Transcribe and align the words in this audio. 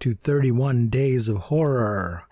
to 0.00 0.14
31 0.14 0.88
Days 0.88 1.28
of 1.28 1.36
Horror. 1.36 2.24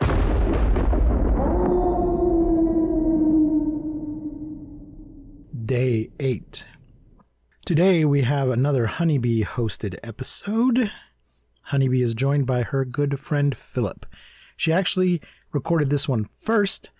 Day 5.65 6.11
8. 6.21 6.67
Today 7.65 8.05
we 8.05 8.23
have 8.23 8.51
another 8.51 8.87
Honeybee 8.87 9.45
hosted 9.45 9.97
episode. 10.03 10.91
Honeybee 11.63 12.03
is 12.03 12.15
joined 12.15 12.47
by 12.47 12.63
her 12.63 12.85
good 12.85 13.19
friend 13.19 13.57
Philip. 13.57 14.05
She 14.57 14.73
actually 14.73 15.23
recorded 15.53 15.89
this 15.89 16.09
one 16.09 16.29
first, 16.41 16.91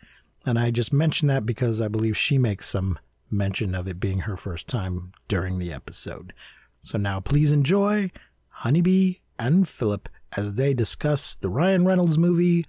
and 0.47 0.59
I 0.59 0.71
just 0.71 0.93
mentioned 0.93 1.29
that 1.31 1.45
because 1.45 1.81
I 1.81 1.89
believe 1.89 2.17
she 2.17 2.39
makes 2.39 2.69
some 2.69 2.99
mention 3.31 3.75
of 3.75 3.87
it 3.87 4.01
being 4.01 4.21
her 4.21 4.37
first 4.37 4.69
time 4.69 5.13
during 5.29 5.59
the 5.59 5.73
episode. 5.73 6.33
So 6.81 6.97
now 6.97 7.21
please 7.21 7.53
enjoy 7.53 8.11
Honeybee 8.53 9.17
and 9.39 9.69
Philip 9.69 10.09
as 10.37 10.55
they 10.55 10.75
discuss 10.75 11.35
the 11.37 11.49
Ryan 11.49 11.85
Reynolds 11.85 12.19
movie, 12.19 12.67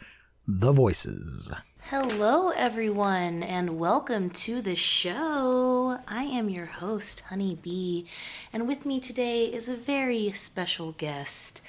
The 0.48 0.72
Voices. 0.72 1.52
Hello, 1.90 2.50
everyone, 2.50 3.44
and 3.44 3.80
welcome 3.80 4.30
to 4.32 4.62
the 4.62 4.76
show. 4.76 6.00
I 6.08 6.24
am 6.24 6.50
your 6.50 6.66
host, 6.66 7.22
Honey 7.22 7.58
Bee, 7.62 8.06
and 8.54 8.68
with 8.68 8.86
me 8.86 9.00
today 9.00 9.46
is 9.46 9.68
a 9.68 9.76
very 9.76 10.32
special 10.34 10.94
guest, 10.94 11.62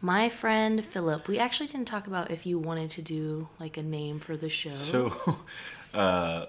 my 0.00 0.28
friend 0.28 0.84
Philip. 0.84 1.28
We 1.28 1.38
actually 1.38 1.66
didn't 1.68 1.88
talk 1.88 2.06
about 2.06 2.30
if 2.30 2.46
you 2.46 2.58
wanted 2.58 2.90
to 2.90 3.02
do 3.02 3.48
like 3.58 3.76
a 3.76 3.82
name 3.82 4.20
for 4.20 4.36
the 4.36 4.48
show. 4.48 4.70
So, 4.70 5.36
uh, 5.94 6.46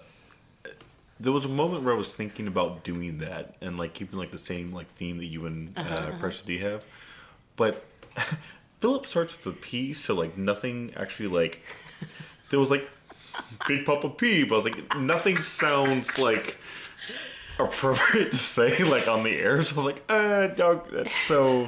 there 1.19 1.31
was 1.31 1.45
a 1.45 1.49
moment 1.49 1.83
where 1.83 1.93
I 1.93 1.97
was 1.97 2.13
thinking 2.13 2.47
about 2.47 2.83
doing 2.83 3.19
that 3.19 3.55
and 3.61 3.77
like 3.77 3.93
keeping 3.93 4.17
like 4.19 4.31
the 4.31 4.37
same 4.37 4.71
like 4.71 4.87
theme 4.87 5.17
that 5.17 5.25
you 5.25 5.45
and 5.45 5.77
uh, 5.77 6.11
Precious 6.19 6.43
D 6.43 6.59
have, 6.59 6.83
but 7.55 7.83
Philip 8.79 9.05
starts 9.05 9.37
with 9.37 9.55
a 9.55 9.57
P, 9.59 9.93
so 9.93 10.13
like 10.15 10.37
nothing 10.37 10.93
actually 10.95 11.29
like 11.29 11.61
there 12.49 12.59
was 12.59 12.69
like 12.71 12.87
Big 13.67 13.85
Papa 13.85 14.09
P, 14.09 14.43
but 14.43 14.55
I 14.55 14.57
was 14.57 14.65
like 14.65 14.99
nothing 14.99 15.41
sounds 15.41 16.17
like 16.19 16.57
appropriate 17.59 18.31
to 18.31 18.37
say 18.37 18.83
like 18.83 19.07
on 19.07 19.23
the 19.23 19.31
air. 19.31 19.61
So 19.63 19.75
I 19.75 19.77
was 19.77 19.85
like, 19.85 20.03
uh, 20.09 20.47
dog. 20.47 21.07
So 21.25 21.67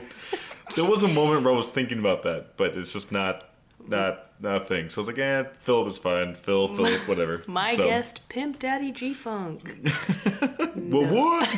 there 0.76 0.86
was 0.90 1.04
a 1.04 1.08
moment 1.08 1.44
where 1.44 1.54
I 1.54 1.58
was 1.58 1.68
thinking 1.70 2.00
about 2.00 2.24
that, 2.24 2.58
but 2.58 2.76
it's 2.76 2.94
just 2.94 3.12
not. 3.12 3.46
Not, 3.88 4.26
not 4.40 4.62
a 4.62 4.66
thing. 4.66 4.90
So 4.90 5.00
I 5.00 5.02
was 5.02 5.08
like, 5.08 5.18
eh, 5.18 5.44
Philip 5.62 5.88
is 5.88 5.98
fine. 5.98 6.36
Phil, 6.36 6.68
Philip, 6.68 7.08
whatever. 7.08 7.44
my 7.48 7.76
So- 7.76 7.86
guest, 7.86 8.28
Pimp 8.30 8.60
Daddy 8.60 8.92
G 8.92 9.14
Funk. 9.16 9.90
What? 10.76 11.50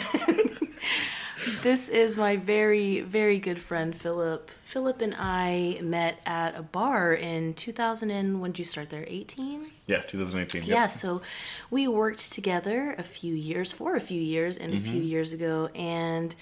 this 1.62 1.90
is 1.90 2.16
my 2.16 2.38
very, 2.38 3.02
very 3.02 3.40
good 3.40 3.62
friend 3.62 3.94
Philip. 3.96 4.50
Philip 4.72 5.02
and 5.02 5.14
I 5.18 5.80
met 5.84 6.20
at 6.26 6.56
a 6.58 6.62
bar 6.62 7.14
in 7.14 7.54
2000. 7.56 8.10
And 8.10 8.40
when 8.42 8.52
did 8.52 8.60
you 8.60 8.66
start 8.66 8.90
there? 8.90 9.04
18. 9.06 9.66
Yeah, 9.86 10.02
2018. 10.02 10.64
Yeah, 10.64 10.88
so 10.88 11.22
we 11.70 11.88
worked 11.90 12.32
together 12.32 12.96
a 12.98 13.04
few 13.04 13.34
years, 13.36 13.74
for 13.74 13.98
a 13.98 14.00
few 14.00 14.22
years, 14.22 14.58
and 14.58 14.74
a 14.74 14.78
Mm-hmm. 14.78 14.92
few 14.92 15.02
years 15.02 15.34
ago, 15.34 15.70
and 15.76 16.34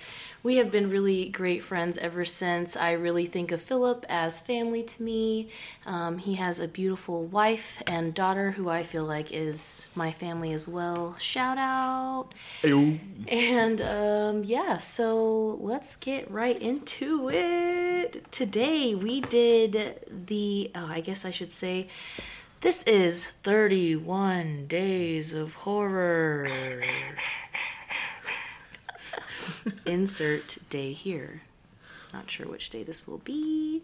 we 0.43 0.57
have 0.57 0.69
been 0.71 0.89
really 0.89 1.27
great 1.29 1.63
friends 1.63 1.97
ever 1.97 2.23
since. 2.23 2.77
I 2.77 2.91
really 2.91 3.25
think 3.25 3.51
of 3.51 3.61
Philip 3.61 4.05
as 4.07 4.39
family 4.39 4.83
to 4.83 5.03
me. 5.03 5.49
Um, 5.85 6.19
he 6.19 6.35
has 6.35 6.59
a 6.59 6.67
beautiful 6.67 7.25
wife 7.25 7.81
and 7.87 8.13
daughter 8.13 8.51
who 8.51 8.69
I 8.69 8.83
feel 8.83 9.03
like 9.05 9.31
is 9.33 9.87
my 9.95 10.11
family 10.11 10.53
as 10.53 10.67
well. 10.67 11.15
Shout 11.19 11.57
out! 11.57 12.27
Ayo. 12.61 12.99
And 13.27 13.81
um, 13.81 14.43
yeah, 14.43 14.77
so 14.77 15.57
let's 15.59 15.95
get 15.95 16.29
right 16.29 16.59
into 16.61 17.29
it. 17.29 18.18
Today 18.31 18.95
we 18.95 19.21
did 19.21 19.99
the, 20.27 20.71
oh, 20.75 20.87
I 20.87 21.01
guess 21.01 21.25
I 21.25 21.31
should 21.31 21.53
say, 21.53 21.87
this 22.61 22.83
is 22.83 23.27
31 23.43 24.67
Days 24.67 25.33
of 25.33 25.53
Horror. 25.53 26.47
Insert 29.85 30.57
day 30.69 30.93
here. 30.93 31.41
Not 32.13 32.29
sure 32.29 32.47
which 32.47 32.69
day 32.69 32.83
this 32.83 33.07
will 33.07 33.17
be. 33.19 33.81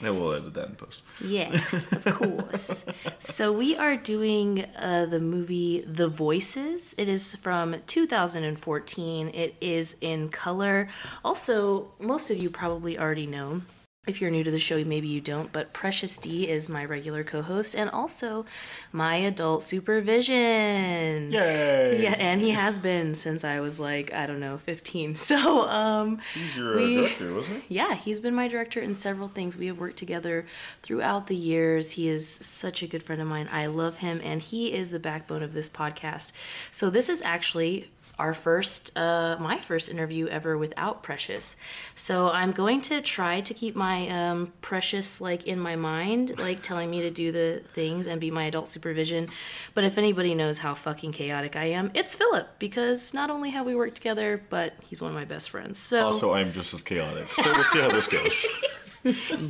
Yeah, 0.00 0.10
we'll 0.10 0.32
edit 0.32 0.54
that 0.54 0.68
in 0.68 0.76
post. 0.76 1.02
Yeah, 1.20 1.52
of 1.72 2.04
course. 2.06 2.84
so 3.18 3.52
we 3.52 3.76
are 3.76 3.96
doing 3.96 4.64
uh, 4.76 5.06
the 5.06 5.20
movie 5.20 5.84
The 5.86 6.08
Voices. 6.08 6.94
It 6.96 7.08
is 7.08 7.34
from 7.36 7.76
2014. 7.86 9.28
It 9.28 9.56
is 9.60 9.96
in 10.00 10.30
color. 10.30 10.88
Also, 11.22 11.92
most 11.98 12.30
of 12.30 12.38
you 12.38 12.48
probably 12.48 12.98
already 12.98 13.26
know. 13.26 13.62
If 14.06 14.18
you're 14.18 14.30
new 14.30 14.42
to 14.44 14.50
the 14.50 14.58
show, 14.58 14.82
maybe 14.82 15.08
you 15.08 15.20
don't, 15.20 15.52
but 15.52 15.74
Precious 15.74 16.16
D 16.16 16.48
is 16.48 16.70
my 16.70 16.82
regular 16.86 17.22
co 17.22 17.42
host 17.42 17.74
and 17.74 17.90
also 17.90 18.46
my 18.92 19.16
adult 19.16 19.62
supervision. 19.62 21.30
Yay! 21.30 22.02
Yeah, 22.02 22.14
and 22.18 22.40
he 22.40 22.50
has 22.52 22.78
been 22.78 23.14
since 23.14 23.44
I 23.44 23.60
was 23.60 23.78
like, 23.78 24.10
I 24.14 24.24
don't 24.26 24.40
know, 24.40 24.56
15. 24.56 25.14
So, 25.16 25.68
um, 25.68 26.18
He's 26.32 26.56
your 26.56 26.74
uh, 26.74 26.76
we- 26.78 26.94
director, 26.96 27.34
wasn't 27.34 27.62
he? 27.64 27.74
yeah, 27.74 27.94
he's 27.94 28.20
been 28.20 28.34
my 28.34 28.48
director 28.48 28.80
in 28.80 28.94
several 28.94 29.28
things. 29.28 29.58
We 29.58 29.66
have 29.66 29.78
worked 29.78 29.98
together 29.98 30.46
throughout 30.82 31.26
the 31.26 31.36
years. 31.36 31.90
He 31.92 32.08
is 32.08 32.26
such 32.26 32.82
a 32.82 32.86
good 32.86 33.02
friend 33.02 33.20
of 33.20 33.28
mine. 33.28 33.50
I 33.52 33.66
love 33.66 33.98
him, 33.98 34.18
and 34.24 34.40
he 34.40 34.72
is 34.72 34.90
the 34.90 34.98
backbone 34.98 35.42
of 35.42 35.52
this 35.52 35.68
podcast. 35.68 36.32
So, 36.70 36.88
this 36.88 37.10
is 37.10 37.20
actually 37.20 37.90
our 38.20 38.34
first, 38.34 38.96
uh, 38.96 39.36
my 39.40 39.58
first 39.58 39.88
interview 39.88 40.26
ever 40.28 40.56
without 40.56 41.02
Precious. 41.02 41.56
So, 41.94 42.30
I'm 42.30 42.52
going 42.52 42.80
to 42.82 43.00
try 43.00 43.40
to 43.40 43.52
keep 43.54 43.74
my 43.74 44.08
um, 44.08 44.52
Precious 44.62 45.20
like 45.20 45.46
in 45.46 45.58
my 45.58 45.74
mind, 45.76 46.38
like 46.38 46.62
telling 46.62 46.88
me 46.90 47.00
to 47.02 47.10
do 47.10 47.32
the 47.32 47.62
things 47.74 48.06
and 48.06 48.20
be 48.20 48.30
my 48.30 48.44
adult 48.44 48.68
supervision. 48.68 49.28
But 49.74 49.84
if 49.84 49.98
anybody 49.98 50.34
knows 50.34 50.58
how 50.58 50.74
fucking 50.74 51.12
chaotic 51.12 51.56
I 51.56 51.64
am, 51.78 51.90
it's 51.94 52.14
Philip 52.14 52.46
because 52.58 53.12
not 53.14 53.30
only 53.30 53.50
have 53.50 53.66
we 53.66 53.74
worked 53.74 53.96
together, 53.96 54.42
but 54.50 54.74
he's 54.88 55.00
one 55.02 55.10
of 55.10 55.14
my 55.16 55.24
best 55.24 55.50
friends. 55.50 55.78
So, 55.78 56.06
Also, 56.06 56.32
I'm 56.34 56.52
just 56.52 56.72
as 56.74 56.82
chaotic. 56.82 57.26
So 57.34 57.50
we'll 57.52 57.64
see 57.64 57.80
how 57.80 57.90
this 57.90 58.06
goes. 58.06 58.46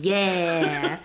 Yeah. 0.00 0.98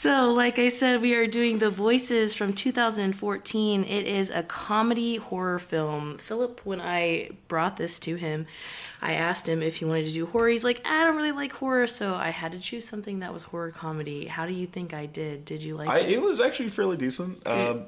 So, 0.00 0.32
like 0.32 0.60
I 0.60 0.68
said, 0.68 1.02
we 1.02 1.14
are 1.14 1.26
doing 1.26 1.58
The 1.58 1.70
Voices 1.70 2.32
from 2.32 2.52
2014. 2.52 3.82
It 3.82 4.06
is 4.06 4.30
a 4.30 4.44
comedy 4.44 5.16
horror 5.16 5.58
film. 5.58 6.18
Philip, 6.18 6.60
when 6.62 6.80
I 6.80 7.30
brought 7.48 7.78
this 7.78 7.98
to 8.00 8.14
him, 8.14 8.46
I 9.02 9.14
asked 9.14 9.48
him 9.48 9.60
if 9.60 9.76
he 9.78 9.84
wanted 9.84 10.06
to 10.06 10.12
do 10.12 10.26
horror. 10.26 10.50
He's 10.50 10.62
like, 10.62 10.86
I 10.86 11.02
don't 11.02 11.16
really 11.16 11.32
like 11.32 11.50
horror, 11.52 11.88
so 11.88 12.14
I 12.14 12.30
had 12.30 12.52
to 12.52 12.60
choose 12.60 12.86
something 12.86 13.18
that 13.18 13.32
was 13.32 13.42
horror 13.42 13.72
comedy. 13.72 14.26
How 14.26 14.46
do 14.46 14.52
you 14.52 14.68
think 14.68 14.94
I 14.94 15.06
did? 15.06 15.44
Did 15.44 15.64
you 15.64 15.74
like 15.74 15.88
I, 15.88 15.98
it? 15.98 16.12
it 16.12 16.22
was 16.22 16.40
actually 16.40 16.68
fairly 16.68 16.96
decent. 16.96 17.44
Um, 17.44 17.86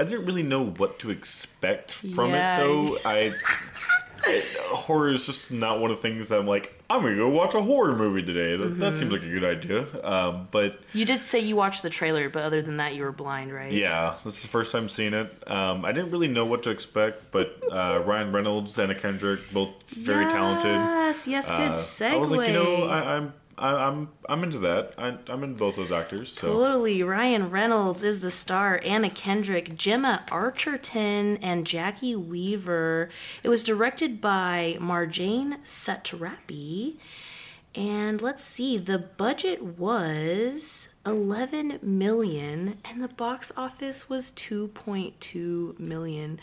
I 0.00 0.02
didn't 0.02 0.26
really 0.26 0.42
know 0.42 0.64
what 0.66 0.98
to 1.00 1.10
expect 1.10 1.92
from 1.92 2.30
Yeah. 2.30 2.56
it, 2.56 2.58
though. 2.58 2.98
I 3.04 3.34
it, 4.26 4.44
horror 4.58 5.10
is 5.10 5.26
just 5.26 5.50
not 5.50 5.80
one 5.80 5.90
of 5.90 5.96
the 5.96 6.02
things 6.02 6.28
that 6.28 6.38
I'm 6.38 6.46
like. 6.46 6.78
I'm 6.90 7.00
gonna 7.02 7.16
go 7.16 7.28
watch 7.30 7.54
a 7.54 7.62
horror 7.62 7.96
movie 7.96 8.22
today. 8.22 8.54
That, 8.56 8.78
that 8.80 8.96
seems 8.98 9.10
like 9.12 9.22
a 9.22 9.28
good 9.28 9.44
idea. 9.44 9.86
Um, 10.06 10.48
but 10.50 10.78
You 10.92 11.06
did 11.06 11.24
say 11.24 11.38
you 11.40 11.56
watched 11.56 11.82
the 11.82 11.88
trailer, 11.88 12.28
but 12.28 12.42
other 12.42 12.60
than 12.60 12.76
that, 12.76 12.94
you 12.94 13.02
were 13.04 13.12
blind, 13.12 13.50
right? 13.52 13.72
yeah, 13.72 14.14
this 14.24 14.36
is 14.36 14.42
the 14.42 14.48
first 14.48 14.72
time 14.72 14.90
seeing 14.90 15.14
it. 15.14 15.32
Um, 15.50 15.86
I 15.86 15.92
didn't 15.92 16.10
really 16.10 16.28
know 16.28 16.44
what 16.44 16.62
to 16.64 16.70
expect, 16.70 17.32
but 17.32 17.58
uh, 17.72 18.02
Ryan 18.04 18.30
Reynolds, 18.32 18.78
Anna 18.78 18.94
Kendrick, 18.94 19.40
both 19.52 19.70
very 19.88 20.26
talented. 20.30 20.70
Yes, 20.72 21.26
yes, 21.26 21.48
good 21.48 21.54
Uh, 21.54 21.74
segue. 21.76 22.10
I 22.12 22.16
was 22.16 22.30
like, 22.30 22.48
you 22.48 22.54
know, 22.54 22.84
I, 22.84 23.16
I'm 23.16 23.32
I, 23.58 23.74
I'm 23.74 24.08
I'm 24.28 24.42
into 24.42 24.58
that. 24.58 24.94
I, 24.98 25.18
I'm 25.28 25.42
into 25.44 25.58
both 25.58 25.76
those 25.76 25.92
actors. 25.92 26.32
So 26.32 26.48
Totally. 26.48 27.02
Ryan 27.02 27.50
Reynolds 27.50 28.02
is 28.02 28.20
the 28.20 28.30
star. 28.30 28.80
Anna 28.84 29.10
Kendrick, 29.10 29.76
Gemma 29.76 30.24
Arterton, 30.28 31.38
and 31.42 31.66
Jacki 31.66 32.16
Weaver. 32.16 33.10
It 33.42 33.48
was 33.48 33.62
directed 33.62 34.20
by 34.20 34.76
Marjane 34.80 35.62
Satrapi. 35.64 36.96
And 37.74 38.20
let's 38.20 38.44
see, 38.44 38.76
the 38.76 38.98
budget 38.98 39.62
was 39.62 40.88
11 41.06 41.78
million 41.82 42.78
and 42.84 43.02
the 43.02 43.08
box 43.08 43.50
office 43.56 44.10
was 44.10 44.30
2.2 44.32 45.78
million. 45.78 46.38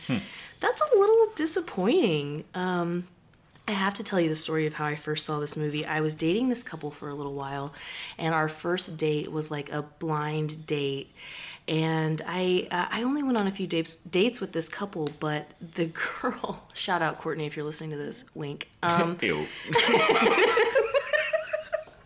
That's 0.60 0.82
a 0.82 0.98
little 0.98 1.28
disappointing. 1.36 2.46
Um, 2.56 3.08
I 3.70 3.74
have 3.74 3.94
to 3.96 4.04
tell 4.04 4.20
you 4.20 4.30
the 4.30 4.36
story 4.36 4.66
of 4.66 4.74
how 4.74 4.86
I 4.86 4.96
first 4.96 5.28
saw 5.28 5.40
this 5.40 5.56
movie. 5.56 5.86
I 5.86 6.02
was 6.02 6.16
dating 6.16 6.50
this 6.50 6.64
couple 6.64 6.90
for 6.90 7.08
a 7.08 7.14
little 7.14 7.36
while, 7.36 7.72
and 8.18 8.34
our 8.34 8.50
first 8.50 8.98
date 8.98 9.32
was 9.32 9.52
like 9.52 9.72
a 9.72 9.84
blind 9.84 10.66
date. 10.66 11.14
And 11.68 12.20
I 12.26 12.68
uh, 12.72 12.88
I 12.90 13.04
only 13.04 13.22
went 13.22 13.38
on 13.38 13.46
a 13.46 13.52
few 13.52 13.68
dates 13.68 13.98
dates 13.98 14.42
with 14.42 14.54
this 14.54 14.70
couple, 14.70 15.08
but 15.20 15.52
the 15.62 15.86
girl 16.22 16.68
shout 16.74 17.04
out 17.04 17.20
Courtney 17.20 17.46
if 17.46 17.56
you're 17.56 17.64
listening 17.66 17.92
to 17.92 17.98
this 17.98 18.26
wink. 18.34 18.70
Um, 18.82 19.20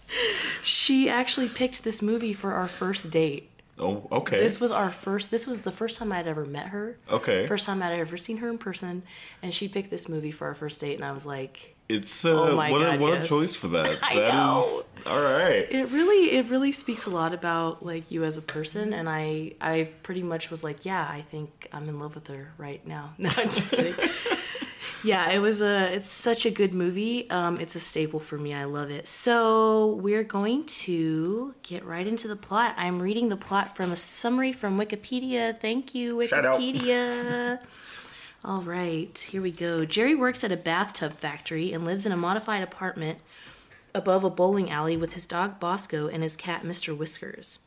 she 0.63 1.07
actually 1.09 1.47
picked 1.47 1.85
this 1.85 2.01
movie 2.01 2.33
for 2.33 2.51
our 2.51 2.67
first 2.67 3.09
date. 3.09 3.49
Oh, 3.79 4.07
okay. 4.11 4.37
This 4.37 4.59
was 4.61 4.71
our 4.71 4.91
first. 4.91 5.31
This 5.31 5.47
was 5.47 5.59
the 5.61 5.71
first 5.71 5.97
time 5.99 6.11
I'd 6.11 6.27
ever 6.27 6.45
met 6.45 6.67
her. 6.67 6.97
Okay. 7.09 7.47
First 7.47 7.65
time 7.65 7.81
I'd 7.81 7.99
ever 7.99 8.17
seen 8.17 8.37
her 8.37 8.49
in 8.49 8.57
person, 8.59 9.01
and 9.41 9.51
she 9.53 9.67
picked 9.67 9.89
this 9.89 10.07
movie 10.07 10.31
for 10.31 10.45
our 10.47 10.53
first 10.53 10.79
date, 10.79 10.95
and 10.95 11.03
I 11.03 11.11
was 11.11 11.25
like, 11.25 11.75
It's 11.89 12.23
uh, 12.23 12.29
Oh 12.31 12.55
what, 12.55 12.69
God, 12.69 12.95
a, 12.95 12.99
what 12.99 13.13
yes. 13.13 13.25
a 13.25 13.29
choice 13.29 13.55
for 13.55 13.69
that. 13.69 13.97
I 14.03 14.15
That 14.15 14.27
is 14.27 14.33
know. 14.33 14.81
all 15.07 15.21
right. 15.21 15.65
it 15.71 15.89
really, 15.89 16.37
it 16.37 16.49
really 16.49 16.71
speaks 16.71 17.07
a 17.07 17.09
lot 17.09 17.33
about 17.33 17.83
like 17.83 18.11
you 18.11 18.23
as 18.23 18.37
a 18.37 18.43
person, 18.43 18.93
and 18.93 19.09
I, 19.09 19.53
I 19.59 19.89
pretty 20.03 20.21
much 20.21 20.51
was 20.51 20.63
like, 20.63 20.85
yeah, 20.85 21.07
I 21.11 21.21
think 21.21 21.67
I'm 21.73 21.89
in 21.89 21.99
love 21.99 22.13
with 22.13 22.27
her 22.27 22.51
right 22.59 22.85
now. 22.85 23.13
No, 23.17 23.29
I'm 23.35 23.49
just 23.49 23.71
kidding. 23.71 23.95
yeah, 25.03 25.29
it 25.29 25.39
was 25.39 25.61
a, 25.61 25.93
it's 25.93 26.09
such 26.09 26.45
a 26.45 26.51
good 26.51 26.73
movie. 26.73 27.29
Um, 27.29 27.59
it's 27.59 27.75
a 27.75 27.79
staple 27.79 28.19
for 28.19 28.37
me. 28.37 28.53
I 28.53 28.63
love 28.63 28.89
it. 28.89 29.07
So 29.07 29.95
we're 30.01 30.23
going 30.23 30.65
to 30.65 31.53
get 31.63 31.85
right 31.85 32.07
into 32.07 32.27
the 32.27 32.35
plot. 32.35 32.75
I'm 32.77 33.01
reading 33.01 33.29
the 33.29 33.35
plot 33.35 33.75
from 33.75 33.91
a 33.91 33.95
summary 33.95 34.53
from 34.53 34.77
Wikipedia. 34.77 35.57
Thank 35.57 35.93
you, 35.93 36.15
Wikipedia. 36.15 37.59
All 38.45 38.61
right, 38.61 39.17
here 39.17 39.41
we 39.41 39.51
go. 39.51 39.85
Jerry 39.85 40.15
works 40.15 40.43
at 40.43 40.51
a 40.51 40.57
bathtub 40.57 41.17
factory 41.17 41.71
and 41.71 41.85
lives 41.85 42.05
in 42.05 42.11
a 42.11 42.17
modified 42.17 42.61
apartment 42.61 43.19
above 43.95 44.23
a 44.23 44.29
bowling 44.29 44.69
alley 44.69 44.97
with 44.97 45.13
his 45.13 45.25
dog 45.25 45.59
Bosco 45.59 46.07
and 46.07 46.23
his 46.23 46.35
cat 46.35 46.63
Mr. 46.63 46.95
Whiskers. 46.97 47.59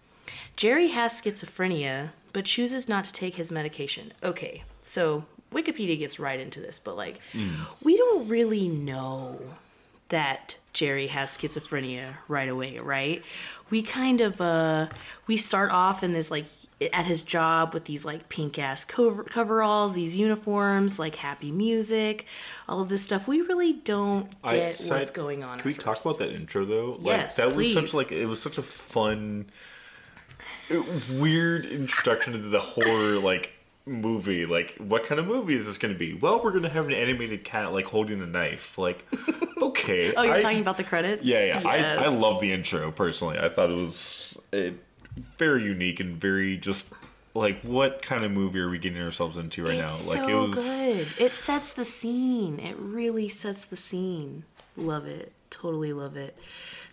Jerry 0.54 0.88
has 0.88 1.20
schizophrenia, 1.20 2.10
but 2.32 2.44
chooses 2.44 2.88
not 2.88 3.04
to 3.04 3.12
take 3.12 3.36
his 3.36 3.52
medication. 3.52 4.12
Okay, 4.22 4.64
so 4.82 5.24
Wikipedia 5.52 5.98
gets 5.98 6.18
right 6.18 6.38
into 6.40 6.60
this, 6.60 6.78
but 6.78 6.96
like, 6.96 7.20
we 7.82 7.96
don't 7.96 8.28
really 8.28 8.68
know 8.68 9.40
that 10.08 10.56
Jerry 10.72 11.08
has 11.08 11.36
schizophrenia 11.36 12.14
right 12.28 12.48
away, 12.48 12.78
right? 12.78 13.22
We 13.70 13.82
kind 13.82 14.20
of 14.20 14.40
uh 14.40 14.86
we 15.26 15.36
start 15.36 15.72
off 15.72 16.04
in 16.04 16.12
this 16.12 16.30
like 16.30 16.46
at 16.92 17.06
his 17.06 17.22
job 17.22 17.74
with 17.74 17.86
these 17.86 18.04
like 18.04 18.28
pink 18.28 18.56
ass 18.60 18.84
cover- 18.84 19.24
coveralls, 19.24 19.94
these 19.94 20.14
uniforms, 20.14 21.00
like 21.00 21.16
happy 21.16 21.50
music, 21.50 22.26
all 22.68 22.80
of 22.80 22.88
this 22.88 23.02
stuff. 23.02 23.26
We 23.26 23.40
really 23.40 23.72
don't 23.72 24.30
I- 24.44 24.54
get 24.56 24.76
side- 24.78 24.98
what's 24.98 25.10
going 25.10 25.42
on. 25.42 25.58
Can 25.58 25.68
we 25.68 25.74
at 25.74 25.80
talk 25.80 26.00
about 26.00 26.18
that 26.18 26.30
intro 26.30 26.64
though? 26.64 26.92
Like 27.00 27.06
Yes, 27.18 27.36
that 27.36 27.56
was 27.56 27.72
such 27.72 27.92
like 27.92 28.12
it 28.12 28.26
was 28.26 28.40
such 28.40 28.58
a 28.58 28.62
fun, 28.62 29.46
weird 31.10 31.66
introduction 31.66 32.34
into 32.34 32.48
the 32.48 32.60
horror 32.60 33.18
like 33.18 33.52
movie. 33.86 34.44
Like, 34.46 34.76
what 34.78 35.04
kind 35.04 35.20
of 35.20 35.26
movie 35.26 35.54
is 35.54 35.66
this 35.66 35.78
going 35.78 35.94
to 35.94 35.98
be? 35.98 36.14
Well, 36.14 36.42
we're 36.42 36.50
going 36.50 36.64
to 36.64 36.68
have 36.68 36.86
an 36.86 36.92
animated 36.92 37.44
cat 37.44 37.72
like 37.72 37.86
holding 37.86 38.20
a 38.20 38.26
knife. 38.26 38.76
Like, 38.76 39.06
okay. 39.62 40.12
Oh, 40.14 40.22
you're 40.22 40.34
I- 40.34 40.40
talking 40.40 40.60
about 40.60 40.76
the 40.76 40.84
credits? 40.84 41.26
Yeah, 41.26 41.44
yeah. 41.44 41.62
I, 41.64 42.04
I 42.04 42.08
love 42.08 42.40
the 42.40 42.52
intro 42.52 42.90
personally. 42.90 43.38
I 43.38 43.48
thought 43.48 43.70
it 43.70 43.76
was 43.76 44.40
uh, 44.52 44.70
very 45.38 45.62
unique 45.64 46.00
and 46.00 46.16
very 46.20 46.56
just 46.56 46.88
like 47.34 47.60
what 47.60 48.00
kind 48.02 48.24
of 48.24 48.30
movie 48.30 48.58
are 48.58 48.68
we 48.70 48.78
getting 48.78 49.00
ourselves 49.00 49.36
into 49.36 49.64
right 49.64 49.74
It's 49.74 50.14
now? 50.14 50.20
Like 50.20 50.28
so 50.30 50.44
it 50.44 50.48
was 50.48 50.54
good. 50.54 51.08
It 51.18 51.32
sets 51.32 51.72
the 51.74 51.84
scene. 51.84 52.58
It 52.58 52.76
really 52.78 53.28
sets 53.28 53.64
the 53.66 53.76
scene. 53.76 54.44
Love 54.76 55.06
it. 55.06 55.32
Totally 55.50 55.92
love 55.92 56.16
it. 56.16 56.36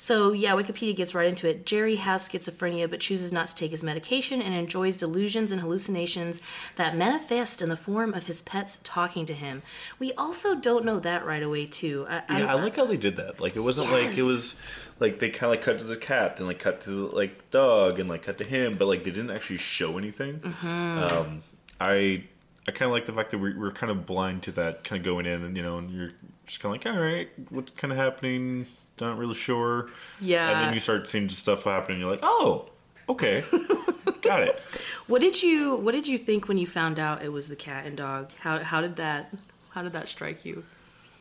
So 0.03 0.33
yeah, 0.33 0.51
Wikipedia 0.51 0.93
gets 0.93 1.15
right 1.15 1.29
into 1.29 1.47
it. 1.47 1.65
Jerry 1.65 1.95
has 1.95 2.27
schizophrenia 2.27 2.89
but 2.89 2.99
chooses 2.99 3.31
not 3.31 3.47
to 3.47 3.55
take 3.55 3.71
his 3.71 3.81
medication 3.81 4.41
and 4.41 4.53
enjoys 4.53 4.97
delusions 4.97 5.49
and 5.49 5.61
hallucinations 5.61 6.41
that 6.75 6.97
manifest 6.97 7.61
in 7.61 7.69
the 7.69 7.77
form 7.77 8.13
of 8.13 8.25
his 8.25 8.41
pets 8.41 8.81
talking 8.83 9.25
to 9.25 9.33
him. 9.33 9.61
We 9.99 10.11
also 10.15 10.55
don't 10.55 10.83
know 10.83 10.99
that 10.99 11.25
right 11.25 11.41
away 11.41 11.67
too. 11.67 12.05
I, 12.09 12.21
Yeah, 12.39 12.51
I 12.51 12.55
like 12.55 12.75
how 12.75 12.83
they 12.83 12.97
did 12.97 13.15
that. 13.15 13.39
Like 13.39 13.55
it 13.55 13.61
wasn't 13.61 13.91
like 13.91 14.17
it 14.17 14.23
was 14.23 14.57
like 14.99 15.19
they 15.19 15.29
kind 15.29 15.43
of 15.43 15.51
like 15.51 15.61
cut 15.61 15.79
to 15.79 15.85
the 15.85 15.95
cat 15.95 16.37
and 16.37 16.47
like 16.47 16.59
cut 16.59 16.81
to 16.81 17.07
like 17.07 17.37
the 17.37 17.57
dog 17.57 17.97
and 17.97 18.09
like 18.09 18.23
cut 18.23 18.37
to 18.39 18.43
him, 18.43 18.77
but 18.77 18.89
like 18.89 19.05
they 19.05 19.11
didn't 19.11 19.31
actually 19.31 19.59
show 19.59 19.97
anything. 19.97 20.41
Mm-hmm. 20.41 20.67
Um, 20.67 21.43
I 21.79 22.25
I 22.67 22.71
kind 22.71 22.89
of 22.89 22.91
like 22.91 23.05
the 23.05 23.13
fact 23.13 23.31
that 23.31 23.37
we're, 23.37 23.57
we're 23.57 23.71
kind 23.71 23.89
of 23.89 24.05
blind 24.05 24.43
to 24.43 24.51
that, 24.51 24.83
kind 24.83 24.99
of 24.99 25.05
going 25.05 25.25
in 25.25 25.43
and 25.43 25.55
you 25.55 25.63
know, 25.63 25.77
and 25.77 25.89
you're 25.89 26.11
just 26.45 26.59
kind 26.59 26.75
of 26.75 26.85
like, 26.85 26.93
all 26.93 27.01
right, 27.01 27.29
what's 27.51 27.71
kind 27.71 27.93
of 27.93 27.97
happening? 27.97 28.67
Not 29.01 29.17
really 29.17 29.33
sure. 29.33 29.89
Yeah. 30.21 30.49
And 30.49 30.59
then 30.61 30.73
you 30.73 30.79
start 30.79 31.09
seeing 31.09 31.27
stuff 31.29 31.63
happen, 31.63 31.93
and 31.93 32.01
you're 32.01 32.11
like, 32.11 32.19
oh, 32.23 32.69
okay, 33.09 33.43
got 34.21 34.43
it. 34.43 34.61
What 35.07 35.21
did 35.21 35.41
you 35.41 35.75
What 35.75 35.93
did 35.93 36.07
you 36.07 36.17
think 36.17 36.47
when 36.47 36.57
you 36.57 36.67
found 36.67 36.99
out 36.99 37.23
it 37.23 37.31
was 37.31 37.47
the 37.47 37.55
cat 37.55 37.85
and 37.85 37.97
dog? 37.97 38.29
How 38.39 38.59
How 38.59 38.81
did 38.81 38.95
that 38.97 39.33
How 39.71 39.81
did 39.81 39.93
that 39.93 40.07
strike 40.07 40.45
you? 40.45 40.63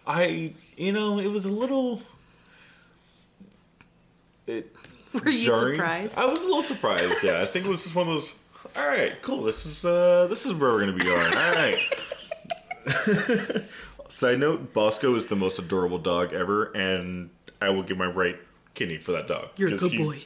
I 0.06 0.52
you 0.76 0.92
know, 0.92 1.18
it 1.18 1.28
was 1.28 1.44
a 1.44 1.50
little. 1.50 2.02
It 4.46 4.74
Were 5.12 5.30
you 5.30 5.46
jarring. 5.46 5.74
surprised? 5.76 6.18
I 6.18 6.24
was 6.26 6.42
a 6.42 6.46
little 6.46 6.62
surprised. 6.62 7.22
Yeah, 7.22 7.42
I 7.42 7.44
think 7.44 7.66
it 7.66 7.68
was 7.68 7.82
just 7.82 7.94
one 7.94 8.08
of 8.08 8.14
those. 8.14 8.34
All 8.76 8.86
right, 8.86 9.20
cool. 9.22 9.42
This 9.42 9.66
is 9.66 9.84
uh, 9.84 10.26
this 10.28 10.46
is 10.46 10.52
where 10.54 10.72
we're 10.72 10.80
gonna 10.80 10.92
be 10.92 11.04
going. 11.04 11.34
All 11.36 11.52
right. 11.52 11.78
Side 14.08 14.38
note: 14.38 14.72
Bosco 14.72 15.14
is 15.14 15.26
the 15.26 15.36
most 15.36 15.58
adorable 15.58 15.98
dog 15.98 16.32
ever, 16.32 16.66
and 16.72 17.30
I 17.62 17.70
will 17.70 17.82
give 17.82 17.96
my 17.96 18.06
right 18.06 18.36
kidney 18.74 18.98
for 18.98 19.12
that 19.12 19.26
dog. 19.26 19.48
You're 19.56 19.68
a 19.68 19.72
'cause 19.72 19.80
good 19.82 19.92
he- 19.92 19.98
boy. 20.04 20.18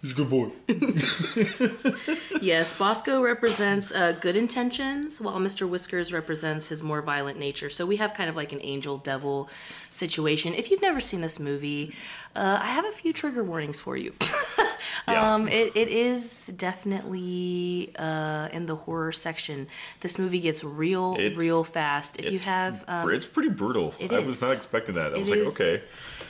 He's 0.00 0.12
a 0.12 0.14
good 0.14 0.30
boy. 0.30 0.52
Yes, 2.40 2.78
Bosco 2.78 3.20
represents 3.20 3.90
uh, 3.90 4.12
good 4.12 4.36
intentions, 4.36 5.20
while 5.20 5.38
Mr. 5.40 5.68
Whiskers 5.68 6.12
represents 6.12 6.68
his 6.68 6.84
more 6.84 7.02
violent 7.02 7.36
nature. 7.38 7.68
So 7.68 7.84
we 7.84 7.96
have 7.96 8.14
kind 8.14 8.30
of 8.30 8.36
like 8.36 8.52
an 8.52 8.60
angel 8.62 8.98
devil 8.98 9.48
situation. 9.90 10.54
If 10.54 10.70
you've 10.70 10.80
never 10.82 11.00
seen 11.00 11.20
this 11.20 11.40
movie, 11.40 11.94
uh, 12.36 12.58
I 12.62 12.66
have 12.66 12.84
a 12.84 12.92
few 12.92 13.12
trigger 13.12 13.42
warnings 13.42 13.80
for 13.80 13.96
you. 13.96 14.14
Yeah. 15.06 15.34
um, 15.34 15.48
it, 15.48 15.72
it 15.76 15.88
is 15.88 16.48
definitely 16.56 17.92
uh, 17.98 18.48
in 18.52 18.66
the 18.66 18.76
horror 18.76 19.12
section. 19.12 19.66
This 20.00 20.18
movie 20.18 20.40
gets 20.40 20.62
real, 20.64 21.16
It's- 21.18 21.36
real 21.36 21.64
fast. 21.64 22.18
If 22.18 22.30
you 22.32 22.38
have, 22.40 22.84
um, 22.88 23.10
it's 23.10 23.26
pretty 23.26 23.48
brutal. 23.50 23.94
it 23.98 24.12
I 24.12 24.18
was 24.20 24.40
not 24.42 24.52
expecting 24.52 24.94
that. 24.96 25.12
I 25.12 25.16
It 25.16 25.18
was 25.18 25.30
like, 25.30 25.38
is. 25.40 25.48
okay. 25.48 25.82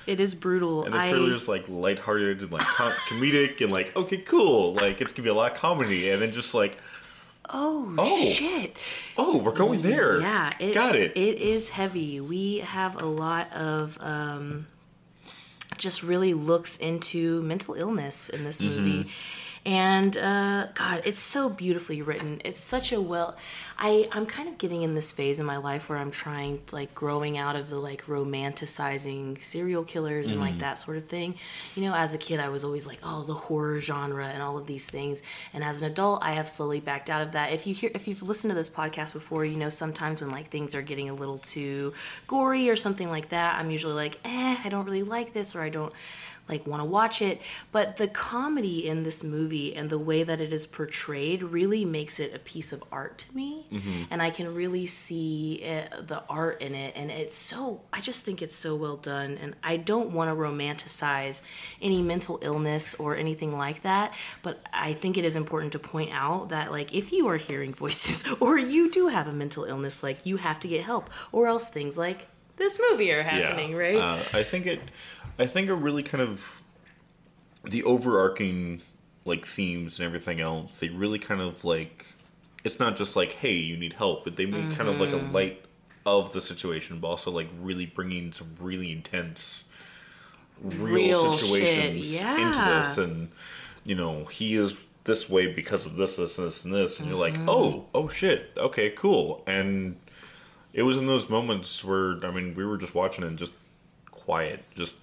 it 0.06 0.20
is 0.20 0.34
brutal. 0.34 0.84
And 0.84 0.94
the 0.94 0.98
I- 0.98 1.10
trailer's 1.10 1.48
like 1.48 1.68
lighthearted 1.68 2.40
and 2.42 2.50
like 2.52 2.62
com- 2.62 2.92
comedic 3.08 3.60
and 3.60 3.72
like 3.72 3.94
okay, 3.96 4.18
cool. 4.18 4.74
Like 4.74 5.00
it's 5.00 5.12
gonna 5.12 5.24
be 5.24 5.30
a 5.30 5.34
lot 5.34 5.52
of 5.52 5.58
comedy, 5.58 6.10
and 6.10 6.20
then 6.22 6.32
just 6.32 6.54
like 6.54 6.76
oh, 7.50 7.94
Oh. 7.96 8.30
shit. 8.30 8.76
oh, 9.16 9.38
we're 9.38 9.52
going 9.52 9.80
there. 9.82 10.20
Yeah, 10.20 10.50
it, 10.60 10.74
got 10.74 10.94
it. 10.94 11.16
It 11.16 11.38
is 11.40 11.70
heavy. 11.70 12.20
We 12.20 12.58
have 12.58 13.00
a 13.00 13.06
lot 13.06 13.50
of 13.54 13.96
um, 14.02 14.66
just 15.78 16.02
really 16.02 16.34
looks 16.34 16.76
into 16.76 17.42
mental 17.42 17.74
illness 17.74 18.28
in 18.28 18.44
this 18.44 18.60
Mm-hmm. 19.02 19.08
And 19.68 20.16
uh, 20.16 20.68
God, 20.72 21.02
it's 21.04 21.20
so 21.20 21.50
beautifully 21.50 22.00
written. 22.00 22.40
It's 22.42 22.62
such 22.62 22.90
a 22.90 22.98
well. 23.02 23.36
I 23.78 24.08
I'm 24.12 24.24
kind 24.24 24.48
of 24.48 24.56
getting 24.56 24.80
in 24.80 24.94
this 24.94 25.12
phase 25.12 25.38
in 25.38 25.44
my 25.44 25.58
life 25.58 25.90
where 25.90 25.98
I'm 25.98 26.10
trying 26.10 26.60
like 26.72 26.94
growing 26.94 27.36
out 27.36 27.54
of 27.54 27.68
the 27.68 27.76
like 27.78 28.06
romanticizing 28.06 29.42
serial 29.42 29.84
killers 29.84 30.28
and 30.30 30.38
Mm-hmm. 30.38 30.46
like 30.46 30.58
that 30.60 30.78
sort 30.78 30.96
of 30.96 31.04
thing. 31.06 31.34
You 31.74 31.82
know, 31.82 31.94
as 31.94 32.14
a 32.14 32.18
kid, 32.18 32.40
I 32.40 32.48
was 32.48 32.64
always 32.64 32.86
like, 32.86 32.98
oh, 33.02 33.24
the 33.24 33.34
horror 33.34 33.78
genre 33.78 34.26
and 34.26 34.42
all 34.42 34.56
of 34.56 34.66
these 34.66 34.86
things. 34.86 35.22
And 35.52 35.62
as 35.62 35.82
an 35.82 35.84
adult, 35.84 36.22
I 36.22 36.32
have 36.32 36.48
slowly 36.48 36.80
backed 36.80 37.10
out 37.10 37.20
of 37.20 37.32
that. 37.32 37.52
If 37.52 37.66
you 37.66 37.74
hear, 37.74 37.90
if 37.94 38.08
you've 38.08 38.22
listened 38.22 38.50
to 38.50 38.54
this 38.54 38.70
podcast 38.70 39.12
before, 39.12 39.44
you 39.44 39.56
know 39.56 39.68
sometimes 39.68 40.22
when 40.22 40.30
like 40.30 40.48
things 40.48 40.74
are 40.74 40.82
getting 40.82 41.10
a 41.10 41.14
little 41.14 41.38
too 41.38 41.92
gory 42.26 42.70
or 42.70 42.76
something 42.76 43.10
like 43.10 43.28
that, 43.28 43.58
I'm 43.58 43.70
usually 43.70 43.94
like, 43.94 44.18
eh, 44.24 44.56
I 44.64 44.68
don't 44.70 44.86
really 44.86 45.02
like 45.02 45.34
this 45.34 45.54
or 45.54 45.60
I 45.60 45.68
don't 45.68 45.92
like 46.48 46.66
want 46.66 46.80
to 46.80 46.84
watch 46.84 47.22
it. 47.22 47.40
But 47.72 47.96
the 47.96 48.08
comedy 48.08 48.86
in 48.86 49.02
this 49.02 49.22
movie 49.22 49.74
and 49.74 49.90
the 49.90 49.98
way 49.98 50.22
that 50.22 50.40
it 50.40 50.52
is 50.52 50.66
portrayed 50.66 51.42
really 51.42 51.84
makes 51.84 52.18
it 52.18 52.34
a 52.34 52.38
piece 52.38 52.72
of 52.72 52.82
art 52.90 53.18
to 53.18 53.36
me. 53.36 53.66
Mm-hmm. 53.72 54.04
And 54.10 54.22
i 54.22 54.30
can 54.30 54.54
really 54.54 54.86
see 54.86 55.54
it, 55.54 56.06
the 56.06 56.22
art 56.28 56.60
in 56.60 56.74
it. 56.74 56.94
And 56.96 57.10
it's 57.10 57.36
so 57.36 57.82
i 57.92 58.00
just 58.00 58.24
think 58.24 58.42
it's 58.42 58.56
so 58.56 58.74
well 58.74 58.96
done. 58.96 59.38
And 59.40 59.54
i 59.62 59.76
don't 59.76 60.12
want 60.12 60.30
to 60.30 60.34
romanticize 60.34 61.42
any 61.80 62.02
mental 62.02 62.38
illness 62.42 62.94
or 62.94 63.16
anything 63.16 63.56
like 63.56 63.82
that. 63.82 64.14
But 64.42 64.60
i 64.72 64.92
think 64.92 65.18
it 65.18 65.24
is 65.24 65.36
important 65.36 65.72
to 65.72 65.78
point 65.78 66.10
out 66.12 66.48
that 66.48 66.70
like 66.70 66.94
if 66.94 67.12
you 67.12 67.28
are 67.28 67.36
hearing 67.36 67.74
voices 67.74 68.26
or 68.40 68.58
you 68.58 68.90
do 68.90 69.08
have 69.08 69.28
a 69.28 69.32
mental 69.32 69.64
illness 69.64 70.02
like 70.02 70.26
you 70.26 70.36
have 70.38 70.60
to 70.60 70.68
get 70.68 70.84
help. 70.84 71.10
Or 71.32 71.46
else 71.46 71.68
things 71.68 71.98
like 71.98 72.28
this 72.58 72.80
movie 72.90 73.10
are 73.12 73.22
happening 73.22 73.74
right 73.76 73.96
Uh, 73.96 74.22
I 74.32 74.42
think 74.42 74.66
it. 74.66 74.80
I 75.38 75.46
think 75.46 75.68
it 75.68 75.74
really 75.74 76.02
kind 76.02 76.22
of 76.22 76.62
the 77.64 77.82
overarching 77.84 78.82
like 79.24 79.46
themes 79.46 79.98
and 79.98 80.06
everything 80.06 80.40
else. 80.40 80.74
They 80.74 80.88
really 80.88 81.18
kind 81.18 81.40
of 81.40 81.64
like. 81.64 82.06
It's 82.64 82.78
not 82.80 82.96
just 82.96 83.14
like, 83.16 83.32
hey, 83.34 83.54
you 83.54 83.76
need 83.76 83.94
help, 83.94 84.24
but 84.24 84.36
they 84.36 84.44
make 84.44 84.76
kind 84.76 84.88
of 84.88 85.00
like 85.00 85.10
a 85.10 85.18
Mm-hmm. 85.18 85.32
light 85.32 85.64
of 86.04 86.32
the 86.32 86.40
situation, 86.40 86.98
but 86.98 87.08
also 87.08 87.30
like 87.30 87.48
really 87.60 87.86
bringing 87.86 88.32
some 88.32 88.56
really 88.60 88.90
intense, 88.90 89.64
real, 90.60 90.94
Real 90.94 91.36
situations 91.38 92.12
yeah. 92.14 92.48
into 92.48 92.58
this, 92.58 92.98
and 92.98 93.28
you 93.84 93.94
know 93.94 94.24
he 94.24 94.54
is 94.56 94.76
this 95.04 95.28
way 95.30 95.46
because 95.46 95.86
of 95.86 95.96
this, 95.96 96.16
this, 96.16 96.36
and 96.36 96.46
this, 96.48 96.64
and 96.64 96.74
this, 96.74 96.98
and 96.98 97.08
you're 97.08 97.18
like, 97.18 97.34
Mm-hmm. 97.34 97.48
oh, 97.48 97.86
oh 97.94 98.08
shit, 98.08 98.50
okay, 98.56 98.90
cool, 98.90 99.42
and 99.46 99.96
it 100.78 100.82
was 100.82 100.96
in 100.96 101.06
those 101.06 101.28
moments 101.28 101.84
where 101.84 102.24
I 102.24 102.30
mean 102.30 102.54
we 102.54 102.64
were 102.64 102.78
just 102.78 102.94
watching 102.94 103.24
and 103.24 103.36
just 103.36 103.52
quiet, 104.12 104.62
just 104.76 104.94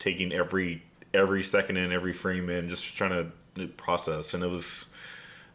taking 0.00 0.32
every 0.32 0.82
every 1.14 1.44
second 1.44 1.76
in, 1.76 1.92
every 1.92 2.12
frame 2.12 2.50
in, 2.50 2.68
just 2.68 2.96
trying 2.96 3.30
to 3.54 3.68
process, 3.76 4.34
and 4.34 4.42
it 4.42 4.48
was 4.48 4.86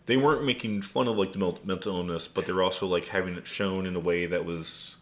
they 0.05 0.15
weren't 0.15 0.45
making 0.45 0.83
fun 0.83 1.09
of 1.09 1.17
like 1.17 1.33
the 1.33 1.57
mental 1.65 1.97
illness, 1.97 2.29
but 2.29 2.45
they 2.45 2.53
were 2.53 2.63
also 2.63 2.87
like 2.87 3.09
having 3.09 3.35
it 3.35 3.45
shown 3.45 3.85
in 3.85 3.97
a 3.97 3.99
way 3.99 4.25
that 4.25 4.45
was 4.45 4.95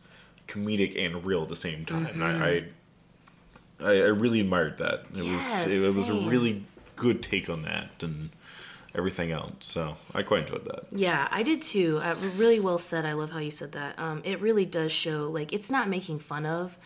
comedic 0.47 0.97
and 0.97 1.23
real 1.23 1.43
at 1.43 1.49
the 1.49 1.55
same 1.55 1.85
time. 1.85 2.07
And 2.07 2.23
I, 2.23 2.31
mm-hmm. 2.31 3.85
I 3.85 3.91
I 3.91 4.07
really 4.07 4.39
admired 4.39 4.79
that. 4.79 5.05
It 5.13 5.25
Yes, 5.25 5.65
was 5.65 5.73
it, 5.73 5.89
it 5.89 5.95
was 5.95 6.09
a 6.09 6.27
really 6.27 6.65
good 6.95 7.21
take 7.21 7.51
on 7.51 7.61
that 7.63 8.01
and 8.01 8.31
everything 8.97 9.31
else. 9.31 9.53
So 9.61 9.95
I 10.13 10.23
quite 10.23 10.41
enjoyed 10.41 10.65
that. 10.65 10.85
Yeah, 10.91 11.27
I 11.31 11.43
did 11.43 11.61
too. 11.61 11.99
Uh, 12.03 12.15
really 12.35 12.59
well 12.59 12.77
said. 12.77 13.05
I 13.05 13.13
love 13.13 13.31
how 13.31 13.39
you 13.39 13.51
said 13.51 13.71
that. 13.73 13.97
Um, 13.99 14.21
it 14.23 14.39
really 14.41 14.65
does 14.65 14.91
show 14.91 15.29
like 15.31 15.53
it's 15.53 15.69
not 15.71 15.87
making 15.89 16.19
fun 16.19 16.45
of, 16.45 16.77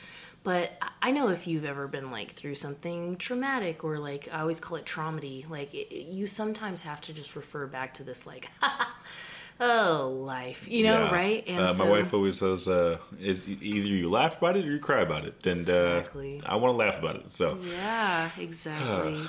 but 0.44 0.72
I- 1.01 1.12
know 1.12 1.30
if 1.30 1.48
you've 1.48 1.66
ever 1.66 1.88
been 1.88 2.12
like 2.12 2.34
through 2.34 2.56
something 2.56 3.18
traumatic 3.18 3.84
or 3.84 3.98
like 4.00 4.30
I 4.32 4.42
always 4.42 4.60
call 4.60 4.78
it 4.78 4.86
traumedy. 4.86 5.50
Like 5.50 5.74
it, 5.74 5.92
you 5.96 6.28
sometimes 6.28 6.84
have 6.84 7.01
to 7.01 7.13
just 7.13 7.36
refer 7.36 7.66
back 7.68 7.94
to 7.96 8.04
this 8.04 8.25
like, 8.28 8.48
oh 9.60 10.18
life, 10.25 10.68
you 10.68 10.84
know, 10.84 11.06
Yeah. 11.06 11.13
right? 11.13 11.44
And 11.48 11.60
uh, 11.60 11.68
my 11.70 11.74
so, 11.74 11.92
wife 11.92 12.13
always 12.13 12.38
says, 12.39 12.68
uh, 12.68 12.98
it, 13.20 13.39
either 13.48 13.88
you 13.89 14.10
laugh 14.10 14.38
about 14.38 14.56
it 14.58 14.66
or 14.66 14.72
you 14.72 14.80
cry 14.80 15.01
about 15.01 15.25
it, 15.25 15.46
and 15.46 15.60
Exactly. 15.60 16.42
uh, 16.46 16.51
I 16.54 16.56
want 16.56 16.72
to 16.74 16.78
laugh 16.78 16.98
about 17.00 17.16
it. 17.18 17.32
So 17.32 17.58
Yeah, 17.62 18.30
exactly. 18.39 19.20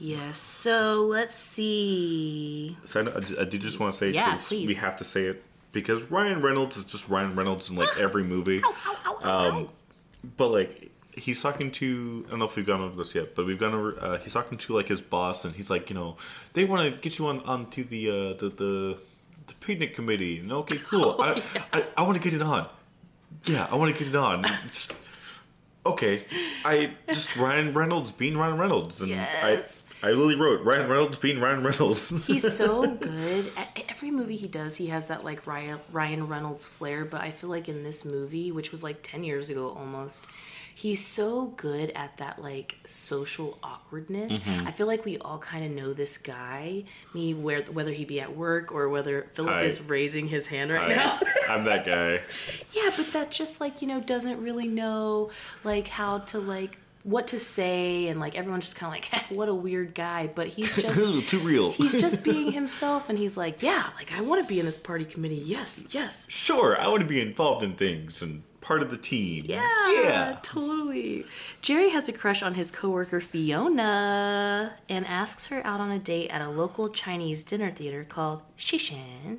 Yes. 0.00 0.38
So 0.38 1.06
let's 1.06 1.36
see. 1.36 2.76
So 2.84 3.02
I, 3.02 3.42
I, 3.42 3.44
do 3.44 3.58
just 3.58 3.78
want 3.78 3.92
to 3.92 3.98
say 3.98 4.10
Yeah, 4.10 4.36
we 4.50 4.74
have 4.74 4.96
to 4.96 5.04
say 5.04 5.26
it 5.26 5.42
because 5.72 6.02
Ryan 6.10 6.42
Reynolds 6.42 6.76
is 6.76 6.84
just 6.84 7.08
Ryan 7.08 7.34
Reynolds 7.36 7.70
in 7.70 7.76
like 7.76 7.98
every 7.98 8.24
movie. 8.24 8.62
Um, 9.22 9.68
but 10.36 10.48
like 10.48 10.90
he's 11.12 11.42
talking 11.42 11.70
to 11.72 12.24
I 12.26 12.30
don't 12.30 12.38
know 12.40 12.44
if 12.46 12.56
we've 12.56 12.66
gone 12.66 12.80
over 12.80 12.96
this 12.96 13.14
yet, 13.14 13.34
but 13.34 13.46
we've 13.46 13.58
gone 13.58 13.74
over. 13.74 13.96
Uh, 14.00 14.18
he's 14.18 14.32
talking 14.32 14.58
to 14.58 14.74
like 14.74 14.88
his 14.88 15.02
boss, 15.02 15.44
and 15.44 15.54
he's 15.54 15.70
like, 15.70 15.90
you 15.90 15.94
know, 15.94 16.16
they 16.54 16.64
want 16.64 16.94
to 16.94 17.00
get 17.00 17.18
you 17.18 17.26
on 17.26 17.40
onto 17.40 17.84
the 17.84 18.08
uh, 18.08 18.12
the 18.34 18.48
the 18.56 18.98
the 19.46 19.54
picnic 19.60 19.94
committee. 19.94 20.38
And 20.38 20.52
okay, 20.52 20.78
cool. 20.84 21.16
Oh, 21.18 21.22
I, 21.22 21.42
I 21.72 21.84
I 21.98 22.02
want 22.02 22.14
to 22.14 22.22
get 22.22 22.34
it 22.34 22.42
on. 22.42 22.68
Yeah, 23.44 23.68
I 23.70 23.76
want 23.76 23.94
to 23.94 23.98
get 23.98 24.08
it 24.08 24.16
on. 24.16 24.44
Okay, 25.86 26.24
I 26.64 26.92
just 27.08 27.34
Ryan 27.36 27.72
Reynolds 27.72 28.12
being 28.12 28.36
Ryan 28.36 28.58
Reynolds, 28.58 29.00
and 29.00 29.10
Yes. 29.10 29.28
I 29.42 29.79
I 30.02 30.08
literally 30.12 30.36
wrote 30.36 30.64
Ryan 30.64 30.88
Reynolds 30.88 31.18
being 31.18 31.40
Ryan 31.40 31.62
Reynolds. 31.62 32.08
He's 32.26 32.56
so 32.56 32.86
good. 32.86 33.46
At 33.56 33.84
every 33.88 34.10
movie 34.10 34.36
he 34.36 34.48
does, 34.48 34.76
he 34.76 34.86
has 34.86 35.06
that 35.06 35.24
like 35.24 35.46
Ryan 35.46 35.78
Ryan 35.92 36.26
Reynolds 36.26 36.64
flair. 36.66 37.04
But 37.04 37.20
I 37.20 37.30
feel 37.30 37.50
like 37.50 37.68
in 37.68 37.84
this 37.84 38.04
movie, 38.04 38.50
which 38.50 38.70
was 38.70 38.82
like 38.82 39.02
ten 39.02 39.24
years 39.24 39.50
ago 39.50 39.68
almost, 39.68 40.26
he's 40.74 41.04
so 41.04 41.48
good 41.56 41.90
at 41.90 42.16
that 42.16 42.40
like 42.40 42.78
social 42.86 43.58
awkwardness. 43.62 44.38
Mm-hmm. 44.38 44.66
I 44.66 44.72
feel 44.72 44.86
like 44.86 45.04
we 45.04 45.18
all 45.18 45.38
kind 45.38 45.66
of 45.66 45.70
know 45.70 45.92
this 45.92 46.16
guy. 46.16 46.84
Me, 47.12 47.34
where 47.34 47.62
whether 47.64 47.92
he 47.92 48.06
be 48.06 48.20
at 48.22 48.34
work 48.34 48.72
or 48.72 48.88
whether 48.88 49.28
Philip 49.34 49.52
Hi. 49.54 49.64
is 49.64 49.82
raising 49.82 50.28
his 50.28 50.46
hand 50.46 50.70
right 50.70 50.96
now. 50.96 51.20
I'm 51.48 51.64
that 51.64 51.84
guy. 51.84 52.20
Yeah, 52.72 52.90
but 52.96 53.12
that 53.12 53.30
just 53.30 53.60
like, 53.60 53.82
you 53.82 53.88
know, 53.88 54.00
doesn't 54.00 54.42
really 54.42 54.68
know 54.68 55.30
like 55.62 55.88
how 55.88 56.18
to 56.18 56.38
like 56.38 56.78
what 57.02 57.26
to 57.28 57.38
say 57.38 58.08
and 58.08 58.20
like 58.20 58.34
everyone's 58.34 58.64
just 58.64 58.76
kind 58.76 58.94
of 58.94 59.10
like 59.12 59.24
what 59.30 59.48
a 59.48 59.54
weird 59.54 59.94
guy 59.94 60.26
but 60.34 60.46
he's 60.48 60.74
just 60.82 61.28
Too 61.28 61.38
real. 61.40 61.70
he's 61.80 61.92
just 61.98 62.22
being 62.22 62.52
himself 62.52 63.08
and 63.08 63.16
he's 63.18 63.36
like 63.36 63.62
yeah 63.62 63.88
like 63.96 64.12
i 64.12 64.20
want 64.20 64.42
to 64.42 64.46
be 64.46 64.60
in 64.60 64.66
this 64.66 64.76
party 64.76 65.04
committee 65.06 65.36
yes 65.36 65.84
yes 65.90 66.28
sure. 66.30 66.78
I 66.80 66.88
want 66.88 67.00
to 67.00 67.06
be 67.06 67.20
involved 67.20 67.62
in 67.64 67.74
things 67.74 68.20
and 68.22 68.42
part 68.60 68.82
of 68.82 68.90
the 68.90 68.98
team. 68.98 69.46
yeah, 69.48 69.66
Yeah. 69.92 70.38
totally 70.42 71.24
jerry 71.62 71.88
has 71.90 72.08
a 72.08 72.12
crush 72.12 72.42
on 72.42 72.54
his 72.54 72.70
coworker 72.70 73.20
fiona 73.20 74.74
and 74.88 75.06
asks 75.06 75.46
her 75.46 75.66
out 75.66 75.80
on 75.80 75.90
a 75.90 75.98
date 75.98 76.28
at 76.28 76.42
a 76.42 76.48
local 76.50 76.90
chinese 76.90 77.42
dinner 77.44 77.70
theater 77.70 78.04
called 78.08 78.42
shishan 78.58 79.38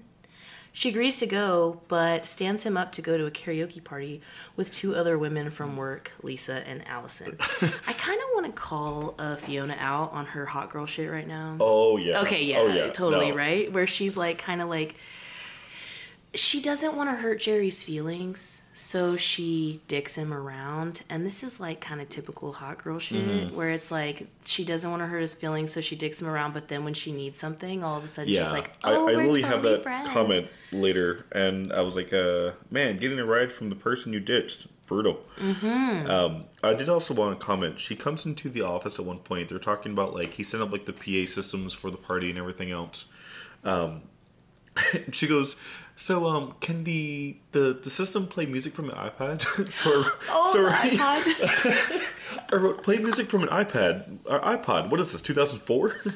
She 0.74 0.88
agrees 0.88 1.18
to 1.18 1.26
go, 1.28 1.82
but 1.90 2.26
stands 2.26 2.64
him 2.64 2.78
up 2.78 2.94
to 2.94 3.02
go 3.02 3.18
to 3.18 3.26
a 3.26 3.32
karaoke 3.32 3.84
party 3.84 4.22
with 4.56 4.72
two 4.72 4.96
other 4.96 5.18
women 5.18 5.52
from 5.52 5.76
work, 5.76 6.12
Lisa 6.24 6.66
and 6.68 6.88
Allison. 6.88 7.38
I 7.88 7.94
kind 7.94 8.22
of 8.22 8.28
want 8.34 8.46
to 8.46 8.52
call 8.54 9.16
uh, 9.20 9.36
Fiona 9.36 9.76
out 9.78 10.14
on 10.14 10.28
her 10.28 10.46
hot 10.46 10.70
girl 10.70 10.86
shit 10.86 11.12
right 11.12 11.28
now. 11.28 11.58
Oh 11.60 11.98
yeah. 11.98 12.22
Okay, 12.22 12.44
yeah, 12.46 12.60
Oh, 12.60 12.68
yeah. 12.68 12.90
totally, 12.90 13.32
No. 13.32 13.36
right? 13.38 13.72
Where 13.72 13.86
she's 13.86 14.16
like, 14.16 14.38
kind 14.38 14.62
of 14.62 14.70
like, 14.70 14.96
she 16.34 16.62
doesn't 16.62 16.96
want 16.96 17.10
to 17.10 17.16
hurt 17.18 17.42
Jerry's 17.42 17.84
feelings, 17.84 18.61
so 18.74 19.18
she 19.18 19.82
dicks 19.88 20.16
him 20.16 20.34
around. 20.34 21.02
And 21.10 21.26
this 21.26 21.44
is 21.44 21.60
like 21.60 21.82
kind 21.82 22.00
of 22.02 22.08
typical 22.10 22.54
hot 22.54 22.82
girl 22.84 23.00
shit, 23.00 23.26
Mm-hmm. 23.28 23.56
where 23.56 23.70
it's 23.70 23.92
like 23.92 24.28
she 24.46 24.64
doesn't 24.64 24.90
want 24.90 25.02
to 25.04 25.08
hurt 25.08 25.20
his 25.20 25.36
feelings, 25.36 25.72
so 25.72 25.82
she 25.82 25.96
dicks 25.96 26.22
him 26.22 26.28
around. 26.28 26.54
But 26.54 26.68
then 26.70 26.84
when 26.84 26.94
she 26.94 27.12
needs 27.12 27.40
something, 27.40 27.84
all 27.84 27.98
of 27.98 28.04
a 28.04 28.08
sudden 28.08 28.32
Yeah. 28.34 28.44
she's 28.44 28.52
like, 28.54 28.72
I, 28.84 28.94
"Oh, 28.94 28.94
I 28.94 28.98
we're 28.98 29.18
literally 29.18 29.42
totally 29.42 29.42
have 29.44 29.62
that 29.64 29.84
friends." 29.84 30.10
comment 30.10 30.48
later, 30.72 31.26
and 31.34 31.72
I 31.74 31.82
was 31.82 31.96
like, 31.96 32.14
uh, 32.14 32.52
"Man, 32.70 32.98
getting 32.98 33.20
a 33.20 33.26
ride 33.26 33.52
from 33.52 33.70
the 33.70 33.76
person 33.76 34.14
you 34.14 34.20
ditched, 34.22 34.68
brutal." 34.88 35.20
Mm-hmm. 35.38 36.10
Um, 36.10 36.46
I 36.64 36.74
did 36.74 36.88
also 36.88 37.14
want 37.14 37.38
to 37.38 37.46
comment. 37.46 37.78
She 37.78 37.96
comes 37.98 38.26
into 38.26 38.48
the 38.50 38.62
office 38.62 39.00
at 39.00 39.06
one 39.06 39.20
point. 39.20 39.50
They're 39.50 39.60
talking 39.60 39.92
about 39.92 40.14
like 40.14 40.34
he 40.36 40.44
set 40.44 40.62
up 40.62 40.72
like 40.72 40.86
the 40.86 40.94
PA 40.94 41.30
systems 41.30 41.74
for 41.74 41.92
the 41.92 41.98
party 41.98 42.30
and 42.30 42.40
everything 42.40 42.72
else. 42.72 43.06
Um, 43.66 44.04
she 45.12 45.28
goes, 45.28 45.56
"So, 45.96 46.26
um, 46.28 46.56
can 46.62 46.84
the 46.84 47.36
the, 47.52 47.80
the 47.82 47.90
system 47.90 48.28
play 48.28 48.46
music 48.46 48.74
from 48.74 48.90
an 48.90 48.96
iPad?" 48.96 49.42
so, 49.72 50.06
Oh, 50.30 50.50
so 50.54 50.66
I- 50.68 50.90
iPod. 50.90 52.54
I 52.54 52.56
wrote, 52.56 52.84
play 52.84 52.98
music 52.98 53.30
from 53.30 53.44
an 53.44 53.50
iPad 53.50 54.18
or 54.26 54.40
iPod. 54.42 54.90
What 54.90 55.00
is 55.00 55.12
this? 55.12 55.22
2004? 55.22 55.96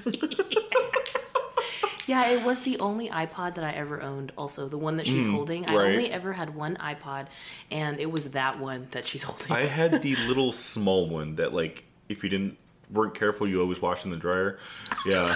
Yeah, 2.07 2.27
it 2.29 2.45
was 2.45 2.61
the 2.61 2.77
only 2.79 3.09
iPod 3.09 3.55
that 3.55 3.65
I 3.65 3.71
ever 3.71 3.99
owned. 3.99 4.31
Also, 4.37 4.67
the 4.67 4.77
one 4.77 4.97
that 4.97 5.07
she's 5.07 5.25
holding. 5.25 5.65
I 5.65 5.73
Mm, 5.73 5.85
only 5.87 6.11
ever 6.11 6.33
had 6.33 6.53
one 6.53 6.75
iPod, 6.75 7.25
and 7.71 7.99
it 7.99 8.11
was 8.11 8.29
that 8.31 8.59
one 8.59 8.87
that 8.91 9.07
she's 9.07 9.23
holding. 9.27 9.51
I 9.51 9.65
had 9.65 10.03
the 10.03 10.15
little 10.27 10.51
small 10.51 11.09
one 11.09 11.37
that, 11.37 11.51
like, 11.51 11.83
if 12.07 12.23
you 12.23 12.29
didn't 12.29 12.57
weren't 12.91 13.15
careful, 13.15 13.47
you 13.47 13.59
always 13.59 13.81
wash 13.81 14.05
in 14.05 14.11
the 14.11 14.17
dryer. 14.17 14.59
Yeah, 15.07 15.35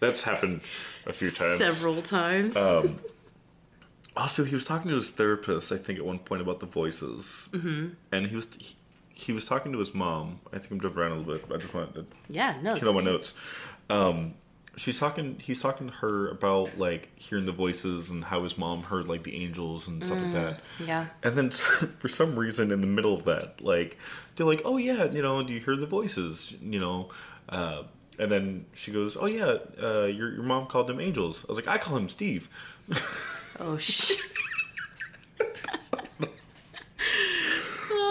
that's 0.00 0.24
happened 0.24 0.62
a 1.06 1.12
few 1.12 1.30
times. 1.30 1.58
several 1.58 2.02
times. 2.02 2.56
Also, 4.16 4.44
he 4.44 4.54
was 4.54 4.64
talking 4.64 4.90
to 4.90 4.94
his 4.94 5.10
therapist, 5.10 5.72
I 5.72 5.76
think, 5.76 5.98
at 5.98 6.04
one 6.04 6.20
point 6.20 6.40
about 6.40 6.60
the 6.60 6.66
voices, 6.66 7.50
mm-hmm. 7.52 7.88
and 8.12 8.26
he 8.28 8.36
was 8.36 8.46
he, 8.58 8.76
he 9.08 9.32
was 9.32 9.44
talking 9.44 9.72
to 9.72 9.78
his 9.78 9.94
mom. 9.94 10.40
I 10.52 10.58
think 10.58 10.70
I'm 10.72 10.80
jumping 10.80 11.00
around 11.00 11.12
a 11.12 11.16
little 11.16 11.34
bit. 11.34 11.48
But 11.48 11.56
I 11.56 11.58
just 11.58 11.74
wanted 11.74 11.94
to 11.94 12.06
yeah, 12.28 12.56
no. 12.62 12.76
kill 12.76 12.88
all 12.88 12.94
my 12.94 13.02
notes. 13.02 13.34
Um, 13.90 14.34
she's 14.76 14.98
talking. 14.98 15.38
He's 15.40 15.60
talking 15.60 15.88
to 15.88 15.92
her 15.94 16.28
about 16.28 16.78
like 16.78 17.10
hearing 17.16 17.44
the 17.44 17.52
voices 17.52 18.10
and 18.10 18.24
how 18.24 18.42
his 18.42 18.56
mom 18.58 18.84
heard 18.84 19.06
like 19.08 19.24
the 19.24 19.34
angels 19.36 19.88
and 19.88 20.04
stuff 20.06 20.20
like 20.20 20.32
that. 20.32 20.60
yeah. 20.84 21.06
And 21.22 21.36
then 21.36 21.50
for 21.98 22.08
some 22.08 22.38
reason, 22.38 22.70
in 22.70 22.80
the 22.80 22.86
middle 22.86 23.14
of 23.14 23.24
that, 23.24 23.60
like 23.60 23.98
they're 24.36 24.46
like, 24.46 24.62
"Oh 24.64 24.76
yeah, 24.76 25.04
you 25.04 25.22
know, 25.22 25.42
do 25.42 25.52
you 25.52 25.60
hear 25.60 25.76
the 25.76 25.86
voices?" 25.86 26.56
You 26.60 26.80
know. 26.80 27.08
Uh, 27.48 27.84
and 28.18 28.30
then 28.30 28.66
she 28.74 28.92
goes, 28.92 29.16
"Oh 29.16 29.26
yeah, 29.26 29.56
uh, 29.82 30.04
your 30.04 30.32
your 30.34 30.42
mom 30.42 30.66
called 30.66 30.86
them 30.86 31.00
angels." 31.00 31.44
I 31.44 31.52
was 31.52 31.56
like, 31.56 31.68
"I 31.68 31.78
call 31.78 31.96
him 31.96 32.08
Steve." 32.08 32.48
Oh 33.60 33.78
shit. 33.78 34.20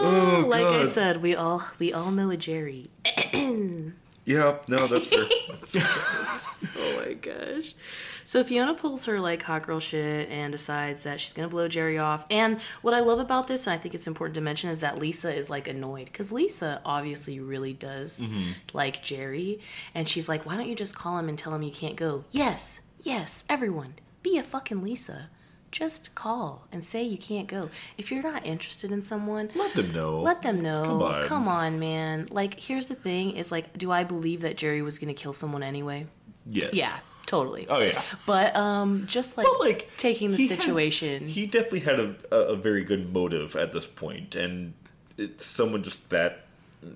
Oh, 0.06 0.44
oh, 0.44 0.48
like 0.48 0.66
I 0.66 0.84
said, 0.84 1.22
we 1.22 1.34
all 1.34 1.66
we 1.80 1.94
all 1.94 2.12
know 2.12 2.30
a 2.30 2.36
Jerry. 2.36 2.90
Yeah, 4.26 4.58
no, 4.68 4.88
that's 4.88 5.08
fair. 5.08 5.26
Oh 6.78 7.06
my 7.06 7.14
gosh. 7.14 7.76
So 8.24 8.42
Fiona 8.42 8.74
pulls 8.74 9.04
her 9.06 9.20
like 9.20 9.44
hot 9.44 9.64
girl 9.64 9.82
shit 9.82 10.30
and 10.30 10.52
decides 10.52 11.04
that 11.04 11.20
she's 11.20 11.34
gonna 11.34 11.50
blow 11.50 11.68
Jerry 11.68 11.98
off. 11.98 12.26
And 12.32 12.62
what 12.82 12.94
I 12.94 13.02
love 13.02 13.20
about 13.20 13.48
this, 13.48 13.68
and 13.68 13.74
I 13.74 13.78
think 13.78 13.94
it's 13.94 14.08
important 14.08 14.36
to 14.36 14.42
mention, 14.42 14.70
is 14.70 14.80
that 14.80 14.98
Lisa 14.98 15.34
is 15.34 15.50
like 15.50 15.68
annoyed 15.68 16.06
because 16.06 16.32
Lisa 16.32 16.82
obviously 16.86 17.42
really 17.42 17.74
does 17.74 18.22
mm-hmm. 18.22 18.52
like 18.72 19.04
Jerry, 19.04 19.60
and 19.94 20.08
she's 20.08 20.30
like, 20.30 20.46
"Why 20.46 20.56
don't 20.56 20.70
you 20.70 20.76
just 20.76 20.96
call 20.96 21.18
him 21.18 21.28
and 21.28 21.38
tell 21.38 21.54
him 21.54 21.62
you 21.62 21.72
can't 21.72 21.98
go?" 21.98 22.24
Yes, 22.32 22.80
yes, 23.02 23.44
everyone, 23.50 23.96
be 24.24 24.38
a 24.38 24.44
fucking 24.44 24.82
Lisa. 24.82 25.30
Just 25.72 26.14
call 26.14 26.68
and 26.72 26.84
say 26.84 27.02
you 27.04 27.18
can't 27.18 27.48
go. 27.48 27.70
If 27.98 28.12
you're 28.12 28.22
not 28.22 28.46
interested 28.46 28.92
in 28.92 29.02
someone, 29.02 29.50
Let 29.56 29.74
them 29.74 29.92
know. 29.92 30.22
let 30.22 30.44
them 30.44 30.62
know. 30.62 30.84
Come 30.84 31.02
on. 31.02 31.24
Come 31.24 31.48
on, 31.48 31.80
man. 31.80 32.28
Like, 32.30 32.60
here's 32.60 32.90
the 32.90 32.96
thing: 32.96 33.36
is 33.38 33.52
like, 33.52 33.76
do 33.76 33.92
I 33.92 34.04
believe 34.04 34.42
that 34.42 34.56
Jerry 34.56 34.84
was 34.84 35.00
gonna 35.00 35.16
kill 35.16 35.34
someone 35.34 35.64
anyway? 35.64 36.06
Yes. 36.46 36.74
Yeah, 36.74 36.96
totally. 37.26 37.66
Oh 37.68 37.80
yeah. 37.80 38.04
But 38.28 38.56
um, 38.56 39.08
just 39.08 39.36
like, 39.36 39.48
But, 39.48 39.60
like 39.62 39.90
taking 39.98 40.30
the 40.30 40.38
he 40.38 40.48
had- 40.48 40.62
situation. 40.62 41.28
he 41.28 41.48
definitely 41.48 41.80
had 41.80 42.00
a, 42.00 42.16
a, 42.36 42.56
very 42.56 42.84
good 42.84 43.12
motive 43.12 43.56
at 43.56 43.74
this 43.74 43.88
point, 43.88 44.36
and 44.36 44.74
it's 45.18 45.44
someone 45.44 45.82
just 45.82 46.08
that 46.12 46.46
uh, 46.86 46.90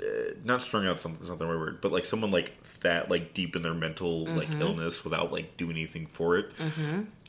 not 0.44 0.62
strung 0.62 0.86
out. 0.86 1.00
Something 1.02 1.26
the 1.36 1.48
right 1.48 1.58
word, 1.58 1.82
but 1.82 1.92
like 1.92 2.06
someone 2.06 2.30
like 2.30 2.54
that, 2.82 3.10
like 3.10 3.34
deep 3.34 3.56
in 3.56 3.64
their 3.64 3.74
mental 3.74 4.26
like 4.28 4.50
Mm-hmm. 4.50 4.62
illness 4.62 5.04
without 5.04 5.32
like 5.32 5.58
doing 5.58 5.72
anything 5.78 6.06
for 6.06 6.38
it. 6.38 6.52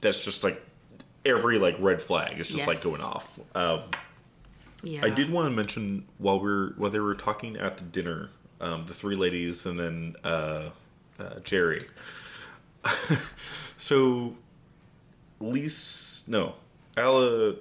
That's 0.00 0.20
just 0.20 0.44
like 0.44 0.62
every 1.24 1.58
like 1.58 1.76
red 1.78 2.00
flag 2.00 2.38
is 2.38 2.48
just 2.48 2.66
like 2.66 2.82
going 2.82 3.02
off. 3.02 3.38
Um, 3.54 3.82
yeah. 4.82 5.04
I 5.04 5.10
did 5.10 5.30
want 5.30 5.50
to 5.50 5.54
mention 5.54 6.06
while 6.18 6.38
we 6.40 6.50
are 6.50 6.68
while 6.76 6.90
they 6.90 7.00
were 7.00 7.14
talking 7.14 7.56
at 7.56 7.76
the 7.76 7.84
dinner, 7.84 8.30
um, 8.60 8.86
the 8.86 8.94
three 8.94 9.16
ladies 9.16 9.66
and 9.66 9.78
then 9.78 10.16
uh, 10.24 10.70
uh, 11.18 11.40
Jerry. 11.42 11.80
so, 13.76 14.34
Lise, 15.40 16.24
no, 16.28 16.54
Alla, 16.96 17.54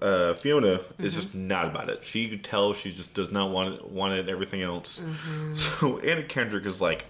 uh, 0.00 0.34
Fiona 0.34 0.80
is 0.98 1.14
just 1.14 1.34
not 1.34 1.66
about 1.66 1.88
it. 1.88 2.04
She 2.04 2.28
could 2.28 2.44
tell 2.44 2.74
she 2.74 2.92
just 2.92 3.14
does 3.14 3.30
not 3.32 3.50
want 3.50 3.74
it, 3.74 3.90
want 3.90 4.14
it, 4.14 4.28
everything 4.28 4.62
else. 4.62 5.00
So 5.54 5.98
Anna 5.98 6.22
Kendrick 6.22 6.66
is 6.66 6.80
like. 6.80 7.06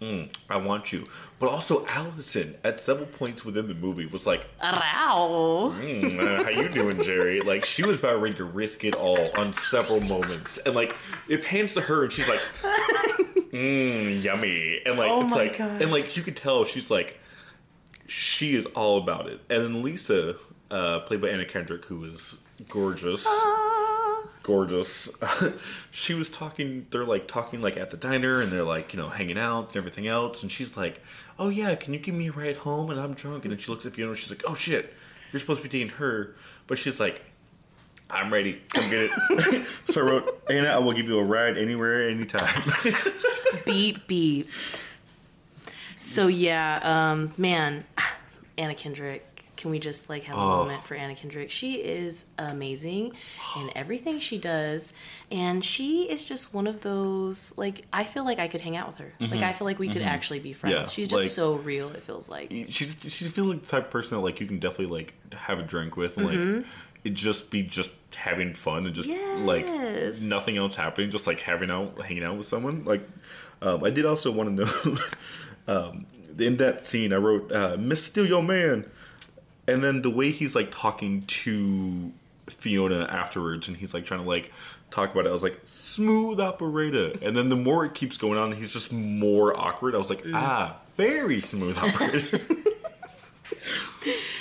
Mm, 0.00 0.32
I 0.48 0.56
want 0.58 0.92
you, 0.92 1.04
but 1.40 1.48
also 1.50 1.84
Allison 1.86 2.54
at 2.62 2.78
several 2.78 3.06
points 3.06 3.44
within 3.44 3.66
the 3.66 3.74
movie 3.74 4.06
was 4.06 4.26
like, 4.26 4.46
Arrow. 4.60 5.72
Mm, 5.80 6.20
uh, 6.40 6.44
how 6.44 6.50
you 6.50 6.68
doing, 6.68 7.02
Jerry? 7.02 7.40
Like 7.40 7.64
she 7.64 7.82
was 7.82 7.96
about 7.98 8.20
ready 8.22 8.36
to 8.36 8.44
risk 8.44 8.84
it 8.84 8.94
all 8.94 9.30
on 9.36 9.52
several 9.52 10.00
moments, 10.00 10.58
and 10.58 10.76
like 10.76 10.94
it 11.28 11.42
pans 11.44 11.74
to 11.74 11.80
her, 11.80 12.04
and 12.04 12.12
she's 12.12 12.28
like, 12.28 12.40
"Mmm, 13.52 14.22
yummy," 14.22 14.80
and 14.86 14.96
like 14.98 15.10
Oh 15.10 15.24
it's 15.24 15.32
like, 15.34 15.58
gosh. 15.58 15.82
and 15.82 15.90
like 15.90 16.16
you 16.16 16.22
could 16.22 16.36
tell 16.36 16.64
she's 16.64 16.90
like, 16.90 17.18
she 18.06 18.54
is 18.54 18.66
all 18.66 18.98
about 18.98 19.26
it. 19.28 19.40
And 19.50 19.64
then 19.64 19.82
Lisa, 19.82 20.36
uh, 20.70 21.00
played 21.00 21.20
by 21.20 21.28
Anna 21.30 21.44
Kendrick, 21.44 21.84
who 21.86 22.04
is 22.04 22.36
gorgeous, 22.68 23.26
gorgeous. 24.48 25.10
she 25.90 26.14
was 26.14 26.30
talking. 26.30 26.86
They're 26.90 27.04
like 27.04 27.28
talking 27.28 27.60
like 27.60 27.76
at 27.76 27.90
the 27.90 27.98
diner, 27.98 28.40
and 28.40 28.50
they're 28.50 28.62
like 28.64 28.94
you 28.94 28.98
know 28.98 29.10
hanging 29.10 29.38
out 29.38 29.68
and 29.68 29.76
everything 29.76 30.06
else. 30.06 30.42
And 30.42 30.50
she's 30.50 30.74
like, 30.74 31.02
"Oh 31.38 31.50
yeah, 31.50 31.74
can 31.74 31.92
you 31.92 32.00
give 32.00 32.14
me 32.14 32.28
a 32.28 32.32
ride 32.32 32.56
home?" 32.56 32.90
And 32.90 32.98
I'm 32.98 33.12
drunk. 33.12 33.44
And 33.44 33.52
then 33.52 33.58
she 33.58 33.70
looks 33.70 33.84
at 33.84 33.92
Fiona. 33.92 34.12
and 34.12 34.18
She's 34.18 34.30
like, 34.30 34.42
"Oh 34.48 34.54
shit, 34.54 34.94
you're 35.30 35.38
supposed 35.38 35.62
to 35.62 35.68
be 35.68 35.78
dating 35.78 35.96
her," 35.96 36.34
but 36.66 36.78
she's 36.78 36.98
like. 36.98 37.22
I'm 38.10 38.32
ready. 38.32 38.62
Come 38.72 38.88
get 38.88 39.10
it. 39.10 39.66
so 39.86 40.00
I 40.00 40.04
wrote, 40.04 40.42
Anna, 40.48 40.68
I 40.68 40.78
will 40.78 40.94
give 40.94 41.08
you 41.08 41.18
a 41.18 41.22
ride 41.22 41.58
anywhere, 41.58 42.08
anytime. 42.08 42.72
beep 43.66 44.06
beep. 44.06 44.48
So 46.00 46.26
yeah, 46.26 46.80
um, 46.82 47.34
man, 47.36 47.84
Anna 48.56 48.74
Kendrick. 48.74 49.27
Can 49.58 49.70
we 49.70 49.78
just 49.78 50.08
like 50.08 50.22
have 50.24 50.36
a 50.38 50.40
Oh. 50.40 50.46
moment 50.64 50.84
for 50.84 50.94
Anna 50.94 51.14
Kendrick? 51.14 51.50
She 51.50 51.74
is 51.74 52.24
amazing 52.38 53.12
in 53.60 53.70
everything 53.76 54.18
she 54.20 54.38
does, 54.38 54.94
and 55.30 55.62
she 55.62 56.08
is 56.08 56.24
just 56.24 56.54
one 56.54 56.66
of 56.66 56.80
those 56.80 57.52
like 57.58 57.84
I 57.92 58.04
feel 58.04 58.24
like 58.24 58.38
I 58.38 58.48
could 58.48 58.62
hang 58.62 58.76
out 58.78 58.86
with 58.86 58.98
her. 58.98 59.12
Like 59.20 59.42
I 59.42 59.52
feel 59.52 59.66
like 59.66 59.78
we 59.78 59.88
could 59.88 60.00
actually 60.02 60.38
be 60.38 60.54
friends. 60.54 60.72
Mm-hmm. 60.74 60.84
Yeah, 60.84 60.88
She's 60.88 61.08
just 61.08 61.22
like- 61.24 61.30
so 61.30 61.54
real. 61.56 61.90
It 61.90 62.02
feels 62.02 62.30
like. 62.30 62.50
she's 62.68 62.96
she 63.08 63.26
feels 63.28 63.48
like 63.48 63.60
the 63.62 63.68
type 63.68 63.84
of 63.86 63.90
person 63.90 64.16
that 64.16 64.22
like 64.22 64.40
you 64.40 64.46
can 64.46 64.58
definitely 64.58 64.96
like 64.96 65.14
have 65.34 65.58
a 65.58 65.62
drink 65.62 65.96
with 65.98 66.16
and 66.16 66.26
like 66.26 66.66
it 67.04 67.10
just 67.14 67.50
be 67.50 67.62
just 67.62 67.90
having 68.14 68.54
fun 68.54 68.86
and 68.86 68.94
just 68.94 69.08
like 69.08 69.66
nothing 70.22 70.56
else 70.56 70.74
happening, 70.76 71.10
just 71.10 71.26
like 71.26 71.40
having 71.40 71.70
out 71.70 72.00
hanging 72.00 72.24
out 72.24 72.36
with 72.36 72.46
someone. 72.46 72.84
Like 72.84 73.02
um, 73.60 73.82
I 73.82 73.90
did 73.90 74.06
also 74.06 74.30
want 74.30 74.56
to 74.56 74.64
know 74.64 74.98
um, 75.66 76.06
in 76.38 76.56
that 76.58 76.86
scene 76.86 77.12
I 77.12 77.16
wrote 77.16 77.50
uh, 77.52 77.76
Miss 77.76 78.04
Steal 78.04 78.26
Your 78.26 78.42
Man, 78.42 78.88
and 79.68 79.84
then 79.84 80.02
the 80.02 80.10
way 80.10 80.30
he's 80.32 80.54
like 80.56 80.72
talking 80.72 81.22
to 81.22 82.12
Fiona 82.48 83.04
afterwards, 83.10 83.68
and 83.68 83.76
he's 83.76 83.94
like 83.94 84.04
trying 84.06 84.20
to 84.20 84.26
like 84.26 84.52
talk 84.90 85.12
about 85.12 85.26
it. 85.26 85.28
I 85.28 85.32
was 85.32 85.42
like 85.42 85.60
smooth 85.66 86.40
operator, 86.40 87.12
and 87.22 87.36
then 87.36 87.48
the 87.50 87.56
more 87.56 87.84
it 87.84 87.94
keeps 87.94 88.16
going 88.16 88.38
on, 88.38 88.52
he's 88.52 88.72
just 88.72 88.92
more 88.92 89.54
awkward. 89.58 89.94
I 89.94 89.98
was 89.98 90.08
like 90.10 90.24
ah, 90.32 90.76
very 90.96 91.40
smooth 91.40 91.76
operator. 91.86 92.40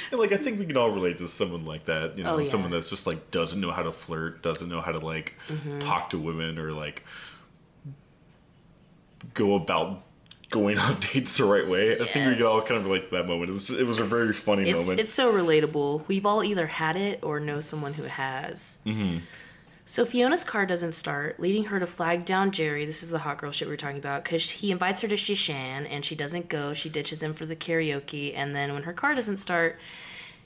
And 0.09 0.21
like 0.21 0.31
I 0.31 0.37
think 0.37 0.57
we 0.57 0.65
can 0.65 0.77
all 0.77 0.89
relate 0.91 1.17
to 1.17 1.27
someone 1.27 1.65
like 1.65 1.83
that, 1.85 2.17
you 2.17 2.23
know, 2.23 2.35
Oh, 2.35 2.37
yeah. 2.37 2.45
someone 2.45 2.71
that's 2.71 2.89
just 2.89 3.05
like 3.05 3.29
doesn't 3.29 3.59
know 3.59 3.71
how 3.71 3.83
to 3.83 3.91
flirt, 3.91 4.41
doesn't 4.41 4.69
know 4.69 4.79
how 4.79 4.93
to 4.93 4.99
like 4.99 5.35
Mm-hmm. 5.49 5.79
talk 5.79 6.11
to 6.11 6.17
women 6.17 6.57
or 6.57 6.71
like 6.71 7.03
go 9.33 9.55
about 9.55 10.03
going 10.49 10.77
on 10.77 10.99
dates 11.13 11.37
the 11.37 11.45
right 11.45 11.67
way. 11.67 11.99
I 11.99 12.05
think 12.05 12.37
we 12.37 12.43
all 12.43 12.61
kind 12.61 12.79
of 12.79 12.85
relate 12.85 13.09
to 13.09 13.17
that 13.17 13.27
moment. 13.27 13.49
It 13.49 13.53
was 13.53 13.69
it 13.69 13.85
was 13.85 13.99
a 13.99 14.05
very 14.05 14.33
funny 14.33 14.69
It's 14.69 14.79
moment. 14.79 14.99
it's 14.99 15.13
so 15.13 15.31
relatable. 15.31 16.07
We've 16.07 16.25
all 16.25 16.43
either 16.43 16.67
had 16.67 16.95
it 16.95 17.19
or 17.23 17.39
know 17.39 17.59
someone 17.59 17.93
who 17.93 18.03
has. 18.03 18.77
Mm-hmm. 18.85 19.19
So 19.89 20.05
Fiona's 20.05 20.43
car 20.43 20.65
doesn't 20.65 20.91
start, 20.91 21.39
leading 21.39 21.65
her 21.65 21.79
to 21.79 21.87
flag 21.87 22.25
down 22.25 22.51
Jerry. 22.51 22.85
This 22.85 23.03
is 23.03 23.09
the 23.09 23.19
hot 23.19 23.37
girl 23.37 23.53
shit 23.53 23.69
we 23.69 23.73
were 23.73 23.77
talking 23.77 23.97
about 23.97 24.25
because 24.25 24.49
he 24.49 24.69
invites 24.69 24.99
her 24.99 25.07
to 25.07 25.15
Shishan 25.15 25.87
and 25.89 26.03
she 26.03 26.13
doesn't 26.13 26.49
go. 26.49 26.73
She 26.73 26.89
ditches 26.89 27.23
him 27.23 27.33
for 27.33 27.45
the 27.45 27.55
karaoke, 27.55 28.33
and 28.35 28.53
then 28.53 28.73
when 28.73 28.83
her 28.83 28.91
car 28.91 29.15
doesn't 29.15 29.37
start, 29.37 29.79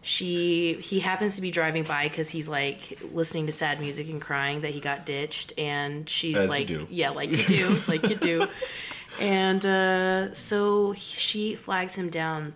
she 0.03 0.73
he 0.81 0.99
happens 0.99 1.35
to 1.35 1.41
be 1.41 1.49
driving 1.51 1.83
by 1.83 2.07
because 2.07 2.29
he's 2.29 2.47
like 2.47 2.99
listening 3.13 3.45
to 3.47 3.51
sad 3.51 3.79
music 3.79 4.09
and 4.09 4.21
crying 4.21 4.61
that 4.61 4.71
he 4.71 4.79
got 4.79 5.05
ditched, 5.05 5.53
and 5.57 6.07
she's 6.07 6.37
As 6.37 6.49
like, 6.49 6.69
yeah, 6.89 7.09
like 7.09 7.31
you 7.31 7.37
do, 7.43 7.81
like 7.87 8.09
you 8.09 8.15
do. 8.15 8.47
And 9.19 9.65
uh, 9.65 10.33
so 10.33 10.93
she 10.93 11.55
flags 11.55 11.95
him 11.95 12.09
down. 12.09 12.53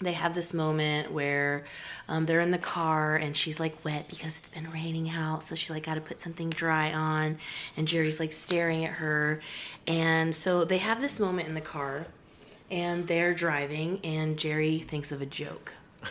They 0.00 0.12
have 0.12 0.34
this 0.34 0.52
moment 0.52 1.12
where 1.12 1.64
um, 2.08 2.26
they're 2.26 2.40
in 2.40 2.50
the 2.50 2.58
car 2.58 3.14
and 3.16 3.36
she's 3.36 3.60
like 3.60 3.84
wet 3.84 4.08
because 4.08 4.38
it's 4.38 4.48
been 4.48 4.70
raining 4.70 5.10
out. 5.10 5.44
So 5.44 5.54
she's 5.54 5.70
like 5.70 5.84
got 5.84 5.94
to 5.94 6.00
put 6.00 6.20
something 6.20 6.50
dry 6.50 6.92
on. 6.92 7.38
And 7.76 7.86
jerry's 7.86 8.18
like 8.18 8.32
staring 8.32 8.84
at 8.84 8.94
her. 8.94 9.40
And 9.86 10.34
so 10.34 10.64
they 10.64 10.78
have 10.78 11.00
this 11.00 11.20
moment 11.20 11.48
in 11.48 11.54
the 11.54 11.60
car 11.60 12.06
and 12.72 13.06
they're 13.06 13.34
driving 13.34 14.00
and 14.02 14.38
jerry 14.38 14.78
thinks 14.78 15.12
of 15.12 15.20
a 15.20 15.26
joke 15.26 15.74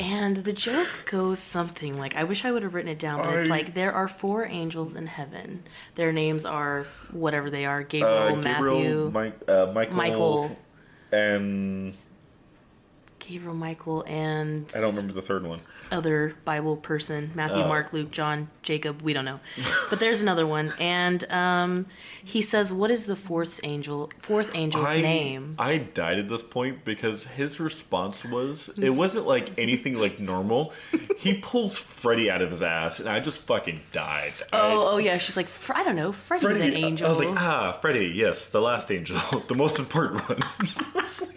and 0.00 0.36
the 0.38 0.52
joke 0.52 1.04
goes 1.10 1.38
something 1.38 1.98
like 1.98 2.16
I 2.16 2.24
wish 2.24 2.44
I 2.44 2.52
would 2.52 2.62
have 2.62 2.74
written 2.74 2.90
it 2.90 2.98
down, 2.98 3.22
but 3.22 3.34
it's 3.34 3.50
like 3.50 3.74
there 3.74 3.92
are 3.92 4.08
four 4.08 4.46
angels 4.46 4.94
in 4.94 5.06
heaven. 5.06 5.64
Their 5.94 6.12
names 6.12 6.44
are 6.44 6.86
whatever 7.10 7.50
they 7.50 7.64
are: 7.66 7.82
Gabriel, 7.82 8.16
uh, 8.16 8.36
Matthew, 8.36 9.10
Mike, 9.12 9.38
uh, 9.48 9.70
Michael, 9.74 9.96
Michael. 9.96 10.56
and 11.12 11.94
Gabriel, 13.18 13.54
Michael, 13.54 14.02
and 14.06 14.72
I 14.76 14.80
don't 14.80 14.90
remember 14.90 15.12
the 15.12 15.22
third 15.22 15.46
one. 15.46 15.60
Other 15.92 16.34
Bible 16.44 16.76
person 16.76 17.30
Matthew, 17.34 17.62
Oh. 17.62 17.68
Mark, 17.68 17.92
Luke, 17.92 18.10
John, 18.10 18.48
Jacob. 18.62 19.02
We 19.02 19.12
don't 19.12 19.24
know, 19.24 19.40
but 19.90 20.00
there's 20.00 20.22
another 20.22 20.46
one, 20.46 20.72
and 20.80 21.30
um, 21.30 21.86
he 22.24 22.42
says, 22.42 22.72
"What 22.72 22.90
is 22.90 23.04
the 23.06 23.14
fourth 23.16 23.60
angel? 23.62 24.10
Fourth 24.18 24.54
angel's 24.54 24.86
I, 24.88 25.00
name?" 25.00 25.54
I 25.58 25.78
died 25.78 26.18
at 26.18 26.28
this 26.28 26.42
point 26.42 26.84
because 26.84 27.24
his 27.24 27.60
response 27.60 28.24
was 28.24 28.70
it 28.78 28.90
wasn't 28.90 29.26
like 29.26 29.56
anything 29.58 29.98
like 29.98 30.18
normal. 30.18 30.72
he 31.18 31.34
pulls 31.34 31.76
Freddy 31.78 32.30
out 32.30 32.42
of 32.42 32.50
his 32.50 32.62
ass, 32.62 32.98
and 33.00 33.08
I 33.08 33.20
just 33.20 33.42
fucking 33.42 33.80
died. 33.92 34.32
I- 34.52 34.60
Oh, 34.72 34.94
oh 34.94 34.96
yeah. 34.98 35.18
She's 35.18 35.36
like, 35.36 35.48
I 35.74 35.82
don't 35.82 35.96
know, 35.96 36.12
Freddie 36.12 36.46
Freddy, 36.46 36.70
the 36.70 36.76
angel. 36.76 37.06
I 37.06 37.10
was 37.10 37.18
like, 37.18 37.28
ah, 37.40 37.72
Freddy, 37.80 38.06
yes, 38.06 38.48
the 38.48 38.60
last 38.60 38.90
angel, 38.90 39.18
the 39.48 39.54
most 39.54 39.78
important 39.78 40.26
one. 40.28 40.40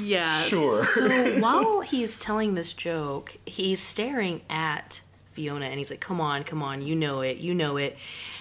Yeah. 0.00 0.36
Sure. 0.42 0.84
So 0.84 1.38
while 1.40 1.80
he's 1.80 2.18
telling 2.18 2.54
this 2.54 2.72
joke, 2.72 3.36
he's 3.46 3.80
staring 3.80 4.42
at 4.48 5.00
Fiona 5.32 5.66
and 5.66 5.78
he's 5.78 5.90
like, 5.90 6.00
come 6.00 6.20
on, 6.20 6.44
come 6.44 6.62
on, 6.62 6.82
you 6.82 6.94
know 6.94 7.20
it, 7.22 7.38
you 7.38 7.54
know 7.54 7.76
it. 7.76 7.96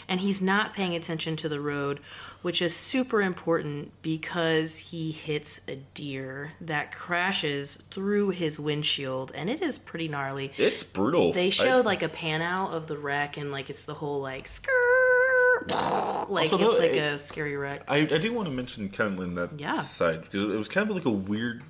And 0.08 0.20
he's 0.20 0.42
not 0.42 0.74
paying 0.74 0.94
attention 0.94 1.38
to 1.38 1.48
the 1.48 1.62
road, 1.62 2.02
which 2.42 2.62
is 2.62 2.76
super 2.76 3.22
important 3.22 3.92
because 4.02 4.78
he 4.78 5.12
hits 5.12 5.62
a 5.70 5.78
deer 5.78 6.52
that 6.60 6.94
crashes 6.94 7.78
through 7.92 8.32
his 8.32 8.60
windshield 8.60 9.32
and 9.34 9.50
it 9.50 9.62
is 9.62 9.78
pretty 9.78 10.10
gnarly. 10.10 10.52
it's 10.58 10.84
brutal. 10.84 11.32
They 11.32 11.48
I- 11.48 11.50
showed 11.52 11.86
like 11.86 12.04
a 12.04 12.10
pan 12.10 12.42
out 12.42 12.72
of 12.74 12.88
the 12.88 12.98
wreck 12.98 13.38
and 13.38 13.52
like 13.54 13.70
it's 13.70 13.84
the 13.84 13.94
whole 13.94 14.20
like 14.20 14.48
skirt 14.48 14.72
like 16.30 16.52
it's 16.52 16.80
like 16.80 16.92
it- 16.92 16.98
a 17.14 17.18
scary 17.18 17.56
wreck. 17.58 17.84
I, 17.88 17.98
I 17.98 18.18
do 18.18 18.34
want 18.34 18.48
to 18.48 18.54
mention 18.54 18.90
kind 18.90 19.18
of 19.20 19.26
in 19.26 19.36
that 19.36 19.60
Yeah. 19.60 19.80
side 19.80 20.24
because 20.24 20.42
it 20.44 20.58
was 20.58 20.68
kind 20.68 20.90
of 20.90 20.96
like 20.96 21.06
a 21.06 21.10
weird 21.10 21.64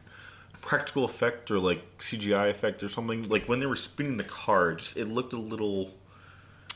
practical 0.62 1.06
effect 1.06 1.50
or 1.52 1.60
like 1.60 1.82
CGI 2.00 2.50
effect 2.50 2.84
or 2.84 2.90
something. 2.90 3.28
Like 3.30 3.48
when 3.50 3.60
they 3.60 3.66
were 3.66 3.76
spinning 3.76 4.18
the 4.18 4.24
car, 4.24 4.72
it 4.72 4.78
just 4.80 4.98
it 4.98 5.08
looked 5.08 5.34
a 5.34 5.38
little 5.40 5.92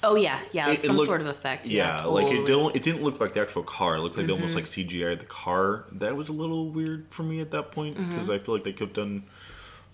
Oh 0.04 0.16
yeah, 0.16 0.40
yeah, 0.52 0.70
it- 0.70 0.74
it 0.80 0.82
some 0.88 0.98
looked- 0.98 1.08
sort 1.08 1.22
of 1.22 1.28
effect. 1.28 1.68
yeah, 1.70 1.98
Yeah, 2.00 2.06
like 2.06 2.26
it 2.26 2.28
totally. 2.28 2.36
Mm-hmm. 2.38 2.46
don't 2.46 2.76
it 2.76 2.84
didn't 2.84 3.04
look 3.04 3.20
like 3.20 3.34
the 3.34 3.42
actual 3.42 3.64
car. 3.64 3.96
It 3.96 4.00
looked 4.00 4.18
like 4.18 4.28
they 4.28 4.34
almost 4.34 4.56
like 4.56 4.66
CGI 4.66 5.18
the 5.20 5.26
car. 5.26 5.86
That 5.92 6.16
was 6.16 6.30
a 6.30 6.34
little 6.34 6.70
weird 6.70 7.08
for 7.12 7.24
me 7.24 7.40
at 7.40 7.52
that 7.52 7.72
point 7.72 7.98
Mm-hmm. 7.98 8.10
because 8.10 8.30
I 8.30 8.40
feel 8.40 8.56
like 8.56 8.64
they 8.64 8.74
could 8.74 8.88
have 8.90 8.94
done 8.94 9.24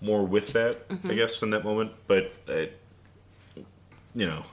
more 0.00 0.24
with 0.24 0.52
that. 0.54 0.84
I 1.04 1.14
guess 1.14 1.42
in 1.42 1.50
that 1.50 1.64
moment, 1.64 1.92
but. 2.06 2.32
It, 2.48 2.78
you 4.14 4.26
know, 4.26 4.44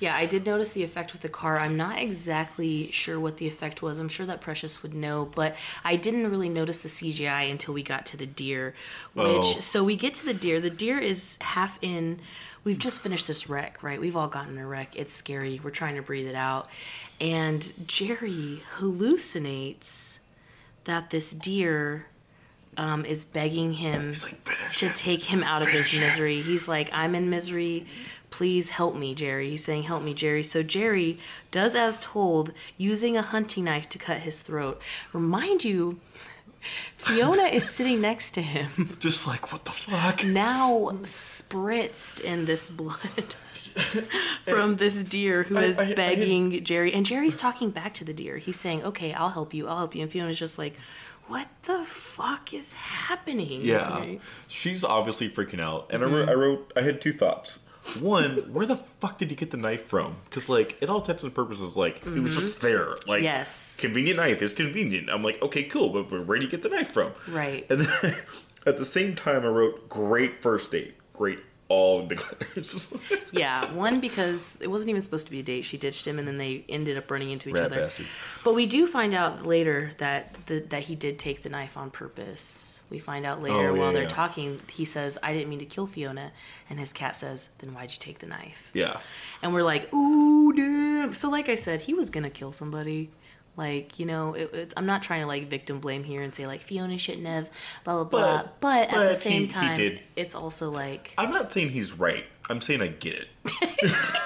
Yeah, 0.00 0.14
I 0.14 0.26
did 0.26 0.46
notice 0.46 0.70
the 0.72 0.84
effect 0.84 1.12
with 1.12 1.22
the 1.22 1.28
car. 1.28 1.58
I'm 1.58 1.76
not 1.76 1.98
exactly 1.98 2.90
sure 2.92 3.18
what 3.18 3.38
the 3.38 3.48
effect 3.48 3.82
was. 3.82 3.98
I'm 3.98 4.08
sure 4.08 4.26
that 4.26 4.40
Precious 4.40 4.82
would 4.82 4.94
know, 4.94 5.24
but 5.34 5.56
I 5.82 5.96
didn't 5.96 6.30
really 6.30 6.48
notice 6.48 6.78
the 6.78 6.88
CGI 6.88 7.50
until 7.50 7.74
we 7.74 7.82
got 7.82 8.06
to 8.06 8.16
the 8.16 8.26
deer. 8.26 8.74
Which 9.14 9.26
Oh. 9.26 9.42
so 9.60 9.82
we 9.82 9.96
get 9.96 10.14
to 10.14 10.24
the 10.24 10.34
deer. 10.34 10.60
The 10.60 10.70
deer 10.70 10.98
is 11.00 11.36
half 11.40 11.78
in. 11.82 12.20
We've 12.62 12.78
just 12.78 13.02
finished 13.02 13.26
this 13.26 13.48
wreck, 13.48 13.82
right? 13.82 14.00
We've 14.00 14.14
all 14.16 14.28
gotten 14.28 14.56
a 14.58 14.66
wreck. 14.66 14.94
It's 14.94 15.14
scary. 15.14 15.60
We're 15.62 15.70
trying 15.70 15.96
to 15.96 16.02
breathe 16.02 16.28
it 16.28 16.34
out, 16.36 16.68
and 17.20 17.72
Jerry 17.88 18.62
hallucinates 18.78 20.18
that 20.84 21.10
this 21.10 21.32
deer 21.32 22.06
um, 22.76 23.04
is 23.04 23.24
begging 23.24 23.74
him 23.74 24.12
like, 24.22 24.72
to 24.76 24.88
take 24.90 25.24
him 25.24 25.42
out 25.42 25.62
of 25.62 25.68
his 25.68 25.90
Finish 25.90 26.02
it." 26.04 26.06
misery. 26.10 26.40
He's 26.40 26.68
like, 26.68 26.88
I'm 26.92 27.14
in 27.14 27.28
misery. 27.28 27.86
Please 28.30 28.70
help 28.70 28.94
me, 28.94 29.14
Jerry. 29.14 29.50
He's 29.50 29.64
saying, 29.64 29.84
Help 29.84 30.02
me, 30.02 30.12
Jerry. 30.14 30.42
So 30.42 30.62
Jerry 30.62 31.18
does 31.50 31.74
as 31.74 31.98
told, 31.98 32.52
using 32.76 33.16
a 33.16 33.22
hunting 33.22 33.64
knife 33.64 33.88
to 33.90 33.98
cut 33.98 34.18
his 34.18 34.42
throat. 34.42 34.80
Remind 35.12 35.64
you, 35.64 35.98
Fiona 36.94 37.44
is 37.44 37.68
sitting 37.76 38.00
next 38.00 38.32
to 38.32 38.42
him, 38.42 38.96
just 39.00 39.26
like 39.26 39.52
what 39.52 39.64
the 39.64 39.70
fuck? 39.70 40.24
now 40.24 40.90
spritzed 41.04 42.20
in 42.20 42.44
this 42.44 42.68
blood. 42.68 43.34
From 44.44 44.76
this 44.76 45.04
deer 45.04 45.44
who 45.44 45.56
is 45.56 45.78
I- 45.78 45.84
I- 45.84 45.88
I 45.90 45.94
begging 45.94 46.64
Jerry, 46.64 46.92
and 46.92 47.06
Jerry's 47.06 47.36
talking 47.36 47.70
back 47.70 47.94
to 47.94 48.04
the 48.04 48.12
deer. 48.12 48.38
He's 48.38 48.58
saying, 48.58 48.82
"Okay, 48.84 49.12
I'll 49.12 49.28
help 49.30 49.54
you. 49.54 49.68
I'll 49.68 49.78
help 49.78 49.94
you." 49.94 50.02
And 50.02 50.10
Fiona's 50.10 50.38
just 50.38 50.58
like, 50.58 50.74
"What 51.28 51.46
the 51.62 51.84
fuck 51.84 52.52
is 52.52 52.72
happening?" 52.72 53.60
Yeah, 53.64 53.98
Right? 53.98 54.20
she's 54.48 54.82
obviously 54.82 55.30
freaking 55.30 55.60
out. 55.60 55.86
And 55.90 56.02
Mm-hmm. 56.02 56.12
wrote, 56.14 56.28
I 56.28 56.32
wrote, 56.34 56.72
I 56.76 56.82
had 56.82 57.00
two 57.00 57.12
thoughts. 57.12 57.60
One, 58.00 58.52
where 58.52 58.66
the 58.66 58.76
fuck 58.76 59.18
did 59.18 59.30
he 59.30 59.36
get 59.36 59.50
the 59.50 59.56
knife 59.56 59.86
from? 59.86 60.16
Because 60.24 60.48
like, 60.48 60.76
it 60.80 60.88
all 60.90 60.98
intents 61.00 61.22
and 61.22 61.34
purposes, 61.34 61.76
like 61.76 62.04
it 62.06 62.20
was 62.20 62.34
just 62.36 62.60
there. 62.60 62.90
Like, 63.06 63.18
Mm-hmm. 63.18 63.24
Yes. 63.24 63.76
convenient 63.80 64.18
knife 64.18 64.42
is 64.42 64.52
convenient. 64.52 65.08
I'm 65.10 65.22
like, 65.22 65.40
okay, 65.42 65.64
cool, 65.64 65.90
but 65.90 66.08
but 66.10 66.26
where 66.26 66.38
did 66.38 66.44
you 66.44 66.50
get 66.50 66.62
the 66.62 66.68
knife 66.68 66.92
from? 66.92 67.12
Right. 67.28 67.66
And 67.70 67.82
then 67.82 68.14
at 68.66 68.76
the 68.76 68.84
same 68.84 69.14
time, 69.14 69.42
I 69.44 69.48
wrote, 69.48 69.88
great 69.88 70.42
first 70.42 70.70
date, 70.70 70.94
great 71.12 71.40
all 71.68 72.00
in 72.00 72.08
big 72.08 72.20
letters. 72.40 72.92
Yeah, 73.30 73.72
one 73.74 74.00
because 74.00 74.56
it 74.60 74.68
wasn't 74.68 74.90
even 74.90 75.02
supposed 75.02 75.26
to 75.26 75.30
be 75.32 75.40
a 75.40 75.42
date. 75.42 75.62
She 75.66 75.76
ditched 75.76 76.06
him, 76.06 76.18
and 76.18 76.26
then 76.26 76.38
they 76.38 76.64
ended 76.68 76.96
up 76.96 77.10
running 77.10 77.30
into 77.30 77.50
each 77.50 77.56
Rat 77.56 77.64
other. 77.66 77.76
bastard. 77.76 78.06
But 78.42 78.54
we 78.54 78.64
do 78.66 78.86
find 78.86 79.12
out 79.14 79.44
later 79.44 79.90
that 79.98 80.34
the, 80.46 80.60
that 80.70 80.82
he 80.82 80.94
did 80.94 81.18
take 81.18 81.42
the 81.42 81.50
knife 81.50 81.76
on 81.76 81.90
purpose. 81.90 82.82
We 82.90 82.98
find 82.98 83.26
out 83.26 83.42
later 83.42 83.54
Oh, 83.68 83.74
yeah, 83.74 83.80
while 83.80 83.92
they're 83.92 84.02
yeah. 84.04 84.08
talking. 84.08 84.60
He 84.70 84.86
says, 84.86 85.18
"I 85.22 85.34
didn't 85.34 85.50
mean 85.50 85.58
to 85.58 85.66
kill 85.66 85.86
Fiona," 85.86 86.32
and 86.70 86.80
his 86.80 86.94
cat 86.94 87.16
says, 87.16 87.50
"Then 87.58 87.74
why'd 87.74 87.90
you 87.92 87.98
take 87.98 88.20
the 88.20 88.26
knife?" 88.26 88.62
yeah, 88.72 89.00
And 89.42 89.52
we're 89.52 89.62
like, 89.62 89.92
"Ooh, 89.94 90.52
damn!" 90.54 91.12
So, 91.12 91.28
like 91.28 91.50
I 91.50 91.54
said, 91.54 91.82
he 91.82 91.92
was 91.92 92.08
gonna 92.08 92.30
kill 92.30 92.52
somebody. 92.52 93.10
Like 93.58 93.98
you 93.98 94.06
know, 94.06 94.34
it, 94.34 94.50
it's, 94.54 94.74
I'm 94.76 94.86
not 94.86 95.02
trying 95.02 95.20
to 95.22 95.26
like 95.26 95.50
victim 95.50 95.80
blame 95.80 96.04
here 96.04 96.22
and 96.22 96.32
say 96.34 96.46
like 96.46 96.60
Fiona 96.62 96.96
shouldn't 96.96 97.26
have 97.26 97.50
blah 97.84 97.94
blah 97.94 98.04
blah. 98.04 98.42
But- 98.60 98.60
But, 98.60 98.90
at 98.96 99.08
the 99.08 99.14
same 99.14 99.32
he- 99.32 99.40
he 99.40 99.46
time, 99.48 99.76
did. 99.76 100.00
it's 100.16 100.34
also 100.36 100.70
like 100.70 101.12
I'm 101.18 101.30
not 101.30 101.52
saying 101.52 101.70
he's 101.70 101.92
right. 101.92 102.24
I'm 102.48 102.60
saying 102.62 102.80
I 102.80 102.86
get 102.86 103.14
it. 103.14 103.92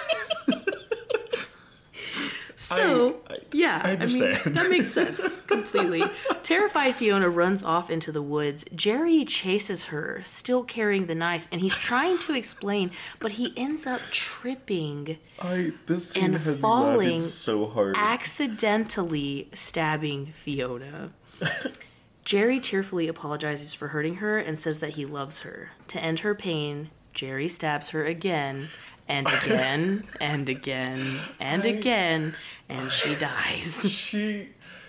So, 2.77 3.17
I- 3.31 3.37
yeah, 3.53 3.81
I 3.83 3.91
I, 3.91 3.93
mean, 3.93 4.03
understand. 4.03 4.57
that 4.57 4.71
makes 4.71 4.91
sense 4.93 5.41
completely. 5.43 6.03
Terrified 6.43 6.95
Fiona 6.95 7.29
runs 7.29 7.63
off 7.63 7.91
into 7.91 8.13
the 8.13 8.23
woods. 8.23 8.65
Jerry 8.75 9.25
chases 9.25 9.85
her, 9.87 10.21
still 10.25 10.65
carrying 10.65 11.07
the 11.07 11.15
knife, 11.15 11.49
and 11.53 11.61
he's 11.61 11.75
trying 11.77 12.19
to 12.19 12.35
explain, 12.35 12.91
but 13.21 13.33
he 13.33 13.53
ends 13.57 13.87
up 13.87 14.01
tripping, 14.11 15.19
I 15.41 15.73
this 15.87 16.17
And 16.17 16.41
falling 16.41 17.23
so 17.23 17.67
hard. 17.67 17.97
accidentally 17.97 19.49
stabbing 19.55 20.27
Fiona. 20.27 21.11
Jerry 22.25 22.61
tearfully 22.61 23.09
apologizes 23.09 23.75
for 23.75 23.89
hurting 23.89 24.17
her 24.17 24.39
and 24.39 24.61
says 24.61 24.79
that 24.79 24.91
he 24.91 25.05
loves 25.05 25.41
her. 25.41 25.71
To 25.89 26.01
end 26.01 26.21
her 26.21 26.35
pain, 26.35 26.91
Jerry 27.13 27.49
stabs 27.49 27.91
her 27.91 28.05
again 28.05 28.69
and 29.09 29.27
again 29.29 30.05
and 30.21 30.49
again 30.49 31.01
and 31.41 31.65
again, 31.65 32.35
and 32.69 32.91
she 32.91 33.15
dies. 33.15 33.87
she 33.91 34.49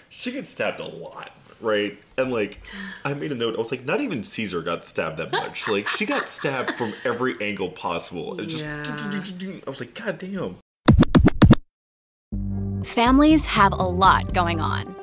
she 0.09 0.31
gets 0.31 0.49
stabbed 0.49 0.79
a 0.79 0.85
lot, 0.87 1.31
right? 1.59 1.97
And 2.17 2.31
like 2.31 2.59
I 3.03 3.13
made 3.13 3.31
a 3.31 3.35
note, 3.35 3.55
I 3.55 3.57
was 3.57 3.71
like, 3.71 3.85
not 3.85 4.01
even 4.01 4.23
Caesar 4.23 4.61
got 4.61 4.85
stabbed 4.85 5.17
that 5.17 5.31
much. 5.31 5.67
Like 5.73 5.87
she 5.87 6.05
got 6.05 6.29
stabbed 6.29 6.77
from 6.77 6.93
every 7.03 7.35
angle 7.41 7.69
possible. 7.69 8.39
It 8.39 8.47
just 8.47 8.63
Yeah. 8.63 9.61
I 9.65 9.69
was 9.69 9.79
like, 9.79 9.93
God 9.95 10.19
damn. 10.19 10.57
Families 12.83 13.45
have 13.45 13.71
a 13.71 13.83
lot 13.83 14.33
going 14.33 14.59
on. 14.59 15.02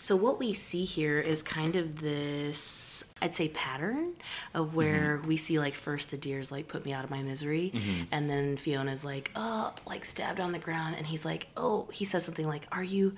So 0.00 0.16
what 0.16 0.38
we 0.38 0.54
see 0.54 0.86
here 0.86 1.20
is 1.20 1.42
kind 1.42 1.76
of 1.76 2.00
this, 2.00 3.04
I'd 3.20 3.34
say, 3.34 3.48
pattern 3.48 4.14
of 4.54 4.68
mm-hmm. 4.68 4.76
where 4.76 5.22
we 5.26 5.36
see 5.36 5.58
like 5.58 5.74
first 5.74 6.10
the 6.10 6.16
deer's 6.16 6.50
like 6.50 6.68
put 6.68 6.86
me 6.86 6.94
out 6.94 7.04
of 7.04 7.10
my 7.10 7.22
misery, 7.22 7.70
mm-hmm. 7.74 8.04
and 8.10 8.28
then 8.28 8.56
Fiona's 8.56 9.04
like, 9.04 9.30
oh, 9.36 9.74
like 9.86 10.06
stabbed 10.06 10.40
on 10.40 10.52
the 10.52 10.58
ground, 10.58 10.96
and 10.96 11.06
he's 11.06 11.26
like, 11.26 11.48
oh, 11.54 11.86
he 11.92 12.06
says 12.06 12.24
something 12.24 12.48
like, 12.48 12.66
are 12.72 12.82
you, 12.82 13.14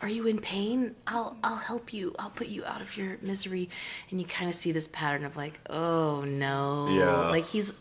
are 0.00 0.08
you 0.08 0.26
in 0.26 0.38
pain? 0.38 0.94
I'll, 1.06 1.36
I'll 1.42 1.56
help 1.56 1.92
you. 1.92 2.14
I'll 2.18 2.30
put 2.30 2.46
you 2.48 2.64
out 2.64 2.80
of 2.80 2.96
your 2.96 3.18
misery, 3.20 3.68
and 4.10 4.20
you 4.20 4.26
kind 4.26 4.48
of 4.48 4.54
see 4.54 4.70
this 4.72 4.86
pattern 4.86 5.24
of 5.24 5.36
like, 5.36 5.60
oh 5.68 6.22
no, 6.22 6.88
Yeah. 6.88 7.28
like 7.30 7.44
he's, 7.46 7.72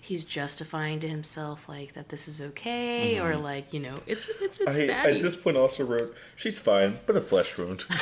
he's 0.00 0.24
justifying 0.24 1.00
to 1.00 1.08
himself 1.08 1.68
like 1.68 1.94
that 1.94 2.08
this 2.10 2.28
is 2.28 2.40
okay, 2.40 3.18
or 3.18 3.32
mm-hmm. 3.32 3.42
like 3.42 3.72
you 3.72 3.80
know, 3.80 4.00
it's 4.06 4.28
it's 4.40 4.60
it's 4.60 4.78
I 4.80 4.86
batty. 4.86 5.16
at 5.16 5.22
this 5.22 5.36
point 5.36 5.56
also 5.56 5.84
wrote, 5.84 6.14
she's 6.36 6.58
fine, 6.58 6.98
but 7.06 7.16
a 7.16 7.20
flesh 7.20 7.56
wound. 7.56 7.84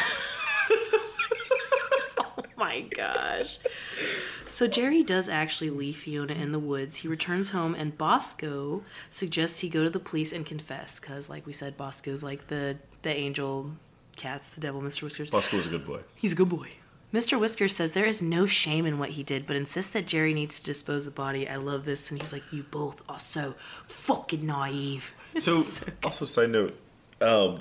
Oh 2.22 2.44
my 2.56 2.82
gosh. 2.82 3.58
So 4.50 4.66
Jerry 4.66 5.04
does 5.04 5.28
actually 5.28 5.70
leave 5.70 5.98
Fiona 5.98 6.32
in 6.34 6.50
the 6.50 6.58
woods. 6.58 6.98
He 6.98 7.08
returns 7.08 7.50
home, 7.50 7.74
and 7.74 7.96
Bosco 7.96 8.82
suggests 9.08 9.60
he 9.60 9.68
go 9.68 9.84
to 9.84 9.90
the 9.90 10.00
police 10.00 10.32
and 10.32 10.44
confess, 10.44 10.98
because, 10.98 11.30
like 11.30 11.46
we 11.46 11.52
said, 11.52 11.76
Bosco's 11.76 12.24
like 12.24 12.48
the 12.48 12.76
the 13.02 13.14
angel 13.16 13.70
cats, 14.16 14.50
the 14.50 14.60
devil, 14.60 14.82
Mr. 14.82 15.02
Whiskers. 15.02 15.30
Bosco 15.30 15.56
was 15.56 15.66
a 15.66 15.70
good 15.70 15.86
boy. 15.86 16.00
He's 16.16 16.32
a 16.32 16.36
good 16.36 16.48
boy. 16.48 16.72
Mr. 17.14 17.38
Whiskers 17.40 17.74
says 17.74 17.92
there 17.92 18.04
is 18.06 18.20
no 18.20 18.44
shame 18.44 18.86
in 18.86 18.98
what 18.98 19.10
he 19.10 19.22
did, 19.22 19.46
but 19.46 19.56
insists 19.56 19.92
that 19.92 20.06
Jerry 20.06 20.34
needs 20.34 20.58
to 20.58 20.64
dispose 20.64 21.04
the 21.04 21.10
body. 21.12 21.48
I 21.48 21.56
love 21.56 21.84
this, 21.84 22.10
and 22.10 22.20
he's 22.20 22.32
like, 22.32 22.52
"You 22.52 22.64
both 22.64 23.02
are 23.08 23.20
so 23.20 23.54
fucking 23.86 24.44
naive." 24.44 25.12
So, 25.38 25.62
also 26.02 26.24
side 26.24 26.50
note, 26.50 26.76
um, 27.20 27.60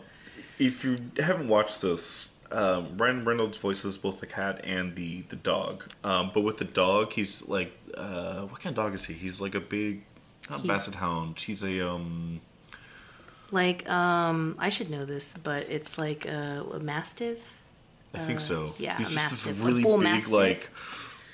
if 0.58 0.84
you 0.84 0.98
haven't 1.18 1.50
watched 1.50 1.84
this, 1.84 2.34
um, 2.52 2.98
Ryan 2.98 3.24
Reynolds 3.26 3.58
voices 3.58 3.98
both 3.98 4.20
the 4.20 4.26
cat 4.28 4.62
and 4.64 4.96
the 4.96 5.22
the 5.30 5.36
dog. 5.36 5.86
Um, 6.04 6.32
but 6.34 6.42
with 6.42 6.58
the 6.58 6.66
dog, 6.66 7.14
he's 7.14 7.48
like, 7.48 7.72
uh, 7.96 8.42
what 8.44 8.60
kind 8.62 8.78
of 8.78 8.84
dog 8.84 8.94
is 8.96 9.06
he? 9.06 9.14
He's 9.14 9.40
like 9.42 9.56
a 9.56 9.60
big, 9.60 10.04
not 10.50 10.62
He's- 10.62 10.68
basset 10.78 10.96
hound. 10.96 11.40
He's 11.40 11.64
a 11.64 11.88
um, 11.88 12.42
Like, 13.52 13.90
um, 13.90 14.56
I 14.60 14.70
should 14.70 14.90
know 14.90 15.06
this, 15.06 15.34
but 15.44 15.70
it's 15.70 15.98
like 15.98 16.26
a, 16.26 16.66
a 16.74 16.80
mastiff. 16.80 17.56
I 18.14 18.20
think 18.20 18.40
so. 18.40 18.74
yeah, 18.80 18.98
he's 18.98 19.12
a 19.12 19.16
mastiff, 19.16 19.54
this 19.56 19.62
a 19.62 19.66
really 19.66 19.84
bull 19.84 19.98
big, 19.98 20.04
mastiff. 20.04 20.32
like, 20.34 20.70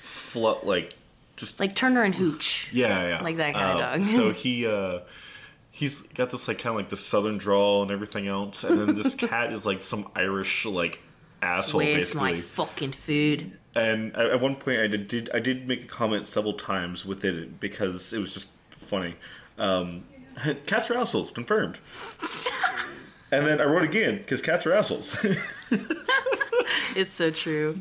flut, 0.02 0.66
like 0.66 0.94
just 1.36 1.58
like 1.60 1.74
Turner 1.74 2.02
and 2.02 2.14
Hooch. 2.14 2.68
Yeah, 2.72 3.08
yeah. 3.08 3.22
Like 3.22 3.38
that 3.38 3.54
kind 3.54 3.80
of 3.80 3.94
Um, 3.94 4.00
dog. 4.02 4.10
so 4.10 4.30
he 4.42 4.66
uh 4.66 5.00
he's 5.70 6.02
got 6.02 6.30
this 6.30 6.48
like 6.48 6.58
kind 6.58 6.72
of 6.72 6.76
like 6.76 6.88
the 6.90 6.96
southern 6.96 7.38
drawl 7.38 7.82
and 7.82 7.90
everything 7.90 8.28
else, 8.28 8.62
and 8.64 8.78
then 8.78 8.94
this 8.94 9.14
cat 9.30 9.52
is 9.54 9.64
like 9.64 9.80
some 9.82 10.08
Irish 10.14 10.66
like 10.66 11.00
asshole 11.42 11.78
Where's 11.78 11.98
basically. 11.98 12.20
my 12.20 12.40
fucking 12.40 12.92
food? 12.92 13.58
and 13.76 14.16
at 14.16 14.40
one 14.40 14.56
point, 14.56 14.80
I 14.80 14.86
did, 14.86 15.06
did 15.06 15.30
I 15.34 15.38
did 15.38 15.68
make 15.68 15.84
a 15.84 15.86
comment 15.86 16.26
several 16.26 16.54
times 16.54 17.04
with 17.04 17.24
it 17.24 17.60
because 17.60 18.12
it 18.12 18.18
was 18.18 18.32
just 18.32 18.48
funny. 18.70 19.16
Um, 19.58 20.04
cats 20.66 20.90
are 20.90 20.96
assholes, 20.96 21.30
confirmed. 21.30 21.78
and 23.30 23.46
then 23.46 23.60
I 23.60 23.64
wrote 23.64 23.84
again 23.84 24.18
because 24.18 24.40
cats 24.40 24.66
are 24.66 24.72
assholes. 24.72 25.14
it's 26.96 27.12
so 27.12 27.30
true. 27.30 27.80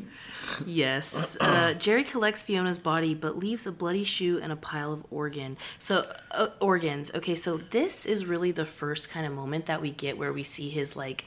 Yes. 0.65 1.37
Uh, 1.39 1.73
Jerry 1.73 2.03
collects 2.03 2.43
Fiona's 2.43 2.77
body, 2.77 3.13
but 3.13 3.37
leaves 3.37 3.65
a 3.65 3.71
bloody 3.71 4.03
shoe 4.03 4.39
and 4.39 4.51
a 4.51 4.55
pile 4.55 4.93
of 4.93 5.05
organ. 5.09 5.57
So 5.79 6.05
uh, 6.31 6.47
organs. 6.59 7.11
Okay, 7.15 7.35
so 7.35 7.57
this 7.57 8.05
is 8.05 8.25
really 8.25 8.51
the 8.51 8.65
first 8.65 9.09
kind 9.09 9.25
of 9.25 9.31
moment 9.31 9.65
that 9.65 9.81
we 9.81 9.91
get 9.91 10.17
where 10.17 10.31
we 10.31 10.43
see 10.43 10.69
his 10.69 10.95
like 10.95 11.25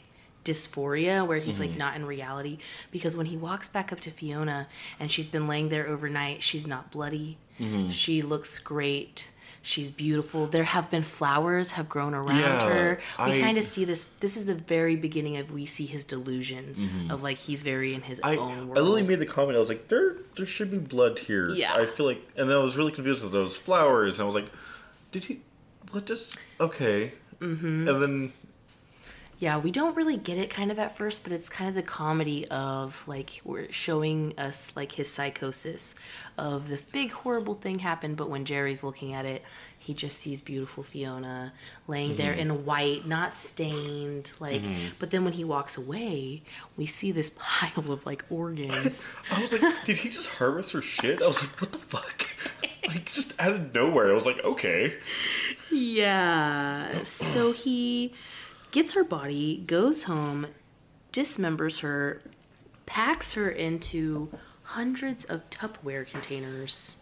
dysphoria 0.48 1.26
where 1.26 1.38
he's 1.38 1.61
like 1.61 1.70
mm-hmm. 1.70 1.78
not 1.78 1.96
in 1.96 2.06
reality 2.06 2.58
because 2.90 3.16
when 3.16 3.26
he 3.26 3.37
walks 3.37 3.68
back 3.68 3.92
up 3.92 4.00
to 4.00 4.11
Fiona 4.11 4.66
and 4.98 5.11
she's 5.11 5.26
been 5.26 5.46
laying 5.46 5.68
there 5.68 5.87
overnight 5.87 6.42
she's 6.42 6.66
not 6.66 6.90
bloody 6.90 7.37
mm-hmm. 7.61 7.88
she 7.88 8.22
looks 8.22 8.58
great 8.58 9.28
she's 9.61 9.90
beautiful 9.90 10.46
there 10.46 10.64
have 10.64 10.88
been 10.88 11.02
flowers 11.02 11.72
have 11.72 11.88
grown 11.88 12.14
around 12.14 12.38
Yeah, 12.38 12.68
her 12.68 13.00
we 13.26 13.32
I- 13.32 13.40
kind 13.40 13.58
of 13.58 13.64
see 13.64 13.84
this 13.84 14.04
this 14.04 14.37
is 14.37 14.46
the 14.46 14.54
very 14.54 14.96
beginning 14.96 15.37
of 15.37 15.52
we 15.52 15.66
see 15.66 15.84
his 15.84 16.04
delusion 16.04 16.74
mm-hmm. 16.78 17.11
of 17.11 17.22
like 17.22 17.37
he's 17.37 17.62
very 17.62 17.92
in 17.94 18.02
his 18.02 18.20
I 18.24 18.37
own 18.37 18.68
world 18.68 18.78
I 18.78 18.80
literally 18.80 19.02
made 19.02 19.18
the 19.18 19.26
comment. 19.26 19.56
I 19.56 19.61
was 19.61 19.68
like, 19.68 19.88
"There, 19.88 20.16
there 20.37 20.46
should 20.46 20.70
be 20.70 20.78
blood 20.78 21.18
here." 21.18 21.50
Yeah. 21.50 21.74
I 21.74 21.87
feel 21.87 22.06
like, 22.06 22.22
and 22.37 22.48
then 22.48 22.56
I 22.56 22.61
was 22.61 22.76
really 22.76 22.92
confused 22.92 23.22
with 23.22 23.32
those 23.32 23.56
flowers, 23.56 24.18
and 24.18 24.22
I 24.22 24.26
was 24.26 24.34
like, 24.34 24.50
"Did 25.12 25.24
he? 25.24 25.40
What 25.90 26.06
just? 26.06 26.38
Okay." 26.61 27.12
Mm-hmm. 27.40 27.88
And 27.88 28.02
then 28.02 28.32
Yeah, 29.40 29.59
we 29.59 29.70
don't 29.70 29.96
really 29.96 30.16
get 30.16 30.37
it 30.37 30.51
kind 30.51 30.72
of 30.72 30.81
at 30.81 30.96
first, 30.96 31.22
but 31.22 31.33
it's 31.33 31.48
kind 31.48 31.68
of 31.68 31.77
the 31.77 31.83
comedy 31.83 32.48
of 32.48 33.05
like 33.07 33.40
we're 33.44 33.70
showing 33.70 34.35
us 34.37 34.72
like 34.74 34.92
his 34.92 35.09
psychosis 35.11 35.94
of 36.37 36.68
this 36.68 36.85
big 36.85 37.12
horrible 37.12 37.55
thing 37.55 37.79
happened, 37.79 38.16
but 38.16 38.29
when 38.29 38.44
Jerry's 38.44 38.83
looking 38.83 39.12
at 39.12 39.24
it, 39.24 39.44
he 39.79 39.94
just 39.94 40.18
sees 40.18 40.40
beautiful 40.40 40.83
Fiona 40.83 41.53
laying 41.87 42.16
there 42.16 42.33
mm-hmm. 42.33 42.51
in 42.51 42.64
white, 42.64 43.07
not 43.07 43.33
stained, 43.33 44.33
like 44.40 44.61
mm-hmm. 44.61 44.88
but 44.98 45.11
then 45.11 45.22
when 45.22 45.35
he 45.35 45.44
walks 45.44 45.77
away, 45.79 46.42
we 46.77 46.85
see 46.85 47.12
this 47.12 47.31
pile 47.38 47.92
of 47.92 48.05
like 48.05 48.24
organs. 48.31 49.09
I 49.31 49.40
was 49.40 49.53
like, 49.53 49.62
"Did 49.85 49.98
he 49.98 50.09
just 50.09 50.29
harvest 50.31 50.72
her 50.72 50.83
shit?" 50.83 51.22
I 51.22 51.27
was 51.29 51.40
like, 51.40 51.61
"What 51.61 51.70
the 51.70 51.79
fuck?" 51.79 52.27
like 52.88 53.05
just 53.05 53.40
out 53.40 53.53
of 53.53 53.72
nowhere. 53.72 54.11
I 54.11 54.14
was 54.14 54.27
like, 54.27 54.42
"Okay." 54.42 54.94
Yeah. 55.70 57.05
So 57.05 57.53
he 57.53 58.12
gets 58.70 58.92
her 58.92 59.04
body, 59.04 59.62
goes 59.66 60.04
home, 60.04 60.48
dismembers 61.12 61.81
her, 61.81 62.22
packs 62.87 63.35
her 63.35 63.48
into 63.48 64.31
hundreds 64.62 65.24
of 65.24 65.48
Tupperware 65.50 66.07
containers. 66.07 66.98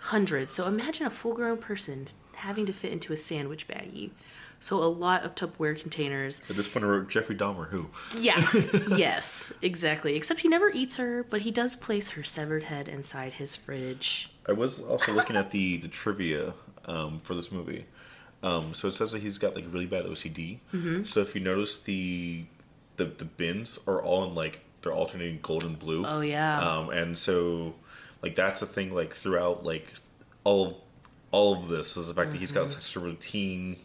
Hundreds. 0.00 0.52
So 0.52 0.66
imagine 0.66 1.06
a 1.06 1.10
full 1.10 1.34
grown 1.34 1.58
person 1.58 2.08
having 2.36 2.66
to 2.66 2.72
fit 2.72 2.92
into 2.92 3.12
a 3.12 3.16
sandwich 3.16 3.68
baggie. 3.68 4.10
So 4.60 4.82
a 4.82 4.86
lot 4.86 5.24
of 5.24 5.34
Tupperware 5.34 5.80
containers. 5.80 6.42
At 6.48 6.56
this 6.56 6.66
point, 6.66 6.84
I 6.84 6.88
wrote 6.88 7.08
Jeffrey 7.08 7.36
Dahmer. 7.36 7.68
Who? 7.68 7.90
Yeah. 8.18 8.44
yes, 8.96 9.52
exactly. 9.62 10.16
Except 10.16 10.40
he 10.40 10.48
never 10.48 10.70
eats 10.70 10.96
her, 10.96 11.24
but 11.28 11.42
he 11.42 11.50
does 11.50 11.76
place 11.76 12.10
her 12.10 12.24
severed 12.24 12.64
head 12.64 12.88
inside 12.88 13.34
his 13.34 13.54
fridge. 13.54 14.32
I 14.48 14.52
was 14.52 14.80
also 14.80 15.12
looking 15.12 15.36
at 15.36 15.50
the 15.52 15.76
the 15.76 15.88
trivia 15.88 16.54
um, 16.86 17.20
for 17.20 17.34
this 17.34 17.52
movie. 17.52 17.86
Um, 18.42 18.72
so 18.74 18.88
it 18.88 18.92
says 18.94 19.12
that 19.12 19.22
he's 19.22 19.38
got 19.38 19.54
like 19.56 19.64
really 19.70 19.86
bad 19.86 20.04
OCD. 20.04 20.58
Mm-hmm. 20.72 21.04
So 21.04 21.20
if 21.20 21.34
you 21.34 21.40
notice 21.40 21.76
the 21.78 22.44
the 22.96 23.04
the 23.06 23.24
bins 23.24 23.78
are 23.86 24.00
all 24.02 24.24
in 24.24 24.34
like 24.34 24.60
they're 24.82 24.92
alternating 24.92 25.40
gold 25.42 25.64
and 25.64 25.78
blue. 25.78 26.04
Oh, 26.06 26.20
yeah. 26.20 26.60
Um, 26.60 26.90
and 26.90 27.18
so 27.18 27.74
like 28.22 28.34
that's 28.36 28.60
the 28.60 28.66
thing 28.66 28.94
like 28.94 29.12
throughout 29.14 29.64
like 29.64 29.92
all 30.44 30.66
of 30.68 30.74
all 31.30 31.60
of 31.60 31.68
this 31.68 31.96
is 31.96 32.06
the 32.06 32.14
fact 32.14 32.30
that 32.30 32.38
he's 32.38 32.52
Mm-hmm. 32.52 32.62
got 32.68 32.82
such 32.82 32.96
a 32.96 33.00
routine 33.00 33.76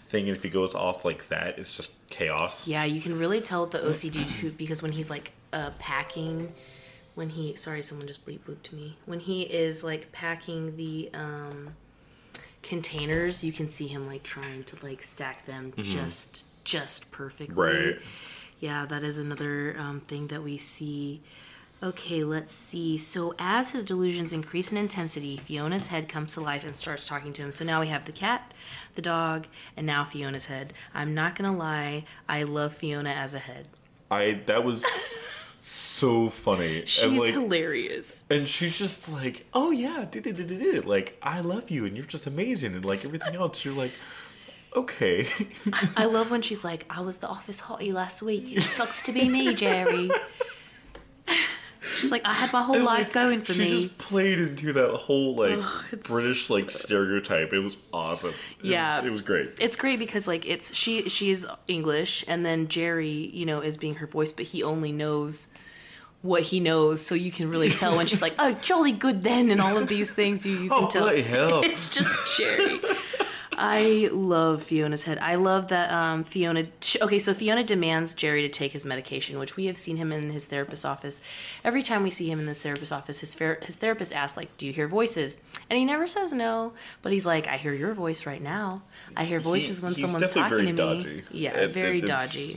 thing, 0.00 0.28
and 0.28 0.36
if 0.36 0.42
he 0.42 0.48
goes 0.48 0.74
off 0.74 1.04
like 1.04 1.28
that, 1.28 1.58
it's 1.58 1.76
just 1.76 1.90
chaos. 2.08 2.66
Yeah, 2.66 2.84
you 2.84 3.00
can 3.00 3.18
really 3.18 3.40
tell 3.40 3.66
the 3.66 3.78
OCD 3.78 4.28
too 4.40 4.50
because 4.52 4.82
when 4.82 4.92
he's 4.92 5.10
like 5.10 5.32
uh, 5.52 5.70
packing, 5.78 6.52
when 7.14 7.28
he 7.30 7.54
sorry, 7.56 7.82
someone 7.82 8.06
just 8.06 8.26
bleep 8.26 8.40
blooped 8.40 8.62
to 8.64 8.74
me. 8.74 8.96
When 9.04 9.20
he 9.20 9.42
is 9.42 9.84
like 9.84 10.10
packing 10.12 10.76
the 10.76 11.10
um, 11.14 11.74
containers, 12.66 13.44
you 13.44 13.52
can 13.52 13.68
see 13.68 13.86
him 13.86 14.06
like 14.06 14.22
trying 14.22 14.64
to 14.64 14.84
like 14.84 15.02
stack 15.02 15.46
them 15.46 15.72
just 15.78 16.46
just 16.64 17.10
perfectly. 17.10 17.54
Right. 17.54 17.98
Yeah, 18.60 18.86
that 18.86 19.04
is 19.04 19.18
another 19.18 19.76
um, 19.78 20.00
thing 20.00 20.28
that 20.28 20.42
we 20.42 20.58
see. 20.58 21.22
Okay, 21.82 22.24
let's 22.24 22.54
see. 22.54 22.96
So, 22.96 23.34
as 23.38 23.72
his 23.72 23.84
delusions 23.84 24.32
increase 24.32 24.72
in 24.72 24.78
intensity, 24.78 25.36
Fiona's 25.36 25.88
head 25.88 26.08
comes 26.08 26.32
to 26.34 26.40
life 26.40 26.64
and 26.64 26.74
starts 26.74 27.06
talking 27.06 27.34
to 27.34 27.42
him. 27.42 27.52
So 27.52 27.66
now 27.66 27.80
we 27.80 27.88
have 27.88 28.06
the 28.06 28.12
cat, 28.12 28.54
the 28.94 29.02
dog, 29.02 29.46
and 29.76 29.86
now 29.86 30.04
Fiona's 30.04 30.46
head. 30.46 30.72
I'm 30.94 31.14
not 31.14 31.36
gonna 31.36 31.56
lie, 31.56 32.04
I 32.28 32.44
love 32.44 32.72
Fiona 32.72 33.10
as 33.10 33.34
a 33.34 33.38
head. 33.38 33.68
I 34.10 34.40
that 34.46 34.64
was 34.64 34.86
so 35.68 36.30
funny. 36.30 36.84
She's 36.86 37.04
and 37.04 37.18
like 37.18 37.32
hilarious. 37.32 38.24
And 38.30 38.46
she's 38.48 38.76
just 38.76 39.08
like, 39.08 39.46
oh 39.52 39.70
yeah, 39.70 40.06
did 40.10 40.26
it, 40.26 40.36
did 40.36 40.50
it, 40.50 40.58
did 40.58 40.74
it. 40.74 40.86
Like, 40.86 41.18
I 41.22 41.40
love 41.40 41.70
you, 41.70 41.84
and 41.86 41.96
you're 41.96 42.06
just 42.06 42.26
amazing, 42.26 42.74
and 42.74 42.84
like 42.84 43.04
everything 43.04 43.34
else, 43.34 43.64
you're 43.64 43.74
like, 43.74 43.92
okay. 44.74 45.26
I 45.96 46.04
love 46.04 46.30
when 46.30 46.42
she's 46.42 46.64
like, 46.64 46.86
I 46.90 47.00
was 47.00 47.16
the 47.18 47.28
office 47.28 47.62
hottie 47.62 47.92
last 47.92 48.22
week. 48.22 48.52
It 48.56 48.62
sucks 48.62 49.02
to 49.02 49.12
be 49.12 49.28
me, 49.28 49.54
Jerry. 49.54 50.10
She's 51.96 52.10
like, 52.12 52.24
I 52.24 52.32
had 52.34 52.52
my 52.52 52.62
whole 52.62 52.76
And, 52.76 52.84
life 52.84 53.04
like, 53.04 53.12
going 53.12 53.42
for 53.42 53.52
she 53.52 53.60
me. 53.62 53.68
She 53.68 53.74
just 53.74 53.98
played 53.98 54.38
into 54.38 54.72
that 54.74 54.90
whole 54.94 55.34
like 55.34 55.60
British 56.04 56.48
like 56.50 56.70
stereotype. 56.70 57.52
It 57.52 57.60
was 57.60 57.84
awesome. 57.92 58.34
It 58.60 58.66
Yeah. 58.66 58.96
was, 58.98 59.06
it 59.06 59.10
was 59.10 59.22
great. 59.22 59.50
it's 59.60 59.76
great 59.76 59.98
because 59.98 60.26
like 60.28 60.46
it's 60.46 60.74
she 60.74 61.08
she's 61.08 61.44
English 61.68 62.24
and 62.28 62.44
then 62.44 62.68
Jerry, 62.68 63.10
you 63.32 63.46
know, 63.46 63.60
is 63.60 63.76
being 63.76 63.96
her 63.96 64.06
voice, 64.06 64.32
but 64.32 64.46
he 64.46 64.62
only 64.62 64.92
knows 64.92 65.48
what 66.22 66.42
he 66.42 66.58
knows, 66.58 67.04
so 67.04 67.14
you 67.14 67.30
can 67.30 67.48
really 67.48 67.68
tell 67.70 67.96
when 67.96 68.06
she's 68.06 68.22
like, 68.22 68.34
"Oh, 68.38 68.52
jolly 68.62 68.90
good 68.90 69.22
then," 69.22 69.50
and 69.50 69.60
all 69.60 69.76
of 69.76 69.86
these 69.86 70.12
things. 70.12 70.44
You, 70.44 70.52
you 70.56 70.68
can 70.70 70.84
Oh 70.84 70.88
tell. 70.88 71.06
hell! 71.22 71.60
It's 71.64 71.88
just 71.90 72.16
Jerry. 72.36 72.80
I 73.58 74.10
love 74.12 74.62
Fiona's 74.62 75.04
head. 75.04 75.18
I 75.18 75.36
love 75.36 75.68
that 75.68 75.90
um, 75.90 76.24
Fiona. 76.24 76.66
Okay, 77.00 77.18
so 77.18 77.32
Fiona 77.32 77.64
demands 77.64 78.14
Jerry 78.14 78.42
to 78.42 78.48
take 78.50 78.72
his 78.72 78.84
medication, 78.84 79.38
which 79.38 79.56
we 79.56 79.64
have 79.66 79.78
seen 79.78 79.96
him 79.96 80.12
in 80.12 80.30
his 80.30 80.44
therapist's 80.46 80.84
office. 80.84 81.22
Every 81.64 81.82
time 81.82 82.02
we 82.02 82.10
see 82.10 82.30
him 82.30 82.38
in 82.38 82.44
this 82.46 82.62
therapist's 82.62 82.92
office, 82.92 83.20
his 83.20 83.34
fer- 83.34 83.58
his 83.64 83.76
therapist 83.76 84.12
asks, 84.12 84.36
like, 84.36 84.54
"Do 84.58 84.66
you 84.66 84.72
hear 84.74 84.86
voices?" 84.88 85.42
And 85.70 85.78
he 85.78 85.86
never 85.86 86.06
says 86.06 86.34
no, 86.34 86.74
but 87.00 87.12
he's 87.12 87.24
like, 87.26 87.48
"I 87.48 87.56
hear 87.56 87.72
your 87.72 87.94
voice 87.94 88.26
right 88.26 88.42
now. 88.42 88.82
I 89.16 89.24
hear 89.24 89.40
voices 89.40 89.80
when 89.80 89.94
he's 89.94 90.02
someone's 90.04 90.34
talking 90.34 90.58
to 90.58 90.64
me." 90.64 90.72
dodgy. 90.72 91.24
Yeah, 91.30 91.52
It- 91.56 91.70
very 91.70 92.00
it- 92.00 92.06
dodgy. 92.06 92.54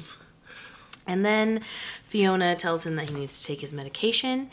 And 1.08 1.26
then 1.26 1.62
Fiona 2.04 2.56
tells 2.56 2.86
him 2.86 2.96
that 2.98 3.10
he 3.10 3.16
needs 3.16 3.40
to 3.40 3.48
take 3.48 3.62
his 3.62 3.74
medication. 3.74 4.52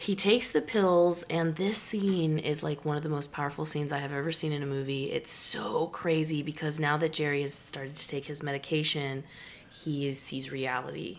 He 0.00 0.14
takes 0.14 0.50
the 0.50 0.62
pills, 0.62 1.24
and 1.24 1.56
this 1.56 1.76
scene 1.76 2.38
is 2.38 2.62
like 2.62 2.86
one 2.86 2.96
of 2.96 3.02
the 3.02 3.10
most 3.10 3.32
powerful 3.32 3.66
scenes 3.66 3.92
I 3.92 3.98
have 3.98 4.12
ever 4.12 4.32
seen 4.32 4.50
in 4.50 4.62
a 4.62 4.66
movie. 4.66 5.12
It's 5.12 5.30
so 5.30 5.88
crazy 5.88 6.42
because 6.42 6.80
now 6.80 6.96
that 6.96 7.12
Jerry 7.12 7.42
has 7.42 7.52
started 7.52 7.96
to 7.96 8.08
take 8.08 8.24
his 8.24 8.42
medication, 8.42 9.24
he 9.70 10.14
sees 10.14 10.50
reality. 10.50 11.18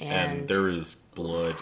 And, 0.00 0.40
and 0.40 0.48
there 0.48 0.68
is 0.68 0.96
blood 1.14 1.54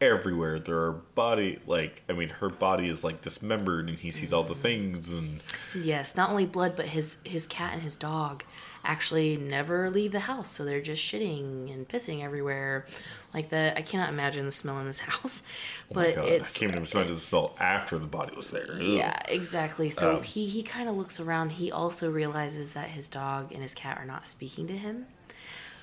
everywhere. 0.00 0.58
There 0.58 0.78
are 0.78 0.92
body 1.14 1.60
like 1.64 2.02
I 2.08 2.12
mean, 2.12 2.30
her 2.30 2.48
body 2.48 2.88
is 2.88 3.04
like 3.04 3.22
dismembered, 3.22 3.88
and 3.88 3.96
he 3.96 4.10
sees 4.10 4.32
all 4.32 4.42
the 4.42 4.54
mm-hmm. 4.54 4.62
things, 4.62 5.12
and 5.12 5.42
yes, 5.80 6.16
not 6.16 6.28
only 6.28 6.44
blood, 6.44 6.74
but 6.74 6.86
his 6.86 7.18
his 7.24 7.46
cat 7.46 7.72
and 7.72 7.82
his 7.84 7.94
dog 7.94 8.42
actually 8.84 9.36
never 9.36 9.90
leave 9.90 10.12
the 10.12 10.20
house, 10.20 10.50
so 10.50 10.64
they're 10.64 10.80
just 10.80 11.02
shitting 11.02 11.72
and 11.72 11.88
pissing 11.88 12.22
everywhere. 12.22 12.86
Like 13.32 13.48
the 13.48 13.76
I 13.76 13.82
cannot 13.82 14.08
imagine 14.08 14.44
the 14.46 14.52
smell 14.52 14.78
in 14.78 14.86
this 14.86 15.00
house, 15.10 15.42
but 15.90 16.16
Oh 16.16 16.24
it's 16.24 16.54
I 16.54 16.58
came 16.58 16.72
to 16.72 16.84
to 16.84 17.14
the 17.14 17.20
smell 17.20 17.54
after 17.58 17.98
the 17.98 18.06
body 18.06 18.34
was 18.36 18.50
there. 18.50 18.66
Ugh. 18.70 18.80
Yeah, 18.80 19.20
exactly. 19.28 19.90
So 19.90 20.16
Um, 20.16 20.22
he 20.22 20.46
he 20.46 20.62
kind 20.62 20.88
of 20.88 20.96
looks 20.96 21.18
around. 21.18 21.52
He 21.52 21.72
also 21.72 22.10
realizes 22.10 22.72
that 22.72 22.90
his 22.90 23.08
dog 23.08 23.52
and 23.52 23.62
his 23.62 23.74
cat 23.74 23.98
are 23.98 24.06
not 24.06 24.26
speaking 24.26 24.66
to 24.68 24.76
him. 24.76 25.06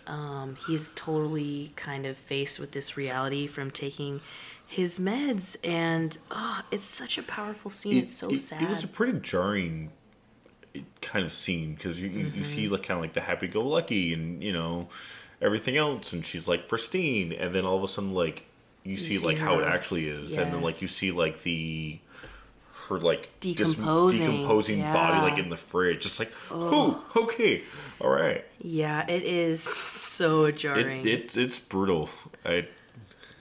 Um, 0.07 0.57
he's 0.67 0.93
totally 0.93 1.73
kind 1.75 2.05
of 2.05 2.17
faced 2.17 2.59
with 2.59 2.71
this 2.71 2.97
reality 2.97 3.47
from 3.47 3.69
taking 3.71 4.21
his 4.65 4.99
meds, 4.99 5.57
and 5.63 6.17
oh, 6.31 6.61
it's 6.71 6.87
such 6.87 7.17
a 7.17 7.23
powerful 7.23 7.69
scene. 7.69 7.97
it's 7.97 8.15
so 8.15 8.31
it, 8.31 8.37
sad. 8.37 8.63
It 8.63 8.69
was 8.69 8.83
a 8.83 8.87
pretty 8.87 9.19
jarring 9.19 9.91
kind 11.01 11.25
of 11.25 11.31
scene 11.31 11.75
because 11.75 11.99
you, 11.99 12.07
you, 12.09 12.19
you 12.19 12.31
Mm-hmm. 12.31 12.43
see 12.43 12.67
like 12.69 12.83
kind 12.83 12.97
of 12.97 13.01
like 13.01 13.13
the 13.13 13.21
happy-go-lucky 13.21 14.13
and 14.13 14.41
you 14.43 14.53
know 14.53 14.87
everything 15.41 15.75
else, 15.77 16.13
and 16.13 16.25
she's 16.25 16.47
like 16.47 16.67
pristine, 16.69 17.33
and 17.33 17.53
then 17.53 17.65
all 17.65 17.77
of 17.77 17.83
a 17.83 17.87
sudden 17.87 18.13
like 18.13 18.45
you 18.83 18.97
see, 18.97 19.17
see 19.17 19.25
like 19.27 19.37
how 19.37 19.59
it 19.59 19.65
actually 19.65 20.07
is, 20.07 20.37
and 20.37 20.51
then 20.53 20.61
like 20.61 20.81
you 20.81 20.87
see 20.87 21.11
like 21.11 21.41
the 21.43 21.99
her 22.87 22.97
like 22.99 23.29
dis- 23.39 23.55
Decomposing, 23.75 24.19
decomposing 24.19 24.81
body 24.81 25.19
like 25.21 25.37
in 25.37 25.49
the 25.49 25.57
fridge, 25.57 26.01
just 26.01 26.19
like 26.19 26.31
oh 26.51 27.03
okay, 27.15 27.63
all 27.99 28.09
right. 28.09 28.43
yeah, 28.59 29.05
it 29.07 29.23
is 29.23 29.61
so 29.61 30.51
jarring. 30.51 31.01
It, 31.01 31.07
it's 31.07 31.37
it's 31.37 31.59
brutal. 31.59 32.09
I 32.45 32.67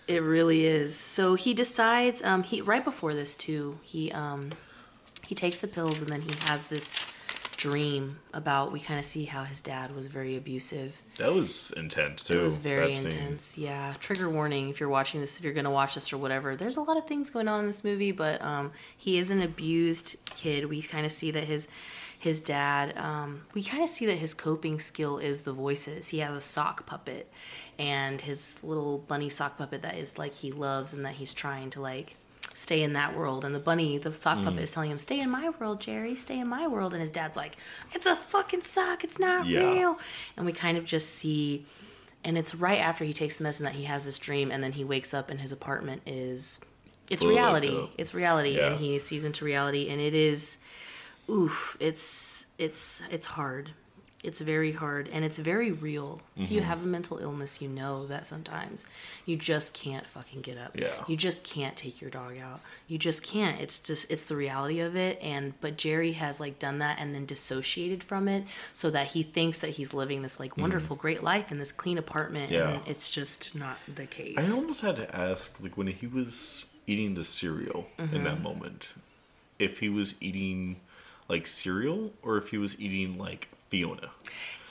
It 0.08 0.22
really 0.22 0.66
is. 0.66 0.96
So 0.96 1.36
he 1.36 1.54
decides. 1.54 2.22
Um, 2.22 2.42
he 2.42 2.60
right 2.60 2.84
before 2.84 3.14
this 3.14 3.36
too. 3.36 3.78
He 3.82 4.10
um, 4.12 4.50
he 5.26 5.34
takes 5.34 5.60
the 5.60 5.68
pills 5.68 6.00
and 6.00 6.10
then 6.10 6.22
he 6.22 6.34
has 6.46 6.66
this 6.66 7.00
dream 7.60 8.18
about 8.32 8.72
we 8.72 8.80
kind 8.80 8.98
of 8.98 9.04
see 9.04 9.26
how 9.26 9.44
his 9.44 9.60
dad 9.60 9.94
was 9.94 10.06
very 10.06 10.34
abusive 10.34 11.02
That 11.18 11.34
was 11.34 11.70
intense 11.76 12.22
too. 12.22 12.38
it 12.38 12.42
was 12.42 12.56
very 12.56 12.94
that 12.94 12.96
scene. 12.96 13.06
intense 13.06 13.58
yeah 13.58 13.92
trigger 14.00 14.30
warning 14.30 14.70
if 14.70 14.80
you're 14.80 14.88
watching 14.88 15.20
this 15.20 15.36
if 15.38 15.44
you're 15.44 15.52
gonna 15.52 15.70
watch 15.70 15.94
this 15.94 16.10
or 16.10 16.16
whatever 16.16 16.56
there's 16.56 16.78
a 16.78 16.80
lot 16.80 16.96
of 16.96 17.06
things 17.06 17.28
going 17.28 17.48
on 17.48 17.60
in 17.60 17.66
this 17.66 17.84
movie 17.84 18.12
but 18.12 18.40
um 18.40 18.72
he 18.96 19.18
is 19.18 19.30
an 19.30 19.42
abused 19.42 20.16
kid 20.36 20.70
we 20.70 20.80
kind 20.80 21.04
of 21.04 21.12
see 21.12 21.30
that 21.30 21.44
his 21.44 21.68
his 22.18 22.40
dad 22.40 22.96
um 22.96 23.42
we 23.52 23.62
kind 23.62 23.82
of 23.82 23.90
see 23.90 24.06
that 24.06 24.16
his 24.16 24.32
coping 24.32 24.78
skill 24.78 25.18
is 25.18 25.42
the 25.42 25.52
voices 25.52 26.08
he 26.08 26.20
has 26.20 26.34
a 26.34 26.40
sock 26.40 26.86
puppet 26.86 27.30
and 27.78 28.22
his 28.22 28.64
little 28.64 28.96
bunny 28.98 29.28
sock 29.28 29.58
puppet 29.58 29.82
that 29.82 29.96
is 29.98 30.16
like 30.16 30.32
he 30.32 30.50
loves 30.50 30.94
and 30.94 31.04
that 31.04 31.12
he's 31.14 31.34
trying 31.34 31.68
to 31.68 31.80
like 31.82 32.16
stay 32.60 32.82
in 32.82 32.92
that 32.92 33.16
world. 33.16 33.44
And 33.44 33.54
the 33.54 33.58
bunny 33.58 33.96
the 33.98 34.14
sock 34.14 34.38
Mm. 34.38 34.44
puppet 34.44 34.62
is 34.62 34.72
telling 34.72 34.90
him 34.90 34.98
stay 34.98 35.18
in 35.20 35.30
my 35.30 35.48
world 35.58 35.80
jerry. 35.80 36.14
Stay 36.14 36.38
in 36.38 36.48
my 36.48 36.66
world. 36.66 36.92
And 36.92 37.00
his 37.00 37.10
dad's 37.10 37.36
like 37.36 37.56
it's 37.92 38.06
a 38.06 38.14
fucking 38.16 38.60
sock. 38.62 39.02
It's 39.04 39.18
not 39.18 39.46
Yeah. 39.46 39.60
real. 39.72 39.98
And 40.36 40.46
we 40.46 40.52
kind 40.52 40.76
of 40.78 40.84
just 40.84 41.14
see 41.14 41.64
and 42.22 42.36
it's 42.36 42.54
right 42.54 42.78
after 42.80 43.02
he 43.04 43.14
takes 43.14 43.38
the 43.38 43.44
medicine 43.44 43.64
that 43.64 43.74
he 43.74 43.84
has 43.84 44.04
this 44.04 44.18
dream. 44.18 44.50
And 44.52 44.62
then 44.62 44.72
he 44.72 44.84
wakes 44.84 45.14
up 45.14 45.30
and 45.30 45.40
his 45.40 45.52
apartment 45.52 46.02
is 46.06 46.60
it's 47.08 47.22
Full 47.22 47.30
reality. 47.32 47.88
it's 47.98 48.14
reality. 48.14 48.56
Yeah. 48.56 48.66
and 48.72 48.80
he 48.80 48.98
sees 48.98 49.24
into 49.24 49.44
reality. 49.44 49.88
And 49.88 50.00
it 50.00 50.14
is 50.14 50.58
oof 51.28 51.76
it's 51.80 52.46
it's 52.58 53.02
it's 53.10 53.26
hard 53.26 53.70
it's 54.22 54.40
very 54.40 54.72
hard 54.72 55.08
and 55.08 55.24
it's 55.24 55.38
very 55.38 55.72
real 55.72 56.20
if 56.36 56.44
Mm-hmm. 56.44 56.54
you 56.54 56.60
have 56.62 56.82
a 56.82 56.86
mental 56.86 57.18
illness 57.18 57.60
you 57.62 57.68
know 57.68 58.06
that 58.06 58.26
sometimes 58.26 58.86
you 59.26 59.36
just 59.36 59.72
can't 59.74 60.06
fucking 60.06 60.40
get 60.42 60.58
up 60.58 60.76
Yeah. 60.78 60.88
you 61.06 61.16
just 61.16 61.42
can't 61.44 61.74
take 61.76 62.00
your 62.00 62.10
dog 62.10 62.36
out 62.38 62.60
you 62.86 62.98
just 62.98 63.22
can't 63.22 63.60
it's 63.60 63.78
just 63.78 64.10
it's 64.10 64.26
the 64.26 64.36
reality 64.36 64.80
of 64.80 64.94
it 64.96 65.18
and 65.22 65.54
but 65.60 65.76
jerry 65.78 66.12
has 66.12 66.38
like 66.40 66.58
done 66.58 66.78
that 66.80 66.98
and 66.98 67.14
then 67.14 67.24
dissociated 67.26 68.02
from 68.04 68.28
it 68.28 68.44
so 68.74 68.90
that 68.90 69.08
he 69.08 69.22
thinks 69.22 69.58
that 69.60 69.70
he's 69.70 69.94
living 69.94 70.22
this 70.22 70.38
like 70.38 70.56
wonderful 70.56 70.96
great 70.96 71.22
life 71.22 71.50
in 71.50 71.58
this 71.58 71.72
clean 71.72 71.96
apartment 71.98 72.50
Mm-hmm. 72.50 72.54
Yeah. 72.54 72.74
and 72.78 72.88
it's 72.88 73.10
just 73.10 73.54
not 73.54 73.76
the 73.94 74.06
case 74.06 74.36
I 74.38 74.50
almost 74.50 74.80
had 74.82 74.96
to 74.96 75.16
ask, 75.16 75.54
like 75.60 75.76
when 75.76 75.86
he 75.86 76.06
was 76.06 76.66
eating 76.86 77.14
the 77.14 77.24
cereal 77.24 77.86
in 77.98 78.08
Mm-hmm. 78.08 78.24
that 78.24 78.40
moment, 78.42 78.94
if 79.58 79.78
he 79.80 79.88
was 79.88 80.14
eating 80.20 80.76
like 81.28 81.46
cereal 81.46 82.12
or 82.22 82.36
if 82.38 82.48
he 82.48 82.58
was 82.58 82.78
eating 82.80 83.16
like 83.18 83.48
Fiona. 83.70 84.10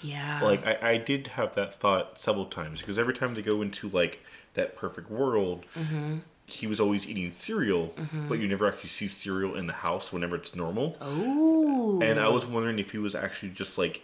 yeah 0.03 0.39
Like 0.43 0.61
I, 0.65 0.91
I 0.91 0.97
did 0.97 1.27
have 1.39 1.55
that 1.55 1.79
thought 1.81 2.19
several 2.19 2.45
times 2.45 2.79
because 2.81 2.99
every 2.99 3.13
time 3.13 3.33
they 3.33 3.41
go 3.41 3.61
into 3.61 3.89
like 3.89 4.19
that 4.53 4.75
perfect 4.75 5.09
world, 5.09 5.65
Mm-hmm. 5.75 6.17
he 6.45 6.65
was 6.67 6.79
always 6.79 7.07
eating 7.09 7.31
cereal, 7.31 7.93
but 8.27 8.39
you 8.39 8.47
never 8.47 8.67
actually 8.67 8.89
see 8.89 9.07
cereal 9.07 9.55
in 9.55 9.65
the 9.67 9.73
house 9.87 10.11
whenever 10.13 10.35
it's 10.35 10.55
normal. 10.55 10.95
Ooh. 11.03 12.01
And 12.01 12.19
I 12.19 12.27
was 12.29 12.45
wondering 12.45 12.79
if 12.79 12.91
he 12.91 12.97
was 12.97 13.13
actually 13.15 13.49
just 13.61 13.77
like 13.77 14.01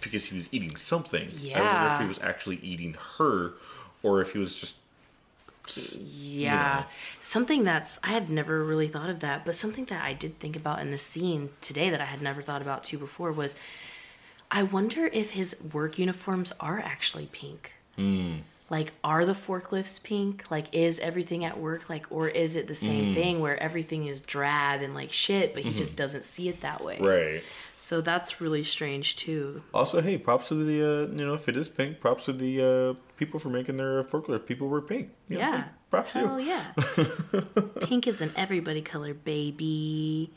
because 0.00 0.26
he 0.26 0.36
was 0.36 0.48
eating 0.52 0.76
something. 0.76 1.28
I 1.54 1.60
wonder 1.62 1.94
if 1.94 2.00
he 2.02 2.06
was 2.08 2.18
actually 2.20 2.56
eating 2.62 2.94
her 3.18 3.52
or 4.02 4.20
if 4.20 4.32
he 4.32 4.38
was 4.38 4.54
just 4.54 4.76
Yeah. 5.76 6.80
know. 6.80 6.84
Something 7.20 7.64
that's, 7.64 7.98
I 8.02 8.08
have 8.08 8.30
never 8.30 8.64
really 8.64 8.88
thought 8.88 9.10
of 9.10 9.20
that, 9.20 9.44
but 9.44 9.54
something 9.54 9.84
that 9.86 10.02
I 10.02 10.12
did 10.12 10.38
think 10.38 10.56
about 10.56 10.80
in 10.80 10.90
this 10.90 11.02
scene 11.02 11.50
today 11.60 11.90
that 11.90 12.00
I 12.00 12.06
had 12.06 12.22
never 12.22 12.42
thought 12.42 12.62
about 12.62 12.84
too 12.84 12.98
before 12.98 13.32
was 13.32 13.56
I 14.50 14.62
wonder 14.62 15.06
if 15.06 15.32
his 15.32 15.56
work 15.72 15.98
uniforms 15.98 16.52
are 16.58 16.80
actually 16.80 17.26
pink. 17.32 17.72
Hmm. 17.96 18.36
Like, 18.70 18.92
are 19.02 19.24
the 19.24 19.32
forklifts 19.32 20.02
pink? 20.02 20.50
Like, 20.50 20.74
is 20.74 20.98
everything 20.98 21.44
at 21.44 21.58
work 21.58 21.88
like, 21.88 22.06
or 22.10 22.28
is 22.28 22.54
it 22.54 22.66
the 22.66 22.74
same 22.74 23.08
hmm. 23.08 23.14
thing 23.14 23.40
where 23.40 23.60
everything 23.62 24.06
is 24.06 24.20
drab 24.20 24.82
and 24.82 24.94
like 24.94 25.10
shit, 25.10 25.54
but 25.54 25.62
he 25.62 25.70
mm-hmm. 25.70 25.78
just 25.78 25.96
doesn't 25.96 26.24
see 26.24 26.48
it 26.48 26.60
that 26.60 26.84
way? 26.84 26.98
right. 27.00 27.42
So 27.80 28.00
that's 28.00 28.40
really 28.40 28.64
strange 28.64 29.14
too. 29.14 29.62
Also, 29.72 30.00
hey, 30.02 30.18
props 30.18 30.48
to 30.48 30.54
the 30.56 30.82
uh, 30.82 31.00
you 31.16 31.24
know 31.24 31.34
if 31.34 31.48
it 31.48 31.56
is 31.56 31.68
pink, 31.68 32.00
props 32.00 32.24
to 32.24 32.32
the 32.32 32.60
uh, 32.60 32.94
people 33.16 33.38
for 33.38 33.50
making 33.50 33.76
their 33.76 34.02
forklift. 34.02 34.46
People 34.46 34.66
were 34.68 34.82
pink. 34.82 35.10
You 35.28 35.36
know, 35.36 35.40
Yeah. 35.42 35.64
props 35.88 36.12
to 36.12 36.18
you. 36.20 36.38
yeah. 36.40 36.72
Pink 37.86 38.06
is 38.08 38.20
an 38.20 38.32
everybody 38.34 38.82
color, 38.82 39.14
baby. 39.14 40.32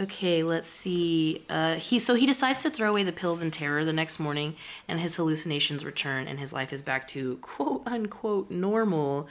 Okay, 0.00 0.42
let's 0.44 0.68
see. 0.68 1.42
Uh, 1.48 1.74
he 1.76 1.98
so 1.98 2.14
he 2.14 2.26
decides 2.26 2.62
to 2.62 2.70
throw 2.70 2.90
away 2.90 3.02
the 3.02 3.12
pills 3.12 3.40
in 3.42 3.50
terror 3.50 3.84
the 3.84 3.92
next 3.92 4.20
morning, 4.20 4.54
and 4.86 5.00
his 5.00 5.16
hallucinations 5.16 5.84
return, 5.86 6.28
and 6.28 6.38
his 6.38 6.52
life 6.52 6.72
is 6.72 6.82
back 6.82 7.06
to 7.08 7.36
quote 7.38 7.82
unquote 7.86 8.50
normal. 8.50 9.26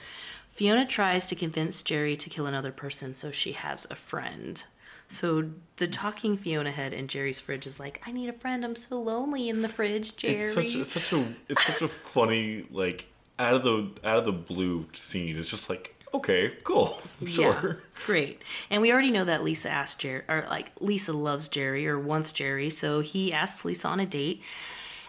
Fiona 0.55 0.85
tries 0.87 1.27
to 1.27 1.35
convince 1.35 1.83
Jerry 1.83 2.17
to 2.17 2.29
kill 2.31 2.47
another 2.47 2.71
person 2.71 3.13
so 3.13 3.29
she 3.31 3.51
has 3.51 3.85
a 3.91 3.95
friend. 3.95 4.63
So 5.07 5.49
the 5.77 5.87
talking 5.87 6.37
Fiona 6.37 6.71
head 6.71 6.93
in 6.93 7.07
Jerry's 7.07 7.39
fridge 7.39 7.65
is 7.65 7.79
like, 7.79 8.01
"I 8.05 8.11
need 8.11 8.29
a 8.29 8.33
friend. 8.33 8.65
I'm 8.65 8.75
so 8.75 9.01
lonely 9.01 9.49
in 9.49 9.61
the 9.61 9.69
fridge, 9.69 10.17
Jerry." 10.17 10.35
It's 10.35 10.53
such 10.53 10.75
a, 10.75 10.85
such 10.85 11.13
a 11.13 11.33
it's 11.47 11.65
such 11.65 11.81
a 11.81 11.87
funny 11.87 12.65
like 12.71 13.07
out 13.39 13.53
of 13.53 13.63
the 13.63 13.89
out 14.03 14.19
of 14.19 14.25
the 14.25 14.33
blue 14.33 14.85
scene. 14.93 15.37
It's 15.37 15.49
just 15.49 15.69
like 15.69 15.95
okay, 16.13 16.53
cool, 16.63 17.01
sure. 17.25 17.63
Yeah, 17.63 18.03
great. 18.05 18.41
And 18.69 18.81
we 18.81 18.91
already 18.91 19.11
know 19.11 19.23
that 19.25 19.43
Lisa 19.43 19.69
asked 19.69 19.99
Jerry, 19.99 20.23
or 20.27 20.45
like 20.49 20.71
Lisa 20.79 21.13
loves 21.13 21.47
Jerry 21.47 21.87
or 21.87 21.99
wants 21.99 22.31
Jerry, 22.31 22.69
so 22.69 22.99
he 22.99 23.31
asks 23.31 23.63
Lisa 23.63 23.87
on 23.87 23.99
a 23.99 24.05
date. 24.05 24.41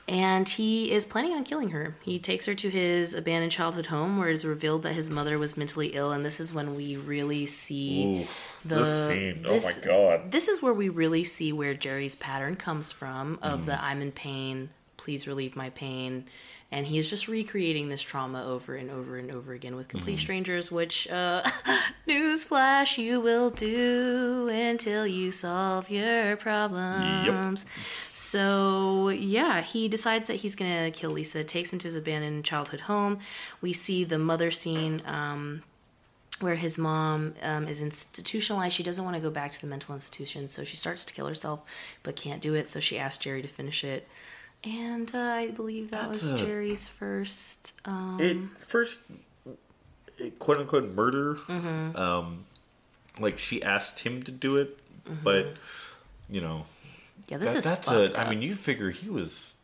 And 0.08 0.48
he 0.48 0.90
is 0.90 1.04
planning 1.04 1.32
on 1.34 1.44
killing 1.44 1.68
her. 1.70 1.94
He 2.02 2.18
takes 2.18 2.46
her 2.46 2.54
to 2.54 2.70
his 2.70 3.12
abandoned 3.12 3.52
childhood 3.52 3.86
home 3.86 4.16
where 4.16 4.30
it 4.30 4.34
is 4.34 4.44
revealed 4.44 4.82
that 4.84 4.94
his 4.94 5.10
mother 5.10 5.38
was 5.38 5.56
mentally 5.58 5.88
ill. 5.88 6.12
And 6.12 6.24
this 6.24 6.40
is 6.40 6.50
when 6.52 6.74
we 6.74 6.96
really 6.96 7.44
see 7.44 8.22
Ooh, 8.22 8.26
the. 8.66 8.76
this 8.76 9.06
scene. 9.08 9.42
this- 9.42 9.64
oh 9.64 9.80
my 9.80 9.86
god. 9.86 10.32
This 10.32 10.48
is 10.48 10.62
where 10.62 10.72
we 10.72 10.88
really 10.88 11.24
see 11.24 11.52
where 11.52 11.74
Jerry's 11.74 12.14
pattern 12.16 12.56
comes 12.56 12.90
from 12.90 13.38
of 13.42 13.60
Mm. 13.60 13.64
the 13.66 13.84
I'm 13.84 14.00
in 14.00 14.12
pain, 14.12 14.70
please 14.96 15.26
relieve 15.28 15.54
my 15.56 15.68
pain. 15.70 16.24
And 16.70 16.86
he 16.86 16.98
is 16.98 17.08
just 17.08 17.28
recreating 17.28 17.88
this 17.88 18.02
trauma 18.02 18.44
over 18.44 18.76
and 18.76 18.90
over 18.90 19.16
and 19.16 19.34
over 19.34 19.54
again 19.54 19.74
with 19.74 19.88
complete 19.88 20.16
Mm-hmm. 20.16 20.20
strangers, 20.22 20.70
which, 20.70 21.08
uh, 21.08 21.42
newsflash, 22.06 22.98
you 22.98 23.20
will 23.20 23.48
do 23.48 24.48
until 24.52 25.06
you 25.06 25.32
solve 25.32 25.88
your 25.88 26.36
problems. 26.36 27.64
So, 28.12 29.08
yeah, 29.08 29.62
he 29.62 29.88
decides 29.88 30.26
that 30.28 30.36
he's 30.36 30.54
going 30.54 30.84
to 30.84 30.90
kill 30.90 31.10
Lisa, 31.10 31.42
takes 31.42 31.72
him 31.72 31.78
to 31.78 31.86
his 31.88 31.96
abandoned 31.96 32.44
childhood 32.44 32.80
home. 32.80 33.20
We 33.62 33.72
see 33.72 34.04
the 34.04 34.18
mother 34.18 34.50
scene. 34.50 35.02
Um, 35.06 35.62
where 36.40 36.54
his 36.54 36.78
mom 36.78 37.34
um, 37.42 37.66
is 37.66 37.82
institutionalized. 37.82 38.72
She 38.72 38.84
doesn't 38.84 39.04
want 39.04 39.16
to 39.16 39.20
go 39.20 39.28
back 39.28 39.50
to 39.50 39.60
the 39.60 39.66
mental 39.66 39.92
institution, 39.92 40.48
so 40.48 40.62
she 40.62 40.76
starts 40.76 41.04
to 41.06 41.12
kill 41.12 41.26
herself, 41.26 41.62
but 42.04 42.14
can't 42.14 42.40
do 42.40 42.54
it. 42.54 42.68
So 42.68 42.78
she 42.78 42.96
asks 42.96 43.24
Jerry 43.24 43.42
to 43.42 43.48
finish 43.48 43.82
it, 43.82 44.06
and 44.64 45.10
uh, 45.14 45.18
I 45.18 45.50
believe 45.50 45.90
that 45.90 46.06
That's 46.08 46.22
was 46.24 46.30
a- 46.40 46.44
Jerry's 46.44 46.88
first. 46.88 47.78
Um, 47.84 48.18
it 48.20 48.36
first 48.66 49.00
quote 50.38 50.58
unquote 50.58 50.94
murder. 50.94 51.34
Mm-hmm. 51.34 51.96
Um, 51.96 52.44
like 53.20 53.38
she 53.38 53.62
asked 53.62 54.00
him 54.00 54.22
to 54.24 54.30
do 54.32 54.56
it, 54.56 54.78
but 55.22 55.54
you 56.28 56.40
know 56.40 56.66
yeah, 57.28 57.38
this 57.38 57.52
that, 57.52 57.58
is 57.58 57.64
that's 57.64 57.88
fucked 57.88 58.16
a. 58.16 58.20
up. 58.20 58.26
I 58.26 58.30
mean, 58.30 58.42
you 58.42 58.54
figure 58.54 58.90
he 58.90 59.08
was. 59.08 59.54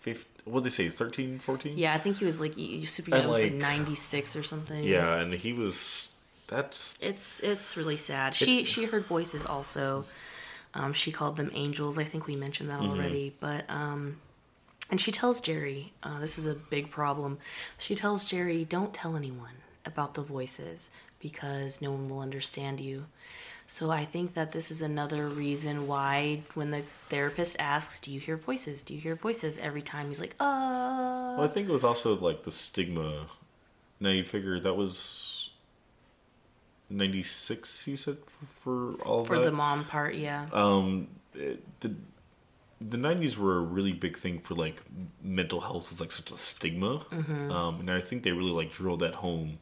15, 0.00 0.52
what 0.52 0.62
they 0.62 0.68
say, 0.68 0.90
13, 0.90 1.38
14? 1.38 1.78
yeah, 1.78 1.94
I 1.94 1.98
think 1.98 2.18
he 2.18 2.26
was 2.26 2.38
like 2.38 2.58
you- 2.58 2.84
super 2.84 3.10
young, 3.10 3.26
was 3.26 3.36
like 3.36 3.52
like- 3.52 3.54
ninety 3.54 3.94
six 3.94 4.36
or 4.36 4.42
something. 4.42 4.84
Yeah, 4.84 5.16
and 5.16 5.32
he 5.32 5.52
was. 5.52 6.10
That's 6.46 6.98
it's 7.00 7.40
it's 7.40 7.74
really 7.76 7.96
sad. 7.96 8.34
She 8.34 8.64
she 8.64 8.84
heard 8.84 9.06
voices 9.06 9.46
also. 9.46 10.04
Um, 10.74 10.92
she 10.92 11.12
called 11.12 11.36
them 11.36 11.50
angels. 11.54 11.98
I 11.98 12.04
think 12.04 12.26
we 12.26 12.36
mentioned 12.36 12.70
that 12.70 12.80
already. 12.80 13.34
But 13.38 13.64
um, 13.68 14.20
and 14.90 15.00
she 15.00 15.12
tells 15.12 15.40
Jerry, 15.40 15.92
uh, 16.02 16.20
this 16.20 16.38
is 16.38 16.46
a 16.46 16.54
big 16.54 16.90
problem. 16.90 17.38
She 17.78 17.94
tells 17.94 18.24
Jerry, 18.24 18.64
don't 18.64 18.92
tell 18.92 19.16
anyone 19.16 19.54
about 19.86 20.14
the 20.14 20.22
voices 20.22 20.90
because 21.20 21.80
no 21.80 21.92
one 21.92 22.08
will 22.08 22.20
understand 22.20 22.80
you. 22.80 23.06
So 23.66 23.90
I 23.90 24.04
think 24.04 24.34
that 24.34 24.52
this 24.52 24.70
is 24.70 24.82
another 24.82 25.26
reason 25.26 25.86
why 25.86 26.42
when 26.54 26.70
the 26.70 26.82
therapist 27.08 27.56
asks, 27.58 27.98
"Do 27.98 28.12
you 28.12 28.20
hear 28.20 28.36
voices? 28.36 28.82
Do 28.82 28.94
you 28.94 29.00
hear 29.00 29.14
voices?" 29.14 29.58
every 29.58 29.80
time 29.80 30.08
he's 30.08 30.20
like, 30.20 30.36
"Uh." 30.38 31.34
Well, 31.36 31.44
I 31.44 31.48
think 31.48 31.68
it 31.68 31.72
was 31.72 31.84
also 31.84 32.14
like 32.16 32.42
the 32.44 32.50
stigma. 32.50 33.26
Now 34.00 34.10
you 34.10 34.22
figure 34.24 34.60
that 34.60 34.74
was 34.74 35.43
ninety 36.94 37.22
six. 37.22 37.86
You 37.86 37.96
said 37.96 38.16
for, 38.26 38.94
for 38.96 39.02
all 39.04 39.24
For 39.24 39.38
that. 39.38 39.44
the 39.44 39.52
mom 39.52 39.84
part, 39.84 40.14
yeah. 40.14 40.46
um, 40.52 41.08
it- 41.34 41.62
the 41.80 41.94
the 42.80 42.96
nineties 42.98 43.38
were 43.38 43.56
a 43.58 43.60
really 43.60 43.92
big 43.92 44.18
thing 44.18 44.40
for 44.40 44.54
like 44.54 44.82
mental 45.22 45.60
health 45.60 45.88
was 45.90 46.00
like 46.00 46.12
such 46.12 46.30
a 46.32 46.36
stigma. 46.36 46.98
Mm-hmm. 46.98 47.50
Um, 47.50 47.80
and 47.80 47.90
I 47.90 48.00
think 48.00 48.22
they 48.24 48.32
really 48.32 48.50
like 48.50 48.72
drilled 48.72 49.00
that 49.00 49.14
home, 49.14 49.58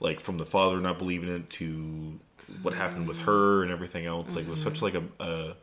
like 0.00 0.20
from 0.20 0.38
the 0.38 0.46
father 0.46 0.80
not 0.80 0.98
believing 0.98 1.28
it 1.28 1.50
to 1.50 2.18
what 2.62 2.72
happened 2.74 3.08
with 3.08 3.18
her 3.20 3.62
and 3.62 3.70
everything 3.72 4.06
else. 4.06 4.34
Like 4.36 4.46
it 4.46 4.50
was 4.50 4.62
such 4.62 4.80
Mm-hmm. 4.80 4.84
like 4.84 4.94
a, 5.20 5.24
a 5.24 5.56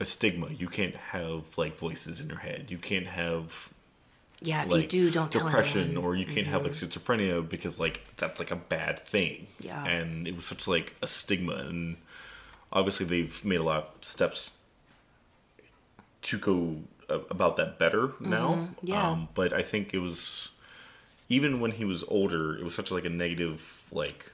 a 0.00 0.04
stigma. 0.04 0.48
You 0.50 0.68
can't 0.68 0.94
have 0.96 1.56
like 1.58 1.76
voices 1.76 2.20
in 2.20 2.28
your 2.28 2.38
head. 2.38 2.66
You 2.70 2.78
can't 2.78 3.06
have 3.06 3.70
yeah, 4.40 4.62
if 4.64 4.70
like 4.70 4.82
you 4.82 4.88
do, 4.88 5.10
don't 5.10 5.30
depression. 5.30 5.94
Mm-hmm. 5.94 6.04
or 6.04 6.14
you 6.16 6.26
can't 6.26 6.46
have 6.46 6.62
like 6.62 6.72
schizophrenia 6.72 7.46
because 7.48 7.80
like 7.80 8.00
that's 8.16 8.38
like 8.38 8.50
a 8.50 8.56
bad 8.56 9.00
thing 9.06 9.46
Yeah. 9.60 9.84
and 9.84 10.28
it 10.28 10.36
was 10.36 10.44
such 10.44 10.66
like 10.68 10.94
a 11.02 11.06
stigma 11.06 11.54
and 11.54 11.96
obviously 12.72 13.06
they've 13.06 13.44
made 13.44 13.60
a 13.60 13.62
lot 13.62 13.94
of 13.98 14.04
steps 14.04 14.58
to 16.22 16.38
go 16.38 16.76
about 17.08 17.56
that 17.56 17.78
better 17.78 18.12
now. 18.20 18.54
Mm-hmm. 18.54 18.86
yeah. 18.86 19.10
Um, 19.10 19.28
but 19.34 19.52
I 19.52 19.62
think 19.62 19.94
it 19.94 19.98
was 20.00 20.50
even 21.28 21.60
when 21.60 21.70
he 21.72 21.84
was 21.84 22.04
older, 22.08 22.56
it 22.58 22.64
was 22.64 22.74
such 22.74 22.90
like 22.90 23.04
a 23.04 23.08
negative 23.10 23.84
like 23.92 24.32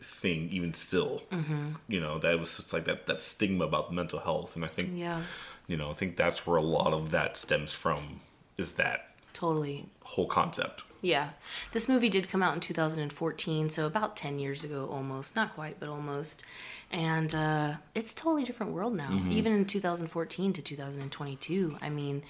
thing. 0.00 0.48
Even 0.50 0.72
still, 0.74 1.22
Mm-hmm. 1.30 1.72
you 1.88 2.00
know, 2.00 2.18
that 2.18 2.38
was 2.40 2.56
just 2.56 2.72
like 2.72 2.86
that 2.86 3.06
that 3.06 3.20
stigma 3.20 3.64
about 3.66 3.92
mental 3.92 4.18
health, 4.18 4.56
and 4.56 4.64
I 4.64 4.68
think 4.68 4.90
Yeah, 4.94 5.22
you 5.66 5.76
know, 5.76 5.90
I 5.90 5.92
think 5.94 6.16
that's 6.16 6.46
where 6.46 6.56
a 6.56 6.62
lot 6.62 6.92
of 6.94 7.10
that 7.10 7.36
stems 7.36 7.72
from. 7.72 8.20
Is 8.56 8.72
that 8.72 9.09
totally. 9.32 9.86
whole 10.02 10.26
concept? 10.26 10.82
Yeah. 11.02 11.30
This 11.72 11.88
movie 11.88 12.10
did 12.10 12.28
come 12.28 12.42
out 12.42 12.52
in 12.54 12.60
2014, 12.60 13.70
so 13.70 13.86
about 13.86 14.16
10 14.16 14.38
years 14.38 14.64
ago 14.64 14.86
almost. 14.92 15.34
Not 15.34 15.54
quite, 15.54 15.80
but 15.80 15.88
almost. 15.88 16.44
And 16.92 17.34
uh, 17.34 17.74
it's 17.94 18.12
a 18.12 18.16
totally 18.16 18.44
different 18.44 18.72
world 18.72 18.94
now. 18.94 19.18
Even 19.30 19.52
in 19.54 19.64
2014 19.64 20.52
to 20.52 20.60
2022. 20.62 21.76
I 21.80 21.88
mean, 21.88 22.22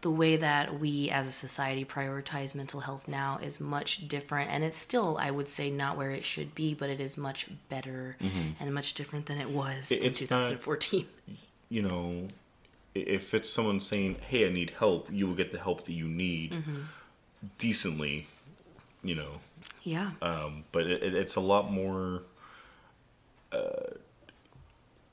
the 0.00 0.10
way 0.10 0.36
that 0.38 0.80
we 0.80 1.10
as 1.10 1.26
a 1.28 1.32
society 1.32 1.84
prioritize 1.84 2.54
mental 2.54 2.80
health 2.80 3.06
now 3.06 3.38
is 3.42 3.60
much 3.60 4.08
different. 4.08 4.50
And 4.50 4.64
it's 4.64 4.78
still, 4.78 5.18
I 5.20 5.30
would 5.30 5.48
say, 5.48 5.70
not 5.70 5.96
where 5.96 6.10
it 6.10 6.24
should 6.24 6.54
be, 6.54 6.74
but 6.74 6.88
it 6.90 7.00
is 7.00 7.16
much 7.16 7.46
better 7.68 8.16
and 8.58 8.74
much 8.74 8.94
different 8.94 9.26
than 9.26 9.38
it 9.38 9.50
was 9.50 9.90
in 9.92 10.02
It's 10.02 10.20
not- 10.22 10.40
2014. 10.48 11.06
you 11.68 11.82
know, 11.82 12.26
if 12.94 13.34
it's 13.34 13.50
someone 13.50 13.80
saying, 13.80 14.16
"Hey, 14.28 14.46
I 14.46 14.50
need 14.50 14.70
help," 14.78 15.08
you 15.12 15.26
will 15.26 15.34
get 15.34 15.52
the 15.52 15.58
help 15.58 15.84
that 15.86 15.92
you 15.92 16.06
need 16.08 16.52
Mm-hmm. 16.52 16.80
decently, 17.58 18.26
you 19.02 19.14
know. 19.14 19.40
yeah. 19.82 20.10
Um, 20.22 20.64
but 20.72 20.86
it, 20.86 21.02
it, 21.02 21.14
it's 21.14 21.36
a 21.36 21.40
lot 21.40 21.70
more. 21.70 22.22
Uh, 23.52 23.94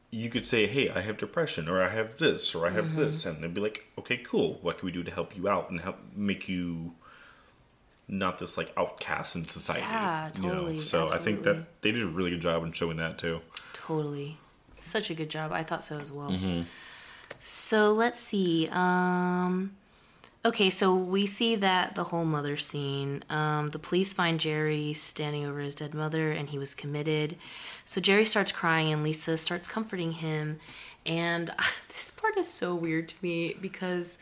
you 0.10 0.30
could 0.30 0.46
say, 0.46 0.68
"Hey, 0.68 0.90
I 0.90 1.02
have 1.02 1.18
depression, 1.18 1.68
or 1.68 1.82
I 1.84 1.90
have 1.90 2.18
this, 2.18 2.56
or 2.56 2.66
I 2.68 2.72
have 2.72 2.86
Mm-hmm. 2.86 2.98
this," 3.00 3.26
and 3.26 3.44
they'd 3.44 3.54
be 3.54 3.62
like, 3.62 3.86
"Okay, 4.00 4.18
cool. 4.18 4.58
What 4.62 4.80
can 4.80 4.86
we 4.86 4.92
do 4.92 5.04
to 5.04 5.12
help 5.12 5.36
you 5.36 5.48
out 5.50 5.70
and 5.70 5.82
help 5.82 5.98
make 6.16 6.48
you 6.48 6.94
not 8.08 8.40
this 8.40 8.58
like 8.58 8.72
outcast 8.78 9.36
in 9.36 9.44
society?" 9.48 9.82
Yeah, 9.82 10.30
you 10.36 10.42
know? 10.44 10.50
totally, 10.56 10.80
So 10.80 11.10
I 11.10 11.18
think 11.18 11.44
that 11.44 11.82
they 11.82 11.92
did 11.92 12.04
a 12.04 12.08
really 12.08 12.30
good 12.32 12.42
job 12.42 12.64
in 12.64 12.72
showing 12.72 12.98
that 12.98 13.18
too. 13.18 13.42
Totally. 13.74 14.38
Such 14.78 15.10
a 15.10 15.14
good 15.16 15.30
job. 15.30 15.52
I 15.52 15.64
thought 15.64 15.84
so 15.84 16.00
as 16.00 16.12
well. 16.12 16.30
Mm-hmm. 16.32 16.62
So 17.40 17.94
let's 17.94 18.20
see. 18.20 18.68
Um 18.72 19.76
Okay, 20.48 20.70
so 20.70 20.96
we 20.96 21.26
see 21.26 21.58
that 21.58 21.96
the 21.96 22.06
whole 22.06 22.24
mother 22.24 22.56
scene. 22.56 23.22
Um, 23.30 23.68
the 23.68 23.80
police 23.80 24.14
find 24.14 24.40
Jerry 24.40 24.94
standing 24.94 25.46
over 25.46 25.60
his 25.60 25.76
dead 25.76 25.94
mother, 25.94 26.32
and 26.32 26.48
he 26.48 26.58
was 26.58 26.74
committed. 26.74 27.36
So 27.84 28.00
Jerry 28.00 28.24
starts 28.24 28.54
crying, 28.54 28.94
and 28.94 29.04
Lisa 29.04 29.36
starts 29.36 29.68
comforting 29.68 30.14
him. 30.14 30.62
And 31.06 31.50
this 31.90 32.12
part 32.12 32.38
is 32.38 32.48
so 32.48 32.74
weird 32.74 33.10
to 33.10 33.16
me 33.22 33.58
because 33.60 34.20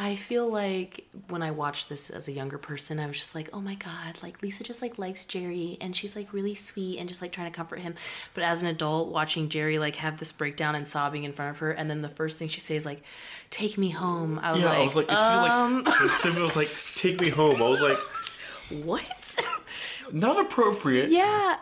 I 0.00 0.14
feel 0.14 0.48
like 0.48 1.08
when 1.28 1.42
I 1.42 1.50
watched 1.50 1.88
this 1.88 2.08
as 2.08 2.28
a 2.28 2.32
younger 2.32 2.56
person, 2.56 3.00
I 3.00 3.08
was 3.08 3.16
just 3.18 3.34
like, 3.34 3.50
oh 3.52 3.60
my 3.60 3.74
god, 3.74 4.22
like 4.22 4.40
Lisa 4.42 4.62
just 4.62 4.80
like 4.80 4.96
likes 4.96 5.24
Jerry 5.24 5.76
and 5.80 5.94
she's 5.94 6.14
like 6.14 6.32
really 6.32 6.54
sweet 6.54 6.98
and 7.00 7.08
just 7.08 7.20
like 7.20 7.32
trying 7.32 7.50
to 7.50 7.56
comfort 7.56 7.80
him. 7.80 7.94
But 8.32 8.44
as 8.44 8.62
an 8.62 8.68
adult, 8.68 9.10
watching 9.10 9.48
Jerry 9.48 9.80
like 9.80 9.96
have 9.96 10.18
this 10.20 10.30
breakdown 10.30 10.76
and 10.76 10.86
sobbing 10.86 11.24
in 11.24 11.32
front 11.32 11.50
of 11.50 11.58
her, 11.58 11.72
and 11.72 11.90
then 11.90 12.02
the 12.02 12.08
first 12.08 12.38
thing 12.38 12.46
she 12.46 12.60
says 12.60 12.86
like, 12.86 13.02
"Take 13.50 13.76
me 13.76 13.90
home," 13.90 14.38
I 14.40 14.52
was 14.52 14.62
Yeah, 14.62 14.68
like, 14.68 14.78
I 14.78 14.82
was 14.84 14.96
like, 14.96 15.10
um, 15.10 15.84
she 15.84 16.28
like, 16.28 16.38
was 16.42 16.56
like, 16.56 16.68
take 17.02 17.20
me 17.20 17.30
home. 17.30 17.60
I 17.60 17.68
was 17.68 17.80
like, 17.80 17.98
what? 18.84 19.36
not 20.12 20.38
appropriate. 20.38 21.10
yeah, 21.10 21.56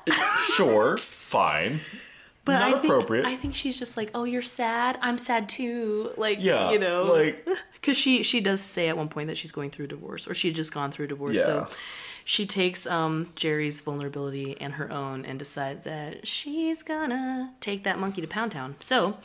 Sure, 0.52 0.98
fine. 0.98 1.80
But 2.46 2.52
not 2.58 2.62
I 2.68 2.72
think 2.72 2.84
appropriate. 2.84 3.26
I 3.26 3.36
think 3.36 3.54
she's 3.54 3.78
just 3.78 3.96
like, 3.98 4.10
oh, 4.14 4.24
you're 4.24 4.40
sad. 4.40 4.98
I'm 5.02 5.18
sad 5.18 5.48
too. 5.50 6.12
Like, 6.16 6.38
Yeah, 6.40 6.70
you 6.70 6.78
know, 6.78 7.04
like- 7.04 7.46
because 7.74 7.96
she 7.98 8.22
she 8.22 8.40
does 8.40 8.60
say 8.62 8.88
at 8.88 8.96
one 8.96 9.08
point 9.10 9.26
that 9.28 9.36
she's 9.36 9.52
going 9.52 9.70
through 9.70 9.88
divorce 9.88 10.26
or 10.26 10.32
she 10.34 10.48
had 10.48 10.56
just 10.56 10.72
gone 10.72 10.90
through 10.90 11.08
divorce. 11.08 11.42
So 11.44 11.66
she 12.24 12.46
takes 12.46 12.86
um 12.86 13.30
Jerry's 13.36 13.80
vulnerability 13.80 14.56
and 14.60 14.72
her 14.74 14.90
own 14.90 15.24
and 15.26 15.38
decides 15.38 15.84
that 15.84 16.26
she's 16.26 16.82
gonna 16.82 17.52
take 17.60 17.84
that 17.84 17.98
monkey 17.98 18.20
to 18.22 18.26
Pound 18.26 18.52
Town. 18.52 18.74
So 18.80 19.18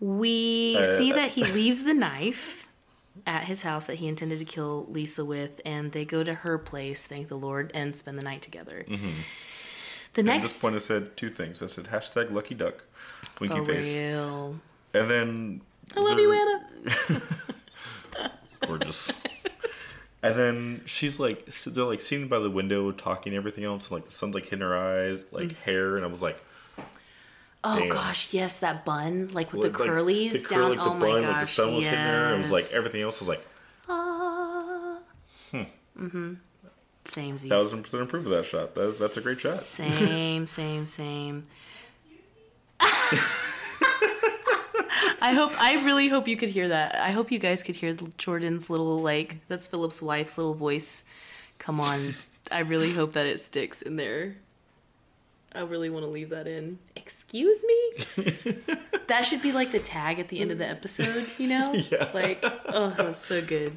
we 0.00 0.76
Uh, 0.78 0.96
see 0.98 1.12
that 1.12 1.30
he 1.30 1.44
leaves 1.44 1.82
the 1.84 1.94
knife 1.94 2.68
at 3.26 3.44
his 3.44 3.62
house 3.62 3.86
that 3.86 3.96
he 3.96 4.08
intended 4.08 4.38
to 4.38 4.44
kill 4.44 4.86
Lisa 4.88 5.24
with, 5.24 5.60
and 5.66 5.92
they 5.92 6.04
go 6.04 6.24
to 6.24 6.32
her 6.32 6.56
place, 6.58 7.06
thank 7.06 7.28
the 7.28 7.36
Lord, 7.36 7.70
and 7.74 7.94
spend 7.94 8.18
the 8.18 8.22
night 8.22 8.40
together. 8.42 8.86
The 10.14 10.30
At 10.30 10.42
this 10.42 10.58
point, 10.58 10.74
I 10.74 10.78
said 10.78 11.16
two 11.16 11.30
things. 11.30 11.62
I 11.62 11.66
said 11.66 11.84
hashtag 11.86 12.30
lucky 12.30 12.54
duck, 12.54 12.84
winky 13.40 13.56
for 13.58 13.64
face, 13.64 13.96
real. 13.96 14.56
and 14.92 15.10
then 15.10 15.60
I 15.96 16.00
love 16.00 16.18
you, 16.18 16.32
Anna. 16.32 17.22
gorgeous. 18.66 19.22
and 20.22 20.38
then 20.38 20.82
she's 20.86 21.18
like, 21.18 21.46
they're 21.46 21.84
like 21.84 22.00
sitting 22.00 22.28
by 22.28 22.38
the 22.38 22.50
window 22.50 22.92
talking, 22.92 23.34
everything 23.34 23.64
else, 23.64 23.84
and 23.84 23.92
like 23.92 24.04
the 24.06 24.12
sun's 24.12 24.34
like 24.34 24.44
hitting 24.44 24.60
her 24.60 24.76
eyes, 24.76 25.20
like 25.30 25.48
Mm. 25.48 25.56
hair, 25.58 25.96
and 25.96 26.04
I 26.04 26.08
was 26.08 26.20
like, 26.22 26.42
Oh 27.64 27.78
Damn. 27.78 27.88
gosh, 27.90 28.34
yes, 28.34 28.58
that 28.58 28.84
bun, 28.84 29.28
like 29.32 29.52
with 29.52 29.62
the 29.62 29.68
like, 29.68 29.78
like, 29.78 29.88
curlies 29.88 30.32
the 30.32 30.38
curl, 30.48 30.58
down. 30.58 30.70
like 30.70 30.78
the 30.78 30.90
oh 30.90 30.94
my 30.94 31.06
bun, 31.06 31.22
gosh, 31.22 31.30
like 31.32 31.40
the 31.40 31.46
sun 31.46 31.74
was 31.76 31.84
hitting 31.84 31.98
her, 32.00 32.24
and 32.26 32.38
it 32.38 32.42
was 32.42 32.50
like 32.50 32.66
everything 32.72 33.02
else 33.02 33.20
was 33.20 33.28
like 33.28 33.46
Ah. 33.88 34.98
Hmm. 35.52 35.62
Mm-hmm. 35.98 36.34
Same. 37.04 37.36
thousand 37.36 37.82
percent 37.82 38.02
approve 38.02 38.26
of 38.26 38.32
that 38.32 38.44
shot. 38.44 38.74
That, 38.74 38.96
that's 38.98 39.16
a 39.16 39.20
great 39.20 39.40
shot. 39.40 39.62
Same, 39.62 40.46
same, 40.46 40.86
same. 40.86 41.44
I 45.20 45.34
hope 45.34 45.52
I 45.60 45.84
really 45.84 46.08
hope 46.08 46.26
you 46.26 46.36
could 46.36 46.48
hear 46.48 46.68
that. 46.68 46.96
I 46.96 47.10
hope 47.10 47.30
you 47.30 47.38
guys 47.38 47.62
could 47.62 47.76
hear 47.76 47.94
Jordan's 48.18 48.68
little 48.70 49.00
like 49.00 49.38
that's 49.48 49.68
Phillip's 49.68 50.02
wife's 50.02 50.36
little 50.38 50.54
voice. 50.54 51.04
Come 51.58 51.80
on. 51.80 52.14
I 52.50 52.60
really 52.60 52.92
hope 52.92 53.12
that 53.12 53.26
it 53.26 53.40
sticks 53.40 53.82
in 53.82 53.96
there. 53.96 54.36
I 55.54 55.60
really 55.60 55.90
want 55.90 56.04
to 56.04 56.10
leave 56.10 56.30
that 56.30 56.46
in. 56.46 56.78
Excuse 56.96 57.62
me? 57.64 58.34
that 59.06 59.24
should 59.24 59.42
be 59.42 59.52
like 59.52 59.70
the 59.70 59.78
tag 59.78 60.18
at 60.18 60.28
the 60.28 60.40
end 60.40 60.50
of 60.50 60.58
the 60.58 60.68
episode, 60.68 61.26
you 61.38 61.48
know? 61.48 61.72
Yeah. 61.90 62.08
Like, 62.14 62.42
oh, 62.66 62.90
that's 62.96 63.24
so 63.24 63.42
good. 63.42 63.76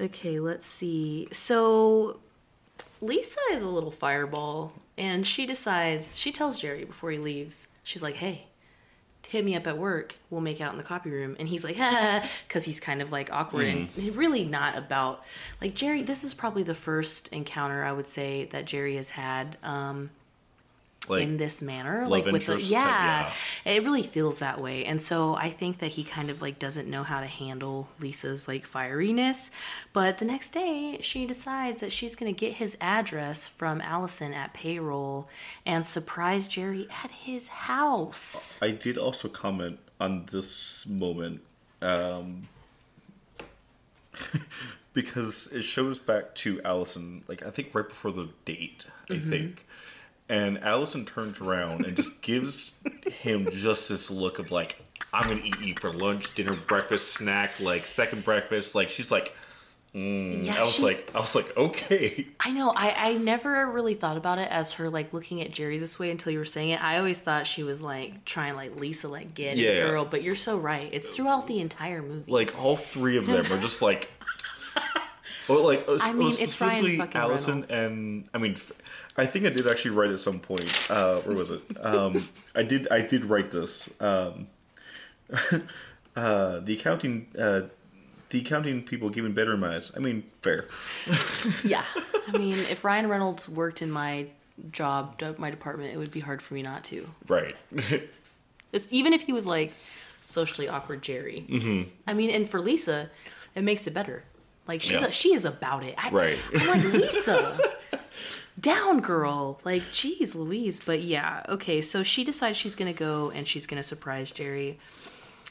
Okay, 0.00 0.40
let's 0.40 0.66
see. 0.66 1.28
So 1.32 2.20
Lisa 3.00 3.40
is 3.52 3.62
a 3.62 3.68
little 3.68 3.90
fireball, 3.90 4.72
and 4.96 5.26
she 5.26 5.46
decides, 5.46 6.16
she 6.16 6.32
tells 6.32 6.60
Jerry 6.60 6.84
before 6.84 7.10
he 7.10 7.18
leaves, 7.18 7.68
she's 7.82 8.02
like, 8.02 8.16
hey, 8.16 8.46
hit 9.28 9.44
me 9.44 9.56
up 9.56 9.66
at 9.66 9.78
work. 9.78 10.14
We'll 10.30 10.40
make 10.42 10.60
out 10.60 10.72
in 10.72 10.78
the 10.78 10.84
copy 10.84 11.10
room. 11.10 11.36
And 11.38 11.48
he's 11.48 11.64
like, 11.64 11.76
ha, 11.78 12.28
because 12.46 12.64
he's 12.64 12.80
kind 12.80 13.00
of 13.02 13.10
like 13.10 13.32
awkward 13.32 13.66
and 13.96 14.16
really 14.16 14.44
not 14.44 14.76
about, 14.76 15.24
like, 15.60 15.74
Jerry, 15.74 16.02
this 16.02 16.22
is 16.22 16.34
probably 16.34 16.62
the 16.62 16.74
first 16.74 17.28
encounter 17.28 17.84
I 17.84 17.92
would 17.92 18.08
say 18.08 18.44
that 18.46 18.66
Jerry 18.66 18.96
has 18.96 19.10
had 19.10 19.56
um, 19.62 20.10
Like 21.08 21.22
in 21.22 21.36
this 21.36 21.60
manner. 21.60 22.06
like, 22.06 22.24
with 22.24 22.32
the, 22.32 22.52
interest 22.52 22.72
type, 22.72 22.72
yeah, 22.72 23.32
it 23.64 23.82
really 23.82 24.04
feels 24.04 24.38
that 24.38 24.60
way. 24.60 24.84
And 24.84 25.02
so 25.02 25.34
I 25.34 25.50
think 25.50 25.78
that 25.78 25.88
he 25.88 26.04
kind 26.04 26.30
of 26.30 26.40
like 26.40 26.60
doesn't 26.60 26.88
know 26.88 27.02
how 27.02 27.20
to 27.20 27.26
handle 27.26 27.88
Lisa's 27.98 28.46
like 28.46 28.70
fieriness. 28.70 29.50
But 29.92 30.18
the 30.18 30.24
next 30.24 30.50
day, 30.50 30.98
she 31.00 31.26
decides 31.26 31.80
that 31.80 31.90
she's 31.90 32.14
going 32.14 32.32
to 32.32 32.38
get 32.38 32.54
his 32.54 32.76
address 32.80 33.48
from 33.48 33.80
Allison 33.80 34.32
at 34.32 34.54
payroll 34.54 35.28
and 35.66 35.84
surprise 35.84 36.46
Jerry 36.46 36.86
at 37.02 37.10
his 37.10 37.48
house. 37.48 38.62
I 38.62 38.70
did 38.70 38.96
also 38.96 39.28
comment 39.28 39.80
on 40.00 40.26
this 40.30 40.86
moment 40.88 41.40
um, 41.82 42.48
because 44.94 45.48
it 45.48 45.62
shows 45.62 45.98
back 45.98 46.34
to 46.36 46.60
Allison, 46.62 47.24
like 47.28 47.44
I 47.44 47.50
think 47.50 47.74
right 47.74 47.88
before 47.88 48.12
the 48.12 48.28
date, 48.44 48.86
I 49.10 49.18
think. 49.18 49.66
And 50.32 50.58
Allison 50.64 51.04
turns 51.04 51.40
around 51.40 51.84
and 51.84 51.94
just 51.96 52.20
gives 52.22 52.72
him 53.10 53.48
just 53.52 53.88
this 53.90 54.10
look 54.10 54.38
of 54.38 54.50
like, 54.50 54.76
I'm 55.12 55.28
gonna 55.28 55.42
eat 55.44 55.60
you 55.60 55.74
for 55.78 55.92
lunch, 55.92 56.34
dinner, 56.34 56.54
breakfast, 56.56 57.12
snack, 57.12 57.60
like 57.60 57.86
second 57.86 58.24
breakfast. 58.24 58.74
Like 58.74 58.88
she's 58.88 59.10
like, 59.10 59.34
mm. 59.94 60.42
Yeah, 60.42 60.56
I 60.56 60.60
was 60.60 60.74
she- 60.76 60.82
like, 60.84 61.10
I 61.14 61.18
was 61.18 61.34
like, 61.34 61.54
okay. 61.54 62.26
I 62.40 62.50
know. 62.50 62.70
I, 62.74 62.94
I 63.10 63.14
never 63.18 63.70
really 63.70 63.92
thought 63.92 64.16
about 64.16 64.38
it 64.38 64.50
as 64.50 64.72
her 64.74 64.88
like 64.88 65.12
looking 65.12 65.42
at 65.42 65.50
Jerry 65.50 65.76
this 65.76 65.98
way 65.98 66.10
until 66.10 66.32
you 66.32 66.38
were 66.38 66.46
saying 66.46 66.70
it. 66.70 66.82
I 66.82 66.96
always 66.96 67.18
thought 67.18 67.46
she 67.46 67.62
was 67.62 67.82
like 67.82 68.24
trying 68.24 68.54
like 68.56 68.74
Lisa 68.76 69.08
like 69.08 69.34
get 69.34 69.58
Yeah. 69.58 69.70
it 69.70 69.76
girl, 69.90 70.06
but 70.06 70.22
you're 70.22 70.34
so 70.34 70.56
right. 70.56 70.88
It's 70.92 71.10
throughout 71.10 71.46
the 71.46 71.60
entire 71.60 72.00
movie. 72.00 72.32
like 72.32 72.58
all 72.58 72.76
three 72.76 73.18
of 73.18 73.26
them 73.26 73.44
are 73.52 73.58
just 73.60 73.82
like 73.82 74.10
well 75.48 75.64
like 75.64 75.84
uh, 75.88 75.98
I 76.00 76.12
mean, 76.12 76.34
it's 76.38 76.60
Ryan 76.60 76.96
fucking 76.98 77.20
allison 77.20 77.52
Reynolds. 77.52 77.70
and 77.72 78.28
i 78.34 78.38
mean 78.38 78.56
I 79.16 79.26
think 79.26 79.44
i 79.44 79.50
did 79.50 79.66
actually 79.66 79.92
write 79.92 80.10
at 80.10 80.20
some 80.20 80.40
point 80.40 80.70
uh 80.90 81.16
where 81.20 81.36
was 81.36 81.50
it 81.50 81.62
um 81.80 82.28
i 82.54 82.62
did 82.62 82.88
i 82.90 83.00
did 83.00 83.24
write 83.24 83.50
this 83.50 83.88
um 84.00 84.46
uh 86.16 86.60
the 86.60 86.74
accounting 86.78 87.26
uh 87.38 87.62
the 88.32 88.40
accounting 88.40 88.82
people 88.82 89.10
giving 89.10 89.32
better 89.34 89.56
my 89.58 89.76
eyes. 89.76 89.92
I 89.94 90.00
mean, 90.00 90.24
fair. 90.40 90.66
Yeah. 91.64 91.84
I 92.28 92.38
mean, 92.38 92.54
if 92.54 92.82
Ryan 92.82 93.08
Reynolds 93.08 93.46
worked 93.46 93.82
in 93.82 93.90
my 93.90 94.28
job, 94.70 95.22
my 95.36 95.50
department, 95.50 95.92
it 95.92 95.98
would 95.98 96.10
be 96.10 96.20
hard 96.20 96.40
for 96.40 96.54
me 96.54 96.62
not 96.62 96.82
to. 96.84 97.06
Right. 97.28 97.54
It's 98.72 98.90
even 98.90 99.12
if 99.12 99.22
he 99.22 99.34
was 99.34 99.46
like 99.46 99.74
socially 100.22 100.66
awkward 100.66 101.02
Jerry. 101.02 101.44
Mm-hmm. 101.46 101.90
I 102.06 102.14
mean, 102.14 102.30
and 102.30 102.48
for 102.48 102.58
Lisa, 102.58 103.10
it 103.54 103.62
makes 103.62 103.86
it 103.86 103.92
better. 103.92 104.24
Like 104.68 104.80
she's 104.80 105.00
Yeah. 105.00 105.06
a, 105.08 105.12
she 105.12 105.34
is 105.34 105.44
about 105.44 105.84
it. 105.84 105.94
I, 105.98 106.10
Right. 106.10 106.38
I'm 106.54 106.66
like 106.68 106.84
Lisa, 106.92 107.58
down 108.60 109.00
girl. 109.00 109.60
Like, 109.64 109.82
geez, 109.92 110.34
Louise. 110.34 110.80
But 110.84 111.02
yeah, 111.02 111.42
okay. 111.48 111.80
So 111.80 112.02
she 112.02 112.24
decides 112.24 112.56
she's 112.56 112.74
gonna 112.74 112.92
go 112.92 113.30
and 113.30 113.46
she's 113.48 113.66
gonna 113.66 113.82
surprise 113.82 114.30
Jerry. 114.30 114.78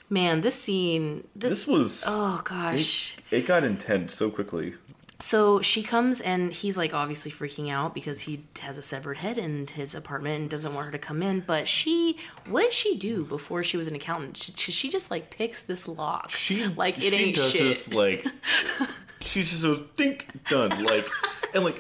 Man, 0.10 0.42
this 0.42 0.62
scene. 0.62 1.26
This, 1.36 1.52
this 1.54 1.68
was. 1.68 2.04
Oh 2.08 2.42
gosh. 2.44 3.18
It 3.32 3.46
got 3.46 3.64
intense 3.64 4.14
so 4.14 4.30
quickly. 4.30 4.76
So 5.22 5.62
she 5.62 5.84
comes 5.84 6.20
and 6.20 6.52
he's 6.52 6.78
like 6.78 6.94
obviously 6.94 7.32
freaking 7.32 7.70
out 7.72 7.94
because 7.94 8.22
he 8.22 8.46
has 8.60 8.78
a 8.78 8.82
severed 8.82 9.18
head 9.18 9.38
in 9.38 9.68
his 9.68 9.94
apartment 9.94 10.42
and 10.42 10.50
doesn't 10.50 10.74
want 10.74 10.88
her 10.88 10.92
to 10.92 10.98
come 10.98 11.22
in. 11.22 11.42
But 11.42 11.68
she, 11.68 12.18
what 12.48 12.64
did 12.64 12.74
she 12.74 12.98
do 12.98 13.24
before 13.26 13.64
she 13.64 13.78
was 13.78 13.88
an 13.88 13.96
accountant? 13.96 14.38
She, 14.38 14.72
she 14.72 14.90
just 14.90 15.12
like 15.12 15.30
picks 15.30 15.62
this 15.62 15.88
lock. 15.88 16.32
She 16.32 16.66
like 16.68 16.98
it 16.98 17.14
she 17.14 17.16
ain't 17.16 17.36
does 17.36 17.52
shit. 17.52 17.62
this 17.62 17.94
like 17.94 18.26
she 19.22 19.44
just 19.44 19.62
goes 19.64 19.82
think 19.96 20.28
done 20.50 20.84
like 20.86 21.08
and 21.54 21.64
like 21.64 21.76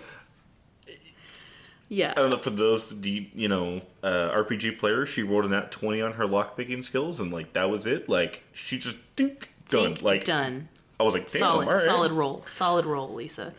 yeah. 1.89 2.11
I 2.11 2.21
don't 2.21 2.29
know 2.29 2.37
for 2.37 2.51
those 2.51 3.01
the 3.01 3.27
you 3.33 3.49
know 3.49 3.81
uh, 4.03 4.29
RPG 4.31 4.77
players 4.79 5.09
she 5.09 5.23
rolled 5.23 5.45
an 5.45 5.53
at 5.53 5.71
twenty 5.71 6.01
on 6.01 6.13
her 6.13 6.25
lockpicking 6.25 6.83
skills 6.85 7.19
and 7.19 7.33
like 7.33 7.53
that 7.53 7.69
was 7.69 7.85
it 7.85 8.07
like 8.07 8.43
she 8.53 8.77
just 8.77 8.97
think 9.17 9.51
done 9.67 9.95
Think, 9.95 10.01
like 10.01 10.23
done. 10.23 10.69
I 11.01 11.03
was 11.03 11.13
like 11.15 11.29
damn 11.31 11.39
Solid, 11.39 11.67
all 11.67 11.73
right. 11.73 11.83
solid 11.83 12.11
roll, 12.11 12.45
solid 12.49 12.85
roll, 12.85 13.13
Lisa. 13.13 13.53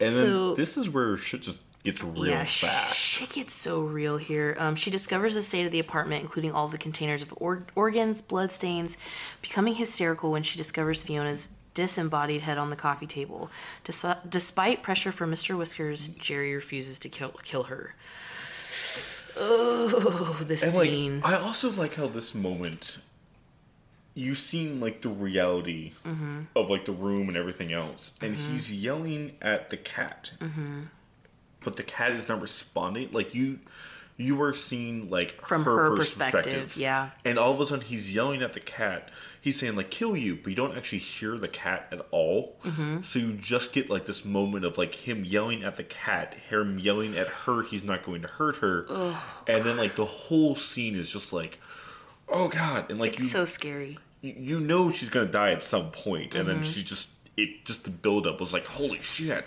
and 0.00 0.10
so- 0.12 0.48
then 0.48 0.54
this 0.56 0.76
is 0.76 0.88
where 0.88 1.16
shit 1.16 1.42
just 1.42 1.62
gets 1.84 2.02
real 2.02 2.26
yeah, 2.26 2.44
fast 2.44 2.96
shit 2.96 3.30
gets 3.30 3.54
so 3.54 3.80
real 3.80 4.16
here. 4.16 4.56
Um, 4.58 4.74
she 4.74 4.90
discovers 4.90 5.34
the 5.36 5.42
state 5.42 5.66
of 5.66 5.70
the 5.72 5.78
apartment, 5.78 6.22
including 6.22 6.50
all 6.50 6.66
the 6.66 6.78
containers 6.78 7.22
of 7.22 7.32
or- 7.36 7.64
organs, 7.76 8.20
bloodstains, 8.20 8.96
becoming 9.42 9.74
hysterical 9.74 10.32
when 10.32 10.42
she 10.42 10.56
discovers 10.58 11.02
Fiona's 11.04 11.50
disembodied 11.74 12.40
head 12.40 12.56
on 12.58 12.70
the 12.70 12.76
coffee 12.76 13.06
table. 13.06 13.50
Des- 13.84 14.16
despite 14.28 14.82
pressure 14.82 15.12
from 15.12 15.30
Mr. 15.30 15.56
Whiskers, 15.58 16.08
Jerry 16.08 16.54
refuses 16.54 16.98
to 17.00 17.08
kill 17.10 17.32
kill 17.44 17.64
her. 17.64 17.94
Oh, 19.38 20.38
this 20.48 20.62
and 20.62 20.74
like 20.74 20.88
scene. 20.88 21.20
I 21.22 21.36
also 21.36 21.70
like 21.70 21.94
how 21.96 22.06
this 22.08 22.34
moment 22.34 22.98
you've 24.18 24.38
seen 24.38 24.80
like 24.80 25.02
the 25.02 25.08
reality 25.10 25.92
Mm-hmm. 26.04 26.40
of 26.56 26.70
like 26.70 26.84
the 26.86 26.92
room 26.92 27.28
and 27.28 27.36
everything 27.36 27.70
else 27.72 28.12
and 28.22 28.34
he's 28.34 28.72
yelling 28.72 29.32
at 29.42 29.70
the 29.70 29.76
cat 29.76 30.32
Mm-hmm. 30.40 30.80
but 31.62 31.76
the 31.76 31.82
cat 31.82 32.12
is 32.12 32.28
not 32.28 32.40
responding 32.40 33.10
like 33.12 33.34
you 33.34 33.58
you 34.18 34.34
were 34.34 34.54
seeing 34.54 35.10
like 35.10 35.42
From 35.42 35.64
her 35.64 35.94
perspective, 35.94 36.74
yeah. 36.78 37.10
and 37.26 37.38
all 37.38 37.52
of 37.52 37.60
a 37.60 37.66
sudden 37.66 37.84
he's 37.84 38.14
yelling 38.14 38.40
at 38.40 38.54
the 38.54 38.60
cat 38.60 39.10
he's 39.42 39.58
saying 39.60 39.76
like 39.76 39.90
kill 39.90 40.16
you 40.16 40.36
but 40.36 40.48
you 40.48 40.56
don't 40.56 40.74
actually 40.74 41.00
hear 41.00 41.36
the 41.36 41.48
cat 41.48 41.86
at 41.92 42.00
all 42.10 42.56
Mm-hmm. 42.64 43.02
so 43.02 43.18
you 43.18 43.34
just 43.34 43.74
get 43.74 43.90
like 43.90 44.06
this 44.06 44.24
moment 44.24 44.64
of 44.64 44.78
like 44.78 44.94
him 44.94 45.22
yelling 45.26 45.62
at 45.62 45.76
the 45.76 45.84
cat 45.84 46.34
him 46.48 46.78
yelling 46.78 47.14
at 47.18 47.28
her 47.28 47.62
he's 47.64 47.84
not 47.84 48.02
going 48.02 48.22
to 48.22 48.28
hurt 48.28 48.56
her 48.56 48.86
and 49.46 49.64
then 49.66 49.76
like 49.76 49.96
the 49.96 50.06
whole 50.06 50.56
scene 50.56 50.96
is 50.96 51.10
just 51.10 51.34
like 51.34 51.58
oh 52.30 52.48
god 52.48 52.88
and 52.90 52.98
like 52.98 53.12
it's 53.12 53.20
you 53.24 53.26
so 53.28 53.44
scary. 53.44 53.98
You 54.32 54.60
know 54.60 54.90
she's 54.90 55.08
gonna 55.08 55.26
die 55.26 55.52
at 55.52 55.62
some 55.62 55.90
point 55.90 56.34
and 56.34 56.46
Mm-hmm. 56.48 56.60
then 56.60 56.64
she 56.64 56.82
just 56.82 57.10
it 57.36 57.64
just 57.64 57.84
the 57.84 57.90
buildup 57.90 58.40
was 58.40 58.52
like 58.52 58.66
holy 58.66 59.00
shit 59.00 59.44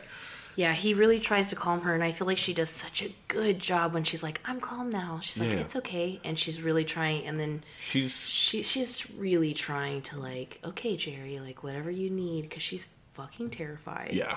Yeah, 0.55 0.73
he 0.73 0.93
really 0.93 1.19
tries 1.19 1.47
to 1.47 1.55
calm 1.55 1.81
her, 1.81 1.93
and 1.95 2.03
I 2.03 2.11
feel 2.11 2.27
like 2.27 2.37
she 2.37 2.53
does 2.53 2.69
such 2.69 3.01
a 3.01 3.09
good 3.29 3.59
job 3.59 3.93
when 3.93 4.03
she's 4.03 4.21
like, 4.23 4.41
"I'm 4.43 4.59
calm 4.59 4.89
now." 4.89 5.19
She's 5.21 5.39
like, 5.39 5.51
Yeah. 5.51 5.59
"It's 5.63 5.75
okay," 5.77 6.19
and 6.25 6.37
she's 6.37 6.61
really 6.61 6.83
trying. 6.83 7.25
And 7.27 7.39
then 7.39 7.63
she's 7.79 8.13
she 8.27 8.61
she's 8.63 9.09
really 9.11 9.53
trying 9.53 10.01
to 10.09 10.19
like, 10.19 10.59
"Okay, 10.65 10.97
Jerry, 10.97 11.39
like 11.39 11.63
whatever 11.63 11.89
you 11.89 12.09
need," 12.09 12.41
because 12.43 12.61
she's 12.63 12.89
fucking 13.13 13.49
terrified. 13.51 14.11
yeah 14.13 14.35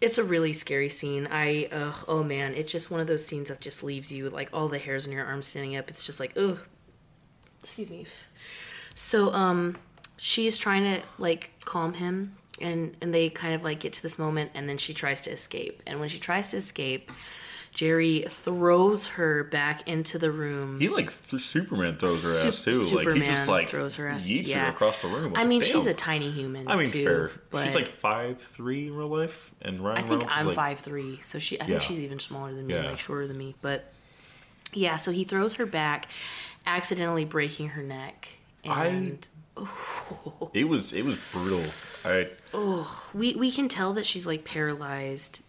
it's 0.00 0.18
a 0.18 0.24
really 0.24 0.52
scary 0.52 0.88
scene. 0.88 1.28
I 1.30 1.66
uh, 1.70 1.92
oh 2.08 2.24
man, 2.24 2.54
it's 2.54 2.72
just 2.72 2.90
one 2.90 3.00
of 3.00 3.06
those 3.06 3.24
scenes 3.24 3.48
that 3.48 3.60
just 3.60 3.82
leaves 3.84 4.10
you 4.10 4.30
like 4.30 4.48
all 4.52 4.68
the 4.68 4.78
hairs 4.78 5.06
on 5.06 5.12
your 5.12 5.24
arm 5.24 5.42
standing 5.42 5.76
up. 5.76 5.88
It's 5.90 6.04
just 6.04 6.18
like 6.18 6.32
ugh. 6.36 6.58
Excuse 7.62 7.90
me. 7.90 8.06
So 9.02 9.32
um, 9.32 9.76
she's 10.16 10.56
trying 10.56 10.84
to 10.84 11.02
like 11.18 11.50
calm 11.64 11.94
him, 11.94 12.36
and 12.60 12.96
and 13.02 13.12
they 13.12 13.30
kind 13.30 13.52
of 13.52 13.64
like 13.64 13.80
get 13.80 13.92
to 13.94 14.02
this 14.02 14.16
moment, 14.16 14.52
and 14.54 14.68
then 14.68 14.78
she 14.78 14.94
tries 14.94 15.20
to 15.22 15.30
escape. 15.30 15.82
And 15.88 15.98
when 15.98 16.08
she 16.08 16.20
tries 16.20 16.48
to 16.48 16.56
escape, 16.58 17.10
Jerry 17.72 18.24
throws 18.28 19.08
her 19.08 19.42
back 19.42 19.88
into 19.88 20.18
the 20.20 20.30
room. 20.30 20.78
he 20.78 20.88
like 20.88 21.10
th- 21.28 21.42
superman 21.42 21.96
throws 21.96 22.22
her 22.22 22.48
ass 22.48 22.58
Sup- 22.58 22.72
too 22.74 22.78
like 22.80 23.08
he 23.08 23.20
just 23.20 23.40
Superman 23.40 23.46
like 23.48 23.68
throws 23.70 23.96
her 23.96 24.08
ass. 24.08 24.26
yeets 24.26 24.46
yeah. 24.46 24.66
her 24.66 24.70
across 24.70 25.02
the 25.02 25.08
room 25.08 25.32
I 25.34 25.46
mean, 25.46 25.60
like, 25.62 25.68
she's 25.68 25.86
a 25.86 25.94
tiny 25.94 26.30
human. 26.30 26.68
i 26.68 26.76
mean 26.76 26.86
too, 26.86 27.04
fair 27.50 27.64
she's 27.64 27.74
like 27.74 27.88
five 27.88 28.40
three 28.40 28.86
in 28.88 28.94
real 28.96 29.08
life 29.08 29.52
and 29.62 29.80
Ryan 29.80 29.96
I 29.98 30.00
think 30.02 30.10
Reynolds 30.20 30.34
I'm 30.36 30.46
like, 30.46 30.54
five 30.56 30.78
three, 30.80 31.18
so 31.22 31.38
she. 31.40 31.58
I 31.60 31.64
Yeah. 31.64 31.68
think 31.70 31.82
she's 31.82 32.02
even 32.02 32.18
smaller 32.20 32.52
than 32.54 32.66
me, 32.66 32.74
Yeah. 32.74 32.90
like 32.90 32.98
shorter 33.00 33.26
than 33.26 33.38
me. 33.38 33.54
But 33.62 33.90
yeah, 34.74 34.96
so 34.98 35.10
he 35.10 35.24
throws 35.24 35.54
her 35.54 35.66
back, 35.66 36.08
accidentally 36.66 37.24
breaking 37.24 37.68
her 37.70 37.82
neck, 37.82 38.28
I- 38.64 38.86
and 38.86 39.28
it 40.54 40.64
was 40.64 40.92
it 40.92 41.04
was 41.04 41.32
brutal. 41.32 41.62
I 42.04 42.28
oh, 42.54 43.04
we 43.12 43.34
we 43.34 43.52
can 43.52 43.68
tell 43.68 43.92
that 43.94 44.06
she's 44.06 44.26
like 44.26 44.44
paralyzed 44.44 45.42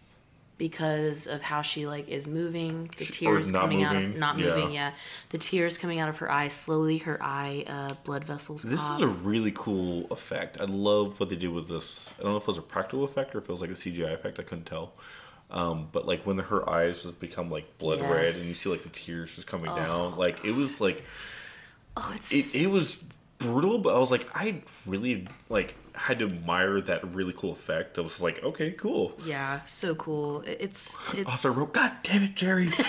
because 0.58 1.26
of 1.26 1.42
how 1.42 1.62
she 1.62 1.86
like 1.86 2.08
is 2.08 2.28
moving. 2.28 2.90
The 2.98 3.06
tears 3.06 3.50
coming 3.50 3.82
out 3.82 3.96
of 3.96 4.16
not 4.16 4.38
yeah. 4.38 4.46
moving 4.46 4.72
yeah. 4.72 4.92
the 5.30 5.38
tears 5.38 5.78
coming 5.78 6.00
out 6.00 6.08
of 6.08 6.18
her 6.18 6.30
eyes. 6.30 6.52
Slowly 6.52 6.98
her 6.98 7.20
eye 7.22 7.64
uh 7.66 7.94
blood 8.04 8.24
vessels 8.24 8.62
this 8.62 8.82
pop. 8.82 8.96
is 8.96 9.00
a 9.00 9.08
really 9.08 9.52
cool 9.54 10.06
effect. 10.10 10.58
I 10.60 10.64
love 10.64 11.18
what 11.18 11.30
they 11.30 11.36
did 11.36 11.50
with 11.50 11.68
this. 11.68 12.12
I 12.18 12.22
don't 12.22 12.32
know 12.32 12.36
if 12.36 12.44
it 12.44 12.48
was 12.48 12.58
a 12.58 12.62
practical 12.62 13.04
effect 13.04 13.34
or 13.34 13.38
if 13.38 13.48
it 13.48 13.52
was 13.52 13.60
like 13.60 13.70
a 13.70 13.74
cgi 13.74 14.12
effect. 14.12 14.38
I 14.38 14.42
couldn't 14.42 14.66
tell. 14.66 14.92
Um, 15.50 15.88
but 15.92 16.06
like 16.06 16.26
when 16.26 16.38
her 16.38 16.68
eyes 16.68 17.02
just 17.02 17.20
become 17.20 17.50
like 17.50 17.78
blood 17.78 18.00
red 18.00 18.10
and 18.10 18.26
you 18.26 18.30
see 18.32 18.70
like 18.70 18.82
the 18.82 18.88
tears 18.88 19.34
just 19.34 19.46
coming 19.46 19.74
down 19.74 20.16
like 20.16 20.44
it 20.44 20.52
was 20.52 20.80
like 20.80 21.04
oh 21.96 22.12
it's 22.14 22.54
it, 22.54 22.62
it 22.62 22.66
was 22.70 23.04
brutal, 23.38 23.78
but 23.78 23.94
I 23.94 23.98
was 23.98 24.10
like, 24.10 24.26
I 24.34 24.62
really 24.86 25.28
like 25.48 25.74
had 25.94 26.18
to 26.20 26.26
admire 26.26 26.80
that 26.80 27.04
really 27.14 27.32
cool 27.36 27.52
effect. 27.52 27.98
I 27.98 28.02
was 28.02 28.20
like, 28.20 28.42
okay, 28.42 28.72
cool. 28.72 29.12
yeah 29.24 29.62
so 29.64 29.94
cool 29.94 30.42
it's 30.46 30.96
it's 31.14 31.28
Also 31.28 31.50
wrote, 31.52 31.72
God 31.74 31.92
damn 32.02 32.22
it, 32.24 32.34
Jerry. 32.34 32.70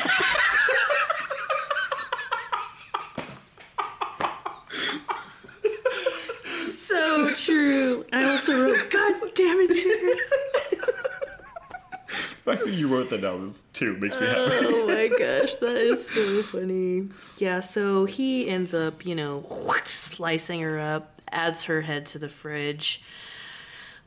so 6.70 7.30
true 7.36 8.06
I 8.12 8.24
also 8.30 8.64
wrote 8.66 8.90
God 8.92 9.14
damn 9.34 9.58
it 9.60 9.70
Jerry 9.76 10.20
I 12.48 12.56
think 12.56 12.78
you 12.78 12.88
wrote 12.88 13.10
that 13.10 13.22
down 13.22 13.54
too. 13.74 13.98
Makes 13.98 14.20
me 14.20 14.28
happy. 14.28 14.40
Oh 14.40 14.88
my 14.88 15.08
gosh, 15.08 15.56
that 15.56 15.78
is 15.78 16.08
so 16.08 16.44
funny. 16.44 17.10
Yeah, 17.38 17.62
so 17.62 18.06
he 18.06 18.48
ends 18.48 18.74
up, 18.74 19.06
you 19.06 19.16
know, 19.16 19.46
slicing 19.86 20.62
her 20.62 20.80
up, 20.80 21.22
adds 21.32 21.64
her 21.64 21.82
head 21.82 22.06
to 22.08 22.20
the 22.20 22.30
fridge. 22.30 23.02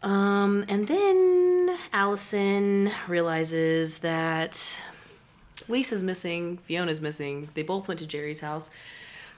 Um, 0.03 0.65
and 0.69 0.87
then 0.87 1.77
Allison 1.93 2.93
realizes 3.09 3.99
that 3.99 4.81
Lisa's 5.69 6.03
missing, 6.05 6.59
Fiona's 6.59 7.01
missing. 7.01 7.49
They 7.55 7.63
both 7.63 7.89
went 7.89 7.99
to 7.99 8.07
Jerry's 8.07 8.41
house. 8.41 8.71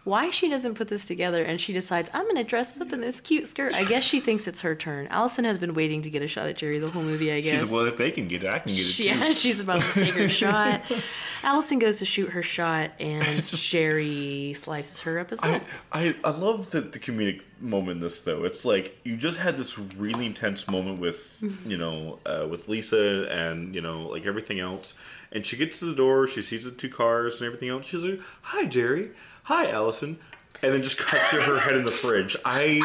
Why 0.04 0.30
she 0.30 0.48
doesn't 0.48 0.76
put 0.76 0.88
this 0.88 1.04
together 1.04 1.42
and 1.44 1.60
she 1.60 1.72
decides, 1.74 2.08
I'm 2.14 2.26
gonna 2.26 2.42
dress 2.42 2.80
up 2.80 2.92
in 2.92 3.02
this 3.02 3.20
cute 3.20 3.46
skirt. 3.46 3.74
I 3.74 3.84
guess 3.84 4.02
she 4.02 4.20
thinks 4.20 4.48
it's 4.48 4.62
her 4.62 4.74
turn. 4.74 5.06
Allison 5.08 5.44
has 5.44 5.58
been 5.58 5.74
waiting 5.74 6.00
to 6.02 6.10
get 6.10 6.22
a 6.22 6.26
shot 6.26 6.46
at 6.48 6.56
Jerry 6.56 6.78
the 6.78 6.88
whole 6.88 7.02
movie, 7.02 7.30
I 7.30 7.40
guess. 7.40 7.60
She's 7.60 7.70
well, 7.70 7.84
if 7.84 7.98
they 7.98 8.10
can 8.10 8.26
get 8.26 8.42
it, 8.44 8.48
I 8.48 8.60
can 8.60 8.68
get 8.70 8.80
it 8.80 8.84
She, 8.84 9.06
yeah, 9.06 9.30
she's 9.32 9.60
about 9.60 9.82
to 9.82 10.04
take 10.04 10.14
her 10.14 10.28
shot. 10.42 10.80
Allison 11.42 11.78
goes 11.78 11.98
to 11.98 12.06
shoot 12.06 12.30
her 12.30 12.42
shot, 12.42 12.90
and 12.98 13.44
Jerry 13.44 14.52
slices 14.54 15.00
her 15.00 15.18
up 15.18 15.32
as 15.32 15.40
well. 15.42 15.60
I, 15.92 16.08
I, 16.08 16.14
I 16.24 16.30
love 16.30 16.70
the, 16.70 16.80
the 16.80 16.98
comedic 16.98 17.44
moment 17.60 17.96
in 17.96 18.00
this 18.00 18.20
though. 18.20 18.44
It's 18.44 18.64
like 18.64 18.96
you 19.04 19.16
just 19.16 19.36
had 19.36 19.56
this 19.56 19.78
really 19.78 20.26
intense 20.26 20.68
moment 20.68 20.98
with 20.98 21.42
you 21.66 21.76
know 21.76 22.18
uh, 22.26 22.46
with 22.48 22.68
Lisa 22.68 23.26
and 23.30 23.74
you 23.74 23.80
know 23.80 24.08
like 24.08 24.26
everything 24.26 24.60
else, 24.60 24.94
and 25.32 25.44
she 25.44 25.56
gets 25.56 25.78
to 25.80 25.86
the 25.86 25.94
door, 25.94 26.26
she 26.26 26.42
sees 26.42 26.64
the 26.64 26.70
two 26.70 26.88
cars 26.88 27.40
and 27.40 27.46
everything 27.46 27.68
else. 27.68 27.86
She's 27.86 28.02
like, 28.02 28.20
"Hi, 28.42 28.66
Jerry. 28.66 29.10
Hi, 29.44 29.70
Allison." 29.70 30.18
And 30.62 30.74
then 30.74 30.82
just 30.82 30.98
cuts 30.98 31.30
to 31.30 31.40
her 31.40 31.58
head 31.58 31.74
in 31.74 31.84
the 31.86 31.90
fridge. 31.90 32.36
I, 32.44 32.80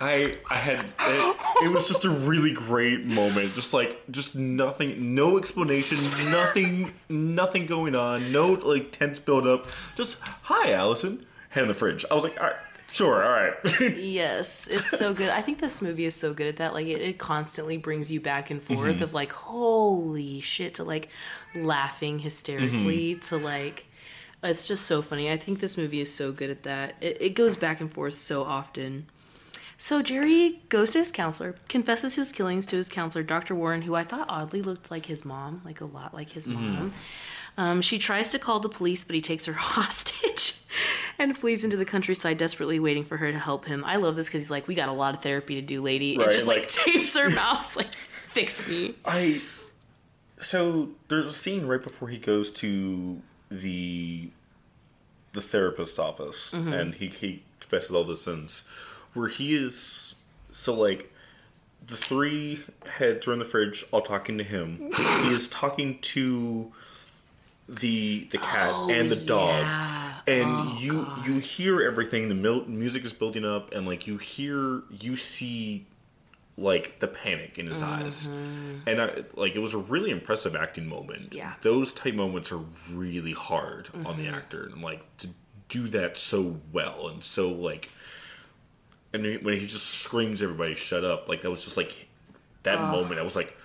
I, 0.00 0.36
I 0.48 0.56
had. 0.58 0.84
It, 1.00 1.36
it 1.64 1.72
was 1.74 1.88
just 1.88 2.04
a 2.04 2.10
really 2.10 2.52
great 2.52 3.04
moment. 3.04 3.52
Just 3.54 3.74
like, 3.74 4.00
just 4.12 4.36
nothing, 4.36 5.12
no 5.16 5.36
explanation, 5.36 5.98
nothing, 6.30 6.92
nothing 7.08 7.66
going 7.66 7.96
on, 7.96 8.30
no 8.30 8.52
like 8.52 8.92
tense 8.92 9.18
build 9.18 9.44
up. 9.44 9.66
Just, 9.96 10.18
hi, 10.22 10.72
Allison 10.72 11.26
head 11.48 11.62
in 11.62 11.68
the 11.68 11.74
fridge. 11.74 12.04
I 12.08 12.14
was 12.14 12.22
like, 12.22 12.38
all 12.40 12.46
right, 12.46 12.56
Sure, 12.92 13.24
all 13.24 13.30
right. 13.30 13.54
Yes, 13.98 14.68
it's 14.68 14.96
so 14.96 15.12
good. 15.12 15.30
I 15.30 15.42
think 15.42 15.58
this 15.58 15.82
movie 15.82 16.04
is 16.04 16.14
so 16.14 16.32
good 16.32 16.46
at 16.46 16.56
that. 16.58 16.74
Like, 16.74 16.86
it, 16.86 17.00
it 17.00 17.18
constantly 17.18 17.76
brings 17.76 18.10
you 18.12 18.20
back 18.20 18.50
and 18.52 18.62
forth 18.62 18.96
Mm-hmm. 18.96 19.02
of 19.02 19.14
like, 19.14 19.32
holy 19.32 20.38
shit, 20.40 20.74
to 20.74 20.84
like 20.84 21.08
laughing 21.56 22.20
hysterically 22.20 23.14
Mm-hmm. 23.14 23.20
to 23.20 23.36
like, 23.36 23.86
it's 24.42 24.66
just 24.68 24.86
so 24.86 25.02
funny. 25.02 25.30
I 25.30 25.36
think 25.36 25.60
this 25.60 25.76
movie 25.76 26.00
is 26.00 26.12
so 26.14 26.32
good 26.32 26.50
at 26.50 26.62
that. 26.62 26.94
It, 27.00 27.18
it 27.20 27.34
goes 27.34 27.56
back 27.56 27.80
and 27.80 27.92
forth 27.92 28.16
so 28.16 28.44
often. 28.44 29.06
So 29.76 30.02
Jerry 30.02 30.60
goes 30.68 30.90
to 30.90 30.98
his 30.98 31.10
counselor, 31.10 31.54
confesses 31.68 32.16
his 32.16 32.32
killings 32.32 32.66
to 32.66 32.76
his 32.76 32.88
counselor, 32.90 33.24
Dr. 33.24 33.54
Warren, 33.54 33.82
who 33.82 33.94
I 33.94 34.04
thought 34.04 34.26
oddly 34.28 34.60
looked 34.60 34.90
like 34.90 35.06
his 35.06 35.24
mom, 35.24 35.62
like 35.64 35.80
a 35.80 35.86
lot 35.86 36.12
like 36.12 36.32
his 36.32 36.46
mom. 36.46 36.92
Um, 37.56 37.80
she 37.80 37.98
tries 37.98 38.30
to 38.30 38.38
call 38.38 38.60
the 38.60 38.68
police, 38.68 39.04
but 39.04 39.14
he 39.14 39.22
takes 39.22 39.46
her 39.46 39.52
hostage 39.58 40.56
and 41.18 41.36
flees 41.36 41.64
into 41.64 41.78
the 41.78 41.86
countryside, 41.86 42.36
desperately 42.36 42.78
waiting 42.78 43.04
for 43.04 43.16
her 43.16 43.32
to 43.32 43.38
help 43.38 43.64
him. 43.64 43.82
I 43.86 43.96
love 43.96 44.16
this 44.16 44.28
because 44.28 44.42
he's 44.42 44.50
like, 44.50 44.68
"We 44.68 44.74
got 44.74 44.90
a 44.90 44.92
lot 44.92 45.14
of 45.14 45.22
therapy 45.22 45.54
to 45.54 45.62
do, 45.62 45.80
lady," 45.82 46.14
and 46.14 46.24
Right, 46.24 46.32
just 46.32 46.46
like, 46.46 46.58
like- 46.60 46.68
tapes 46.68 47.16
her 47.16 47.30
mouth, 47.30 47.74
like, 47.74 47.88
"Fix 48.28 48.68
me." 48.68 48.96
I 49.06 49.40
so 50.38 50.90
there's 51.08 51.26
a 51.26 51.32
scene 51.32 51.66
right 51.66 51.82
before 51.82 52.08
he 52.08 52.18
goes 52.18 52.50
to 52.52 53.20
the 53.50 54.30
the 55.32 55.40
therapist's 55.40 55.98
office 55.98 56.54
mm-hmm. 56.54 56.72
and 56.72 56.94
he, 56.96 57.06
he 57.06 57.42
confesses 57.60 57.92
all 57.92 58.04
the 58.04 58.16
sins 58.16 58.64
where 59.14 59.28
he 59.28 59.54
is 59.54 60.14
so 60.50 60.74
like 60.74 61.12
the 61.86 61.96
three 61.96 62.60
heads 62.86 63.26
are 63.26 63.32
in 63.32 63.38
the 63.38 63.44
fridge 63.44 63.84
all 63.90 64.02
talking 64.02 64.38
to 64.38 64.44
him. 64.44 64.92
He 64.96 65.28
is 65.30 65.48
talking 65.48 65.98
to 66.00 66.72
the 67.68 68.28
the 68.30 68.38
cat 68.38 68.72
oh, 68.72 68.90
and 68.90 69.08
the 69.08 69.16
dog. 69.16 69.64
And 70.26 70.46
oh, 70.48 70.76
you 70.78 71.08
you 71.24 71.38
hear 71.40 71.82
everything. 71.82 72.28
The 72.28 72.34
mil- 72.34 72.66
music 72.66 73.04
is 73.04 73.12
building 73.12 73.44
up 73.44 73.72
and 73.72 73.86
like 73.86 74.06
you 74.06 74.18
hear 74.18 74.82
you 74.90 75.16
see 75.16 75.86
like 76.56 76.98
the 77.00 77.08
panic 77.08 77.58
in 77.58 77.66
his 77.66 77.80
eyes. 77.82 78.26
Mm-hmm. 78.26 78.88
And 78.88 79.00
I, 79.00 79.24
like 79.34 79.54
it 79.54 79.60
was 79.60 79.74
a 79.74 79.78
really 79.78 80.10
impressive 80.10 80.54
acting 80.54 80.86
moment. 80.86 81.32
Yeah. 81.32 81.54
those 81.62 81.92
type 81.92 82.14
moments 82.14 82.52
are 82.52 82.60
really 82.92 83.32
hard 83.32 83.88
on 84.04 84.16
the 84.16 84.24
mm-hmm. 84.24 84.34
actor 84.34 84.64
and 84.72 84.82
like 84.82 85.04
to 85.18 85.28
do 85.68 85.88
that 85.88 86.18
so 86.18 86.58
well 86.72 87.08
and 87.08 87.22
so 87.22 87.48
like 87.50 87.90
and 89.12 89.22
when 89.44 89.54
he 89.54 89.66
just 89.66 89.86
screams 89.86 90.42
everybody 90.42 90.74
shut 90.74 91.04
up 91.04 91.28
like 91.28 91.42
that 91.42 91.50
was 91.50 91.62
just 91.62 91.76
like 91.76 92.08
that 92.64 92.80
moment 92.80 93.20
i 93.20 93.22
was 93.22 93.36
like 93.36 93.56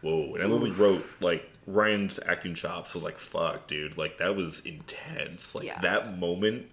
whoa. 0.00 0.34
And 0.34 0.42
i 0.42 0.46
literally 0.46 0.72
wrote 0.72 1.06
like 1.20 1.48
ryan's 1.66 2.18
acting 2.26 2.54
chops. 2.54 2.94
Was 2.94 3.04
like 3.04 3.18
fuck 3.18 3.66
dude. 3.66 3.96
Like 3.96 4.18
that 4.18 4.36
was 4.36 4.60
intense. 4.60 5.54
Like 5.54 5.64
Yeah. 5.64 5.80
that 5.80 6.18
moment 6.18 6.70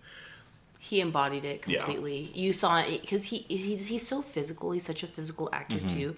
He 0.81 1.01
embodied 1.01 1.43
it 1.45 1.63
Yeah. 1.67 1.79
completely. 1.83 2.31
You 2.33 2.53
saw 2.53 2.79
it 2.79 3.01
because 3.01 3.25
he 3.25 3.39
he's 3.49 3.87
he's 3.87 4.07
so 4.07 4.21
physical. 4.21 4.71
He's 4.71 4.83
such 4.85 5.03
a 5.03 5.07
physical 5.07 5.49
actor 5.51 5.75
Mm-hmm. 5.77 5.87
too, 5.87 6.15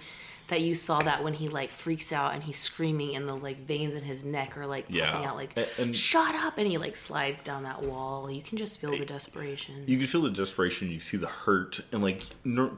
that 0.49 0.61
you 0.61 0.75
saw 0.75 1.01
that 1.01 1.23
when 1.23 1.33
he 1.33 1.47
like 1.47 1.71
freaks 1.71 2.13
out 2.13 2.33
and 2.35 2.43
he's 2.43 2.57
screaming 2.59 3.15
and 3.15 3.27
the 3.27 3.33
like 3.35 3.57
veins 3.57 3.95
in 3.95 4.03
his 4.03 4.23
neck 4.23 4.57
are 4.57 4.67
like 4.67 4.85
Yeah. 4.87 5.13
popping 5.13 5.25
out 5.27 5.35
like 5.35 5.57
A- 5.57 5.81
and- 5.81 5.95
shut 5.95 6.35
up 6.35 6.59
and 6.59 6.67
he 6.67 6.77
like 6.77 6.95
slides 6.95 7.41
down 7.41 7.63
that 7.63 7.81
wall. 7.81 8.29
You 8.29 8.43
can 8.43 8.57
just 8.59 8.79
feel 8.79 8.91
the 8.91 9.03
desperation. 9.05 9.83
you 9.87 9.97
can 9.97 10.05
feel 10.07 10.21
the 10.21 10.29
desperation 10.29 10.91
you 10.91 10.99
see 10.99 11.17
the 11.17 11.27
hurt 11.27 11.79
and 11.91 12.03
like 12.03 12.21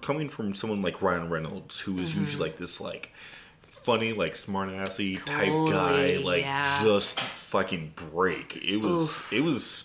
coming 0.02 0.30
from 0.30 0.56
someone 0.56 0.82
like 0.82 1.02
ryan 1.02 1.30
reynolds 1.30 1.80
who 1.82 2.00
is 2.00 2.12
Mm-hmm. 2.12 2.20
usually 2.22 2.50
like 2.50 2.58
this 2.58 2.80
like 2.80 3.12
funny 3.68 4.14
like 4.14 4.38
smart 4.38 4.70
assy 4.70 5.18
type 5.18 5.50
guy 5.70 6.18
like 6.24 6.44
yeah. 6.44 6.82
just 6.84 7.20
fucking 7.20 7.92
break 8.12 8.56
it 8.64 8.78
was 8.78 9.22
it 9.34 9.42
was 9.42 9.84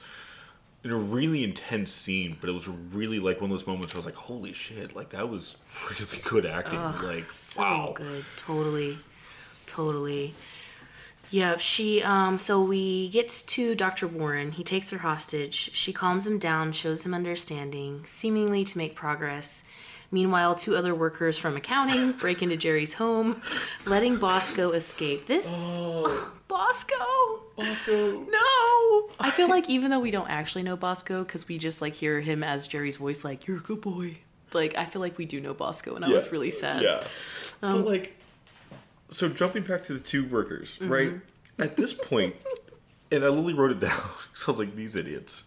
in 0.85 0.93
a 0.93 0.97
really 0.97 1.43
intense 1.43 1.91
scene 1.91 2.37
but 2.41 2.49
it 2.49 2.53
was 2.53 2.69
really 2.69 3.19
like 3.19 3.41
one 3.41 3.51
of 3.51 3.55
those 3.55 3.67
moments 3.67 3.93
where 3.93 3.99
i 3.99 4.01
was 4.01 4.07
like 4.07 4.15
holy 4.15 4.53
shit 4.53 4.95
like 4.95 5.11
that 5.11 5.29
was 5.29 5.57
really 5.91 6.23
good 6.23 6.47
acting. 6.47 6.81
Like 6.81 7.33
so 7.33 7.63
wow. 7.63 7.93
good. 7.95 8.25
Totally. 8.37 8.99
Totally. 9.67 10.35
Yeah 11.31 11.57
she 11.57 12.03
um 12.03 12.39
so 12.39 12.63
we 12.63 13.09
get 13.09 13.29
to 13.29 13.75
dr 13.75 14.07
warren. 14.07 14.53
He 14.53 14.63
takes 14.65 14.91
her 14.91 14.99
hostage. 14.99 15.71
She 15.73 15.93
calms 15.93 16.27
him 16.27 16.39
down 16.39 16.73
shows 16.73 17.05
him 17.05 17.13
understanding 17.13 18.03
seemingly 18.07 18.65
to 18.65 18.79
make 18.79 18.95
progress. 18.95 19.65
Meanwhile 20.11 20.55
two 20.55 20.77
other 20.77 20.95
workers 20.95 21.39
from 21.39 21.57
accounting 21.57 22.13
break 22.21 22.41
into 22.41 22.57
jerry's 22.57 22.95
home 22.95 23.43
letting 23.85 24.17
bosco 24.17 24.71
escape. 24.71 25.27
This 25.27 25.77
bosco 26.49 27.43
Bosco. 27.59 28.21
no 28.31 29.09
i 29.21 29.31
feel 29.31 29.49
like 29.49 29.69
even 29.69 29.91
though 29.91 30.01
we 30.01 30.11
don't 30.11 30.29
actually 30.31 30.63
know 30.63 30.77
bosco 30.77 31.25
because 31.25 31.47
we 31.49 31.59
just 31.59 31.83
like 31.83 31.95
hear 31.95 32.21
him 32.21 32.43
as 32.45 32.67
jerry's 32.69 32.97
voice 32.97 33.25
like 33.25 33.47
you're 33.47 33.57
a 33.59 33.61
good 33.61 33.81
boy 33.81 34.17
like 34.53 34.77
i 34.79 34.85
feel 34.85 35.01
like 35.03 35.19
we 35.19 35.25
do 35.27 35.41
know 35.41 35.53
bosco 35.55 35.95
and 35.97 36.05
i 36.05 36.09
was 36.09 36.31
really 36.33 36.51
sad 36.51 36.83
Yeah. 36.83 37.03
Um, 37.63 37.83
but 37.83 37.87
like, 37.91 38.17
so 39.11 39.29
jumping 39.29 39.65
back 39.65 39.83
to 39.85 39.93
the 39.95 39.99
two 40.01 40.25
workers, 40.27 40.79
Mm-hmm. 40.79 40.93
right? 40.93 41.13
At 41.59 41.77
this 41.77 41.93
point, 41.93 42.37
and 43.11 43.25
I 43.25 43.29
literally 43.29 43.55
wrote 43.55 43.73
it 43.73 43.81
down. 43.81 44.01
So 44.35 44.53
I 44.53 44.57
was 44.57 44.59
like, 44.61 44.77
these 44.77 44.95
idiots. 44.95 45.45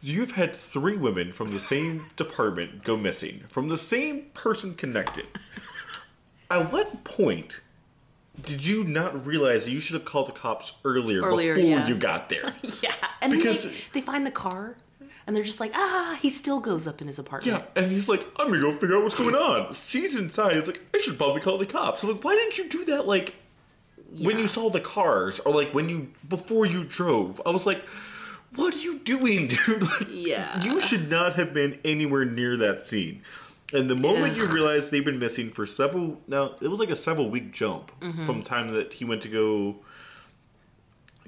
You've 0.00 0.30
had 0.32 0.54
three 0.54 0.96
women 0.96 1.32
from 1.32 1.48
the 1.48 1.58
same 1.58 2.06
department 2.14 2.84
go 2.84 2.96
missing, 2.96 3.42
from 3.48 3.68
the 3.68 3.76
same 3.78 4.26
person 4.34 4.74
connected. 4.76 5.26
At 6.50 6.70
what 6.72 7.02
point 7.02 7.60
did 8.44 8.64
you 8.64 8.84
not 8.84 9.24
realize 9.26 9.64
that 9.64 9.70
you 9.70 9.80
should 9.80 9.94
have 9.94 10.04
called 10.04 10.28
the 10.28 10.32
cops 10.32 10.72
earlier, 10.84 11.22
Earlier, 11.22 11.54
before 11.54 11.70
yeah. 11.70 11.86
you 11.88 11.94
got 11.94 12.28
there? 12.28 12.54
Yeah, 12.82 12.94
and 13.20 13.32
Because- 13.32 13.64
then 13.64 13.72
they, 13.92 14.00
they 14.00 14.06
find 14.06 14.26
the 14.26 14.30
car, 14.30 14.76
and 15.26 15.36
they're 15.36 15.44
just 15.44 15.60
like, 15.60 15.72
ah, 15.74 16.18
he 16.20 16.30
still 16.30 16.60
goes 16.60 16.86
up 16.86 17.00
in 17.00 17.06
his 17.06 17.18
apartment. 17.18 17.62
Yeah, 17.76 17.82
and 17.82 17.90
he's 17.92 18.08
like, 18.08 18.26
I'm 18.36 18.48
gonna 18.48 18.60
go 18.60 18.72
figure 18.76 18.96
out 18.96 19.02
what's 19.02 19.14
going 19.14 19.34
on. 19.34 19.74
She's 19.74 20.16
inside. 20.16 20.56
He's 20.56 20.66
like, 20.66 20.80
I 20.94 20.98
should 20.98 21.16
probably 21.18 21.40
call 21.40 21.58
the 21.58 21.66
cops. 21.66 22.02
I'm 22.02 22.10
like, 22.10 22.24
why 22.24 22.34
didn't 22.34 22.58
you 22.58 22.68
do 22.68 22.84
that 22.86 23.06
like 23.06 23.34
when 24.18 24.38
you 24.38 24.46
saw 24.48 24.70
the 24.70 24.80
cars 24.80 25.38
or 25.40 25.54
like 25.54 25.72
when 25.72 25.88
you 25.88 26.08
before 26.28 26.66
you 26.66 26.84
drove? 26.84 27.40
I 27.46 27.50
was 27.50 27.66
like, 27.66 27.82
what 28.56 28.74
are 28.74 28.78
you 28.78 28.98
doing, 29.00 29.46
dude? 29.66 29.82
Like, 29.82 30.08
Yeah. 30.10 30.60
you 30.64 30.80
should 30.80 31.08
not 31.08 31.34
have 31.34 31.52
been 31.54 31.78
anywhere 31.84 32.24
near 32.24 32.56
that 32.56 32.86
scene. 32.86 33.22
And 33.72 33.88
the 33.88 33.94
moment 33.96 34.36
you 34.36 34.46
realize 34.46 34.88
they've 34.90 35.04
been 35.04 35.18
missing 35.20 35.50
for 35.50 35.64
several 35.66 36.20
now, 36.26 36.56
it 36.60 36.68
was 36.68 36.80
like 36.80 36.90
a 36.90 36.96
several 36.96 37.30
week 37.30 37.52
jump 37.52 37.92
Mm-hmm. 38.00 38.26
from 38.26 38.38
the 38.40 38.44
time 38.44 38.72
that 38.72 38.94
he 38.94 39.04
went 39.04 39.22
to 39.22 39.28
go. 39.28 39.76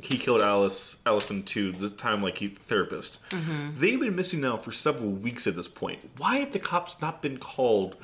He 0.03 0.17
killed 0.17 0.41
Alice, 0.41 0.97
Allison 1.07 1.43
to 1.45 1.71
the 1.71 1.91
time 1.91 2.23
like 2.23 2.39
he 2.39 2.49
therapist. 2.49 3.21
Mm-hmm. 3.31 3.79
They've 3.79 4.01
been 4.01 4.17
missing 4.17 4.41
now 4.41 4.57
for 4.57 4.73
several 4.73 5.11
weeks 5.11 5.47
at 5.47 5.55
this 5.55 5.69
point. 5.69 6.01
Why 6.17 6.39
have 6.39 6.53
the 6.53 6.59
cops 6.59 7.01
not 7.01 7.21
been 7.23 7.37
called 7.39 7.97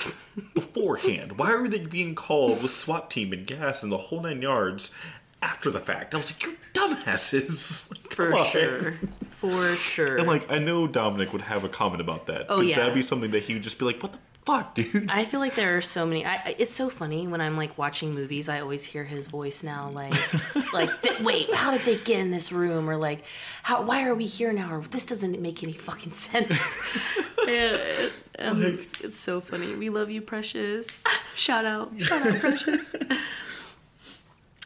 beforehand? 0.54 1.38
Why 1.38 1.50
are 1.52 1.66
they 1.66 1.78
being 1.80 2.14
called 2.14 2.62
with 2.62 2.70
SWAT 2.72 3.10
team 3.10 3.32
and 3.32 3.46
gas 3.46 3.82
and 3.82 3.90
the 3.90 3.96
whole 3.96 4.20
nine 4.20 4.42
yards 4.42 4.90
after 5.42 5.70
the 5.70 5.80
fact? 5.80 6.14
I 6.14 6.18
was 6.18 6.30
like, 6.32 6.42
you 6.44 6.56
dumbasses! 6.74 7.88
Like, 8.08 8.12
for 8.14 8.34
on. 8.36 8.46
sure, 8.46 8.94
for 9.30 9.74
sure. 9.76 10.16
And 10.18 10.26
like, 10.26 10.50
I 10.50 10.58
know 10.58 10.86
Dominic 10.88 11.32
would 11.32 11.42
have 11.42 11.62
a 11.64 11.68
comment 11.68 12.00
about 12.00 12.26
that. 12.26 12.46
Oh, 12.48 12.56
because 12.56 12.70
yeah. 12.70 12.76
that'd 12.80 12.94
be 12.94 13.02
something 13.02 13.30
that 13.30 13.44
he 13.44 13.54
would 13.54 13.62
just 13.62 13.78
be 13.78 13.84
like, 13.84 14.02
"What 14.02 14.10
the 14.12 14.18
fuck, 14.48 14.74
dude?" 14.74 15.10
I 15.10 15.24
feel 15.24 15.40
like 15.40 15.54
there 15.54 15.76
are 15.76 15.82
so 15.82 16.06
many. 16.06 16.24
I, 16.24 16.54
it's 16.58 16.74
so 16.74 16.88
funny 16.88 17.28
when 17.28 17.40
I'm 17.40 17.56
like 17.56 17.76
watching 17.76 18.14
movies. 18.14 18.48
I 18.48 18.60
always 18.60 18.84
hear 18.84 19.04
his 19.04 19.28
voice 19.28 19.62
now, 19.62 19.90
like, 19.90 20.14
like, 20.72 20.90
th- 21.02 21.20
wait, 21.20 21.52
how 21.54 21.70
did 21.70 21.82
they 21.82 21.96
get 21.96 22.18
in 22.18 22.30
this 22.30 22.50
room? 22.50 22.88
Or 22.88 22.96
like, 22.96 23.24
how? 23.62 23.82
Why 23.82 24.04
are 24.06 24.14
we 24.14 24.26
here 24.26 24.52
now? 24.52 24.74
Or 24.74 24.80
this 24.82 25.06
doesn't 25.06 25.40
make 25.40 25.62
any 25.62 25.72
fucking 25.72 26.12
sense. 26.12 26.58
and, 27.48 27.80
and 28.34 28.64
um, 28.64 28.86
it's 29.00 29.18
so 29.18 29.40
funny. 29.40 29.74
We 29.74 29.90
love 29.90 30.10
you, 30.10 30.20
Precious. 30.20 31.00
Shout 31.34 31.64
out, 31.64 31.92
shout 32.00 32.26
out, 32.26 32.40
Precious. 32.40 32.90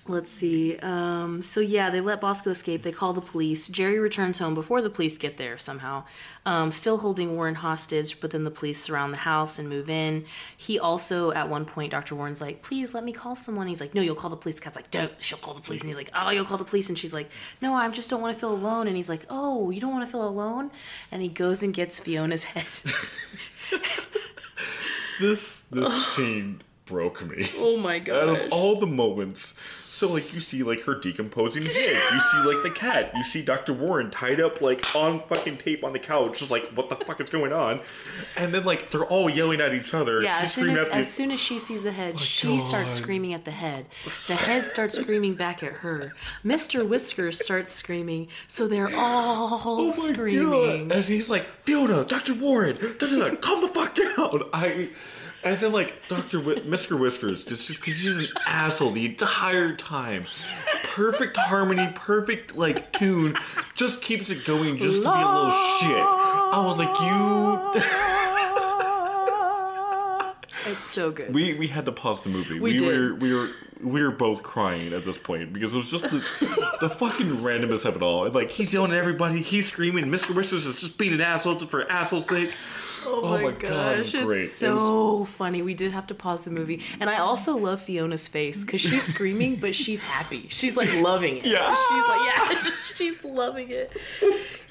Let's 0.09 0.33
see. 0.33 0.77
Um, 0.79 1.43
so 1.43 1.61
yeah, 1.61 1.89
they 1.89 2.01
let 2.01 2.21
Bosco 2.21 2.51
escape. 2.51 2.83
They 2.83 2.91
call 2.91 3.13
the 3.13 3.21
police. 3.21 3.69
Jerry 3.69 4.01
returns 4.01 4.41
home 4.41 4.53
before 4.53 4.83
the 4.83 4.91
police 4.91 5.17
get 5.17 5.37
there 5.37 5.57
somehow, 5.59 6.03
um, 6.45 6.73
still 6.73 6.99
holding 6.99 7.37
Warren 7.37 7.55
hostage. 7.55 8.21
But 8.21 8.33
then 8.33 8.43
the 8.43 8.51
police 8.51 8.83
surround 8.83 9.13
the 9.13 9.19
house 9.19 9.61
and 9.61 9.69
move 9.69 9.89
in. 9.89 10.25
He 10.57 10.77
also, 10.77 11.31
at 11.31 11.49
one 11.49 11.65
point, 11.65 11.93
Dr. 11.93 12.17
Warren's 12.17 12.41
like, 12.41 12.63
"Please 12.63 12.95
let 12.95 13.05
me 13.05 13.13
call 13.13 13.37
someone." 13.37 13.69
He's 13.69 13.81
like, 13.81 13.95
"No, 13.95 14.03
you'll 14.03 14.17
call 14.17 14.31
the 14.31 14.37
police." 14.37 14.57
The 14.57 14.63
cat's 14.63 14.75
like, 14.75 14.91
"Don't." 14.91 15.13
She'll 15.23 15.39
call 15.39 15.55
the 15.55 15.61
police, 15.61 15.83
and 15.83 15.89
he's 15.89 15.97
like, 15.97 16.11
"Oh, 16.13 16.31
you'll 16.31 16.47
call 16.47 16.59
the 16.59 16.65
police." 16.65 16.89
And 16.89 16.99
she's 16.99 17.15
like, 17.15 17.31
"No, 17.61 17.75
I 17.75 17.89
just 17.91 18.11
don't 18.11 18.21
want 18.21 18.35
to 18.35 18.41
feel 18.41 18.53
alone." 18.53 18.89
And 18.89 18.97
he's 18.97 19.09
like, 19.09 19.25
"Oh, 19.31 19.71
you 19.71 19.81
don't 19.81 19.93
want 19.93 20.05
to 20.05 20.11
feel 20.11 20.27
alone?" 20.27 20.73
And 21.13 21.23
he 21.23 21.29
goes 21.29 21.63
and 21.63 21.73
gets 21.73 22.01
Fiona's 22.01 22.43
head. 22.45 22.67
this 25.21 25.61
this 25.71 26.07
scene 26.09 26.61
broke 26.87 27.25
me. 27.25 27.49
Oh 27.57 27.77
my 27.77 27.99
god! 27.99 28.29
Out 28.29 28.41
of 28.41 28.53
all 28.53 28.79
the 28.79 28.87
moments, 28.87 29.55
so 30.03 30.09
like 30.09 30.35
you 30.35 30.41
see 30.41 30.65
like 30.65 30.81
her 30.83 30.97
decomposing 30.97 31.63
head, 31.63 32.03
you 32.13 32.19
see 32.21 32.39
like 32.39 32.61
the 32.65 32.73
cat, 32.75 33.13
you 33.15 33.23
see 33.23 33.41
Dr. 33.41 33.73
Warren 33.73 34.11
tied 34.11 34.41
up 34.41 34.61
like 34.61 34.97
on 34.97 35.21
fucking 35.29 35.59
tape 35.59 35.85
on 35.85 35.93
the 35.93 36.01
couch, 36.01 36.41
just 36.41 36.51
like 36.51 36.67
what 36.71 36.89
the 36.89 36.97
fuck 36.97 37.21
is 37.21 37.31
going 37.31 37.53
on, 37.53 37.81
and 38.37 38.53
then 38.53 38.65
like 38.65 38.91
they're 38.91 39.05
all 39.05 39.31
yelling 39.31 39.61
at 39.61 39.73
each 39.73 39.95
other. 39.95 40.21
Yeah, 40.21 40.41
as 40.41 40.53
soon 40.53 40.71
as, 40.71 40.89
as 40.89 41.13
soon 41.13 41.31
as 41.31 41.39
she 41.39 41.61
sees 41.61 41.85
the 41.85 41.93
head, 41.93 42.15
oh 42.17 42.19
she 42.19 42.59
starts 42.59 42.91
screaming 42.95 43.33
at 43.33 43.45
the 43.45 43.53
head. 43.53 43.87
The 44.27 44.35
head 44.35 44.67
starts 44.67 44.99
screaming 44.99 45.35
back 45.35 45.63
at 45.63 45.73
her. 45.75 46.15
Mr. 46.45 46.85
Whiskers 46.85 47.39
starts 47.41 47.73
screaming, 47.73 48.27
so 48.49 48.67
they're 48.67 48.91
all 48.93 49.61
Oh 49.65 49.91
screaming. 49.93 50.89
God. 50.89 50.97
And 50.97 51.05
he's 51.05 51.31
like, 51.31 51.47
Fiona, 51.65 52.05
Dr. 52.05 52.35
Warren, 52.35 52.77
da, 52.99 53.07
da, 53.07 53.29
da, 53.29 53.37
calm 53.37 53.61
the 53.61 53.69
fuck 53.69 53.95
down. 53.95 54.43
I, 54.53 54.89
and 55.45 55.59
then 55.59 55.73
like 55.73 55.95
Dr. 56.09 56.41
Wh- 56.41 56.65
Mr. 56.67 56.99
Whiskers, 56.99 57.45
just 57.45 57.67
just 57.67 57.85
he's 57.85 58.19
an 58.19 58.27
asshole 58.47 58.93
the 58.93 59.07
entire 59.07 59.75
time. 59.77 60.27
Perfect 60.85 61.37
harmony, 61.37 61.91
perfect 61.95 62.55
like 62.57 62.93
tune, 62.93 63.37
just 63.75 64.03
keeps 64.03 64.31
it 64.31 64.45
going 64.45 64.77
just 64.77 65.03
to 65.03 65.13
be 65.13 65.21
a 65.21 65.27
little 65.29 65.51
shit. 65.51 66.05
I 66.05 66.63
was 66.65 66.79
like, 66.79 67.01
you. 67.01 68.22
It's 70.73 70.85
so 70.85 71.11
good. 71.11 71.35
We 71.35 71.55
we 71.55 71.67
had 71.69 71.85
to 71.87 71.93
pause 71.93 72.23
the 72.23 72.31
movie. 72.31 72.55
We 72.55 72.73
We, 72.73 72.79
did. 72.79 72.87
were 72.89 73.15
we 73.15 73.35
were 73.35 73.51
we 73.83 74.03
were 74.03 74.11
both 74.13 74.43
crying 74.43 74.93
at 74.93 75.05
this 75.05 75.19
point 75.19 75.53
because 75.53 75.73
it 75.75 75.77
was 75.77 75.91
just 75.91 76.05
the 76.05 76.23
the 76.81 76.89
fucking 76.91 77.27
randomness 77.47 77.85
of 77.85 77.97
it 77.97 78.03
all. 78.03 78.29
Like 78.31 78.51
he's 78.51 78.73
yelling 78.73 78.93
at 78.93 78.99
everybody, 78.99 79.41
he's 79.43 79.67
screaming. 79.67 80.07
Mr. 80.07 80.35
Whiskers 80.35 80.67
is 80.67 80.81
just 80.81 80.99
being 80.99 81.13
an 81.13 81.21
asshole 81.21 81.59
for 81.61 81.91
asshole's 81.91 82.27
sake. 82.29 82.51
Oh 83.05 83.21
Oh 83.25 83.33
my, 83.33 83.43
my 83.43 83.51
God, 83.51 83.95
it 83.95 83.99
was 83.99 84.13
gosh. 84.13 84.23
It 84.23 84.29
it's 84.29 84.53
so 84.53 85.25
funny. 85.25 85.61
We 85.63 85.75
did 85.75 85.91
have 85.91 86.07
to 86.07 86.15
pause 86.15 86.43
the 86.43 86.51
movie, 86.53 86.83
and 87.01 87.11
I 87.11 87.17
also 87.17 87.57
love 87.57 87.83
Fiona's 87.83 88.29
face 88.29 88.65
because 88.65 88.81
she's 88.81 89.03
screaming, 89.03 89.57
but 89.57 89.75
she's 89.75 90.03
happy. 90.03 90.47
She's 90.51 90.77
like 90.77 90.95
loving 91.01 91.39
it. 91.39 91.47
Yeah. 91.53 91.75
she's 91.75 92.09
like 92.09 92.21
yeah, 92.65 92.71
she's 92.95 93.25
loving 93.25 93.71
it. 93.71 93.91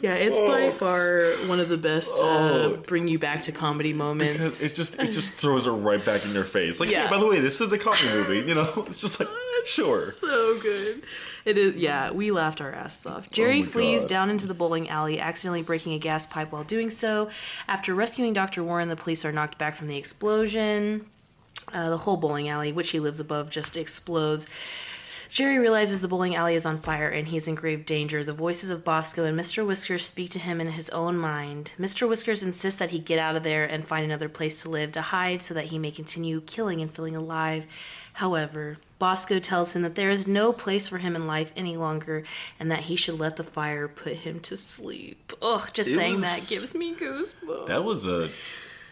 Yeah, 0.02 0.16
it's 0.16 0.38
by 0.38 0.64
Oh. 0.68 0.72
far 0.72 1.32
one 1.48 1.60
of 1.60 1.70
the 1.70 1.78
best 1.78 2.14
uh, 2.16 2.22
Oh. 2.24 2.78
bring 2.88 3.08
you 3.08 3.20
back 3.20 3.44
to 3.44 3.52
comedy 3.52 3.94
moments. 3.94 4.38
Because 4.38 4.64
it 4.64 4.76
just 4.76 5.00
it 5.00 5.12
just 5.12 5.34
throws 5.34 5.68
it 5.68 5.72
right 5.72 6.04
back 6.04 6.26
in 6.26 6.34
your 6.34 6.44
face. 6.44 6.80
Like, 6.80 6.90
Yeah. 6.90 7.04
hey, 7.06 7.10
by 7.12 7.20
the 7.20 7.28
way, 7.28 7.40
this 7.40 7.62
is 7.62 7.72
a 7.72 7.78
comedy 7.78 8.08
movie. 8.10 8.40
You 8.48 8.56
know, 8.56 8.86
it's 8.88 9.00
just 9.00 9.20
like 9.20 9.30
sure. 9.66 10.12
So 10.12 10.58
good. 10.60 11.04
It 11.46 11.58
is, 11.58 11.76
yeah, 11.76 12.10
we 12.12 12.32
laughed 12.32 12.62
our 12.62 12.72
asses 12.72 13.06
off. 13.06 13.30
Jerry 13.32 13.62
Oh 13.62 13.66
flees 13.66 14.02
God. 14.02 14.10
down 14.10 14.30
into 14.32 14.48
the 14.48 14.54
bowling 14.56 14.90
alley, 14.90 15.20
accidentally 15.20 15.62
breaking 15.62 15.94
a 15.94 16.00
gas 16.00 16.26
pipe 16.26 16.52
while 16.52 16.64
doing 16.64 16.90
so. 16.90 17.30
After 17.68 17.94
rescuing 17.94 18.34
Dr. 18.34 18.64
Warren, 18.64 18.90
the 18.90 18.96
police 18.96 19.24
are 19.24 19.32
knocked 19.32 19.58
back 19.60 19.76
from 19.76 19.88
the 19.88 19.98
explosion. 19.98 21.06
Uh, 21.72 21.92
the 21.92 21.98
whole 21.98 22.18
bowling 22.18 22.50
alley, 22.50 22.72
which 22.74 22.90
he 22.90 23.00
lives 23.00 23.20
above, 23.20 23.50
just 23.52 23.78
explodes. 23.78 24.48
Jerry 25.32 25.60
realizes 25.60 26.02
the 26.02 26.10
bowling 26.10 26.36
alley 26.36 26.56
is 26.56 26.66
on 26.66 26.78
fire 26.78 27.08
and 27.08 27.26
he's 27.26 27.48
in 27.48 27.56
grave 27.56 27.86
danger. 27.86 28.22
The 28.22 28.34
voices 28.34 28.70
of 28.70 28.84
Bosco 28.84 29.24
and 29.24 29.40
Mr. 29.40 29.66
Whiskers 29.66 30.06
speak 30.06 30.30
to 30.32 30.40
him 30.40 30.60
in 30.60 30.72
his 30.72 30.90
own 30.90 31.16
mind. 31.16 31.72
Mr. 31.80 32.06
Whiskers 32.08 32.44
insists 32.44 32.78
that 32.80 32.90
he 32.90 33.00
get 33.00 33.18
out 33.18 33.38
of 33.38 33.44
there 33.44 33.64
and 33.64 33.88
find 33.88 34.04
another 34.04 34.28
place 34.28 34.62
to 34.62 34.70
live, 34.70 34.92
to 34.92 35.02
hide, 35.02 35.42
so 35.42 35.54
that 35.54 35.68
he 35.68 35.80
may 35.80 35.90
continue 35.90 36.42
killing 36.42 36.82
and 36.82 36.94
feeling 36.94 37.16
alive. 37.16 37.66
However, 38.12 38.78
Bosco 39.00 39.40
tells 39.40 39.72
him 39.74 39.84
that 39.84 39.96
there 39.96 40.10
is 40.10 40.28
no 40.28 40.52
place 40.52 40.90
for 40.90 40.98
him 40.98 41.16
in 41.16 41.26
life 41.28 41.54
any 41.56 41.78
longer 41.78 42.26
and 42.60 42.70
that 42.70 42.82
he 42.82 42.98
should 42.98 43.18
let 43.18 43.38
the 43.38 43.44
fire 43.46 43.88
put 43.88 44.18
him 44.18 44.42
to 44.42 44.58
sleep. 44.58 45.32
Ugh, 45.42 45.70
just 45.72 45.92
It 45.92 45.96
saying 45.96 46.16
was- 46.16 46.24
that 46.24 46.46
gives 46.50 46.76
me 46.76 46.94
goosebumps 46.94 47.68
That 47.68 47.86
was 47.86 48.06
a 48.06 48.30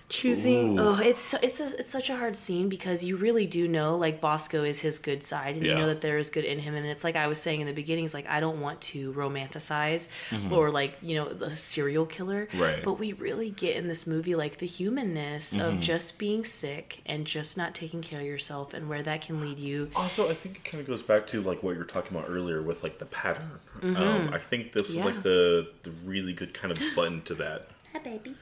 choosing 0.10 0.80
Ooh. 0.80 0.82
oh 0.82 1.00
it's 1.00 1.22
so- 1.22 1.38
it's 1.44 1.60
a, 1.62 1.68
it's 1.80 1.92
such 1.92 2.10
a 2.10 2.16
hard 2.18 2.36
scene 2.36 2.68
because 2.68 3.04
you 3.04 3.16
really 3.16 3.46
do 3.46 3.68
know 3.68 3.96
like 3.96 4.20
Bosco 4.20 4.64
is 4.64 4.80
his 4.80 4.98
good 4.98 5.24
side 5.24 5.56
and 5.56 5.64
you 5.66 5.76
know 5.76 5.86
that 5.86 6.02
there 6.02 6.18
is 6.18 6.30
good 6.32 6.46
in 6.46 6.58
him 6.60 6.74
and 6.74 6.86
it's 6.86 7.04
like 7.04 7.16
I 7.16 7.28
was 7.28 7.40
saying 7.40 7.62
in 7.62 7.68
the 7.68 7.74
beginning 7.74 8.06
it's 8.06 8.14
like 8.16 8.28
I 8.28 8.40
don't 8.40 8.60
want 8.60 8.82
to 8.82 9.14
romanticize 9.14 10.08
Mm-hmm. 10.32 10.52
or 10.54 10.72
like 10.72 10.98
you 11.02 11.16
know 11.16 11.30
the 11.30 11.56
serial 11.56 12.06
killer 12.08 12.48
Right. 12.56 12.84
but 12.84 12.94
we 13.00 13.14
really 13.14 13.52
get 13.52 13.76
in 13.76 13.88
this 13.88 14.06
movie 14.08 14.36
like 14.36 14.58
the 14.58 14.66
humanness 14.66 15.54
Mm-hmm. 15.56 15.62
of 15.76 15.80
just 15.80 16.18
being 16.18 16.44
sick 16.44 17.02
and 17.06 17.26
just 17.26 17.56
not 17.58 17.76
taking 17.76 18.02
care 18.02 18.20
of 18.22 18.26
yourself 18.26 18.74
and 18.74 18.90
where 18.90 19.04
that 19.04 19.22
can 19.22 19.40
lead 19.42 19.60
you 19.60 19.90
Also, 19.96 20.30
I 20.30 20.34
think 20.34 20.58
it 20.58 20.64
kind 20.66 20.82
of 20.82 20.88
goes 20.88 21.02
back 21.04 21.28
to 21.28 21.42
like 21.42 21.62
what 21.64 21.74
you 21.74 21.78
were 21.80 21.86
talking 21.86 22.18
about 22.18 22.30
earlier 22.30 22.62
with 22.62 22.82
like 22.84 22.98
the 22.98 23.06
pattern. 23.06 23.52
Um, 23.84 24.32
I 24.34 24.40
think 24.40 24.74
this 24.74 24.90
Mm-hmm. 24.90 24.94
Yeah. 24.94 25.00
is 25.00 25.06
like 25.06 25.24
the 25.24 25.70
the 25.84 25.92
really 26.04 26.34
good 26.34 26.54
kind 26.54 26.72
of 26.72 26.82
button 26.96 27.22
to 27.24 27.36
that. 27.36 27.68
Hi, 27.94 28.00
baby. 28.00 28.36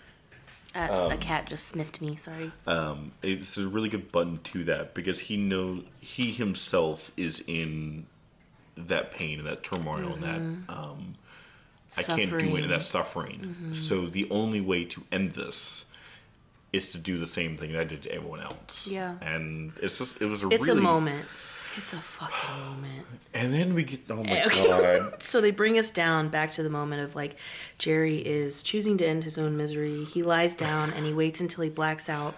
Uh, 0.76 0.88
Um, 0.90 1.12
a 1.12 1.18
cat 1.18 1.48
just 1.48 1.68
sniffed 1.68 2.02
me 2.02 2.16
sorry 2.16 2.52
Um, 2.66 3.12
it's 3.24 3.58
a 3.58 3.68
really 3.68 3.90
good 3.90 4.12
button 4.12 4.40
to 4.46 4.64
that 4.66 4.94
because 4.94 5.20
he 5.22 5.38
know 5.38 5.84
he 6.00 6.32
himself 6.32 7.12
is 7.18 7.44
in 7.48 8.06
that 8.76 9.12
pain 9.14 9.40
and 9.40 9.48
that 9.48 9.64
turmoil 9.64 10.14
and 10.14 10.24
that 10.24 10.74
um, 10.74 11.16
I 11.98 12.04
can't 12.04 12.30
do 12.38 12.56
it 12.58 12.64
and 12.64 12.72
that 12.72 12.84
suffering. 12.84 13.70
So 13.74 14.08
the 14.08 14.28
only 14.30 14.62
way 14.62 14.84
to 14.86 15.04
end 15.12 15.32
this 15.32 15.86
is 16.74 16.90
to 16.90 16.98
do 16.98 17.18
the 17.18 17.28
same 17.28 17.56
thing 17.58 17.72
that 17.72 17.82
I 17.82 17.86
did 17.86 18.04
to 18.04 18.12
everyone 18.12 18.42
else. 18.42 18.88
Yeah. 18.88 19.16
and 19.22 19.72
it's 19.82 19.98
just 19.98 20.22
it 20.22 20.26
was 20.26 20.44
a 20.44 20.50
it's 20.50 20.68
really 20.68 20.80
a 20.80 20.84
moment 20.84 21.26
it's 21.78 21.94
a 21.94 21.98
fucking 21.98 22.60
moment 22.60 23.06
And 23.34 23.54
then 23.54 23.74
we 23.74 23.84
get 23.84 24.02
oh 24.10 24.24
my 24.24 24.46
Okay. 24.48 24.68
god. 24.68 25.22
so 25.24 25.40
they 25.42 25.52
bring 25.52 25.78
us 25.78 25.90
down 25.92 26.30
back 26.30 26.52
to 26.52 26.64
the 26.64 26.70
moment 26.70 27.02
of 27.04 27.16
like 27.16 27.36
Jerry 27.78 28.18
is 28.18 28.64
choosing 28.64 28.98
to 28.98 29.06
end 29.08 29.24
his 29.24 29.38
own 29.38 29.56
misery. 29.58 30.04
He 30.06 30.24
lies 30.24 30.56
down 30.56 30.92
and 30.94 31.06
he 31.06 31.14
waits 31.14 31.40
until 31.40 31.64
he 31.64 31.70
blacks 31.70 32.10
out 32.10 32.36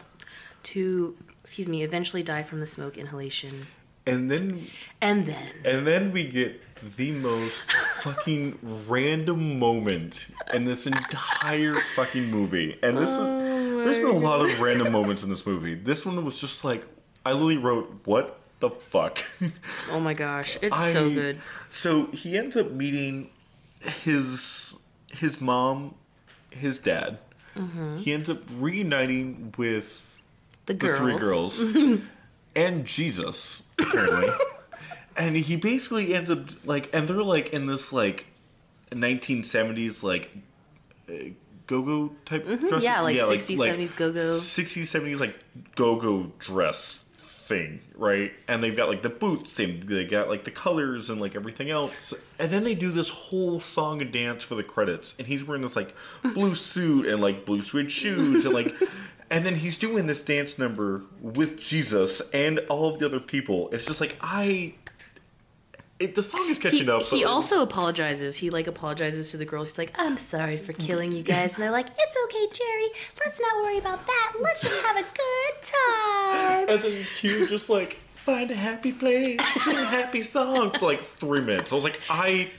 to 0.64 1.16
excuse 1.42 1.70
me, 1.70 1.84
eventually 1.84 2.22
die 2.24 2.44
from 2.44 2.60
the 2.60 2.66
smoke 2.66 2.98
inhalation. 2.98 3.68
And 4.06 4.30
then 4.30 4.68
And 5.02 5.26
then 5.26 5.52
And 5.64 5.86
then 5.88 6.12
we 6.12 6.26
get 6.28 6.62
the 6.98 7.12
most 7.12 7.72
fucking 8.02 8.58
random 8.88 9.60
moment 9.60 10.28
in 10.54 10.66
this 10.66 10.88
entire 10.88 11.76
fucking 11.96 12.30
movie. 12.32 12.78
And 12.82 12.98
this 12.98 13.12
is, 13.12 13.18
oh 13.20 13.84
there's 13.84 13.98
been 13.98 14.08
a 14.08 14.18
lot 14.18 14.42
of 14.42 14.62
random 14.62 14.92
moments 14.92 15.24
in 15.24 15.30
this 15.30 15.46
movie. 15.46 15.76
This 15.76 16.06
one 16.06 16.24
was 16.26 16.38
just 16.40 16.64
like 16.64 16.86
I 17.26 17.32
literally 17.34 17.58
wrote, 17.58 18.02
"What 18.06 18.40
the 18.60 18.70
fuck?" 18.70 19.24
oh 19.91 19.99
my 19.99 20.14
gosh, 20.14 20.57
it's 20.62 20.78
so 20.91 21.10
good. 21.10 21.39
So 21.70 22.07
he 22.07 22.38
ends 22.38 22.55
up 22.57 22.72
meeting 22.72 23.30
his 23.80 24.76
his 25.12 25.41
mom, 25.41 25.95
his 26.51 26.80
dad. 26.80 27.20
Mm-hmm. 27.55 27.97
He 27.97 28.14
ends 28.14 28.30
up 28.30 28.39
reuniting 28.57 29.53
with 29.57 30.22
The 30.66 30.74
the 30.74 30.95
three 30.95 31.18
girls 31.18 31.60
and 32.55 32.86
Jesus 32.86 33.64
apparently. 33.80 34.34
and 35.18 35.36
he 35.36 35.55
basically 35.55 36.14
ends 36.14 36.32
up 36.32 36.39
like, 36.66 36.89
and 36.93 37.07
they're 37.07 37.24
like 37.24 37.49
in 37.49 37.66
this 37.66 37.91
like 37.91 38.28
1970s 38.91 40.03
like 40.03 40.32
uh, 41.10 41.14
go-go 41.68 42.14
type 42.26 42.45
dress. 42.45 42.62
Mm-hmm. 42.62 42.80
Yeah, 42.82 43.01
like 43.01 43.18
60s, 43.18 43.57
70s 43.57 43.95
go-go. 43.95 44.20
60s, 44.20 44.82
70s 44.82 45.20
like 45.20 45.38
go-go 45.76 46.32
dress 46.39 47.05
thing, 47.50 47.82
right? 47.95 48.32
And 48.47 48.64
they've 48.64 48.78
got 48.78 48.88
like 48.88 49.02
the 49.02 49.10
boots 49.10 49.60
and 49.60 49.82
they 49.84 50.06
got 50.06 50.30
like 50.30 50.43
the 50.45 50.52
colors 50.52 51.10
and 51.10 51.20
like 51.20 51.36
everything 51.36 51.72
else. 51.72 52.14
And 52.38 52.52
then 52.52 52.64
they 52.64 52.76
do 52.76 52.91
this 52.91 53.10
whole 53.10 53.60
song 53.60 54.02
and 54.02 54.12
dance 54.14 54.43
for 54.43 54.56
the 54.56 54.64
credits. 54.64 55.16
And 55.18 55.28
he's 55.28 55.43
wearing 55.43 55.64
this 55.64 55.76
like 55.76 55.93
blue 56.36 56.56
suit 56.72 57.08
and 57.08 57.22
like 57.22 57.45
blue 57.45 57.62
suede 57.62 57.91
shoes 57.91 58.45
and 58.45 58.54
like 58.54 58.74
and 59.32 59.45
then 59.45 59.56
he's 59.56 59.78
doing 59.78 60.08
this 60.08 60.22
dance 60.22 60.58
number 60.58 61.02
with 61.22 61.60
Jesus 61.60 62.22
and 62.34 62.60
all 62.70 62.89
of 62.89 63.00
the 63.00 63.06
other 63.06 63.20
people. 63.20 63.70
It's 63.72 63.86
just 63.86 64.00
like 64.00 64.16
I 64.22 64.76
it, 66.00 66.16
the 66.16 66.24
song 66.24 66.50
is 66.50 66.58
He, 66.58 66.64
catching 66.64 66.89
up. 66.89 67.04
he 67.04 67.10
but, 67.10 67.18
like, 67.18 67.26
also 67.28 67.62
apologizes. 67.62 68.38
He 68.38 68.50
like 68.50 68.68
apologizes 68.68 69.32
to 69.32 69.38
the 69.38 69.45
girls. 69.45 69.70
He's 69.72 69.78
like, 69.78 69.93
"I'm 69.97 70.18
sorry 70.18 70.58
for 70.58 70.74
killing 70.74 71.12
you 71.12 71.24
guys," 71.24 71.56
and 71.56 71.64
they're 71.64 71.72
like, 71.72 71.88
It's 71.97 72.18
okay, 72.26 72.47
Jerry. 72.54 72.88
Let's 73.24 73.39
not 73.41 73.56
worry 73.64 73.78
about 73.78 74.06
that. 74.06 74.34
Let's 74.41 74.62
just 74.62 74.82
have 74.84 74.95
a 74.97 75.02
good 75.04 75.62
time. 75.62 76.70
And 76.70 76.82
then 76.82 77.06
cue 77.18 77.47
just 77.47 77.70
like 77.70 77.97
find 78.26 78.50
a 78.52 78.56
happy 78.56 78.91
place, 78.91 79.39
sing 79.64 79.76
a 79.78 79.86
happy 79.86 80.22
song 80.22 80.72
for 80.80 80.86
like 80.86 81.02
three 81.02 81.41
minutes. 81.41 81.72
I 81.72 81.76
was 81.76 81.84
like, 81.84 82.00
I, 82.10 82.52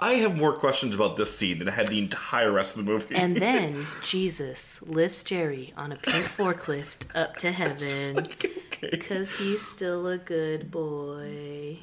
I 0.00 0.14
have 0.14 0.36
more 0.36 0.52
questions 0.52 0.94
about 0.94 1.16
this 1.16 1.36
scene 1.36 1.58
than 1.58 1.68
I 1.68 1.72
had 1.72 1.88
the 1.88 1.98
entire 1.98 2.52
rest 2.52 2.76
of 2.76 2.84
the 2.86 2.90
movie. 2.92 3.14
And 3.16 3.36
then 3.40 3.86
Jesus 4.02 4.80
lifts 4.82 5.22
Jerry 5.24 5.72
on 5.76 5.92
a 5.92 5.96
pink 5.96 6.24
forklift 6.26 7.06
up 7.16 7.36
to 7.36 7.50
heaven 7.62 8.18
okay. 8.26 8.52
because 8.90 9.34
he's 9.36 9.60
still 9.66 10.06
a 10.06 10.18
good 10.18 10.70
boy. 10.70 11.78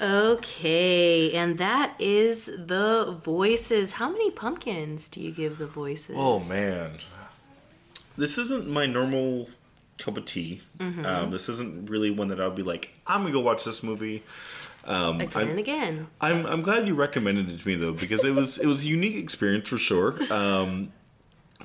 Okay, 0.00 1.32
and 1.32 1.58
that 1.58 1.94
is 1.98 2.46
the 2.46 3.18
voices. 3.24 3.92
How 3.92 4.08
many 4.10 4.30
pumpkins 4.30 5.08
do 5.08 5.20
you 5.20 5.32
give 5.32 5.58
the 5.58 5.66
voices? 5.66 6.14
Oh 6.16 6.40
man, 6.48 6.98
this 8.16 8.38
isn't 8.38 8.68
my 8.68 8.86
normal 8.86 9.48
cup 9.98 10.16
of 10.16 10.24
tea. 10.24 10.62
Mm-hmm. 10.78 11.04
Um, 11.04 11.30
this 11.30 11.48
isn't 11.48 11.90
really 11.90 12.10
one 12.10 12.28
that 12.28 12.40
I'll 12.40 12.50
be 12.50 12.62
like, 12.62 12.90
I'm 13.06 13.22
gonna 13.22 13.32
go 13.32 13.40
watch 13.40 13.64
this 13.64 13.82
movie. 13.82 14.22
Um, 14.84 15.20
Again 15.20 15.30
I'm- 15.34 15.50
and 15.50 15.58
again. 15.58 16.06
I'm 16.20 16.46
I'm 16.46 16.62
glad 16.62 16.86
you 16.86 16.94
recommended 16.94 17.50
it 17.50 17.60
to 17.60 17.68
me 17.68 17.74
though 17.74 17.92
because 17.92 18.24
it 18.24 18.34
was 18.34 18.58
it 18.58 18.66
was 18.66 18.82
a 18.82 18.86
unique 18.86 19.16
experience 19.16 19.68
for 19.68 19.78
sure. 19.78 20.16
Um, 20.32 20.92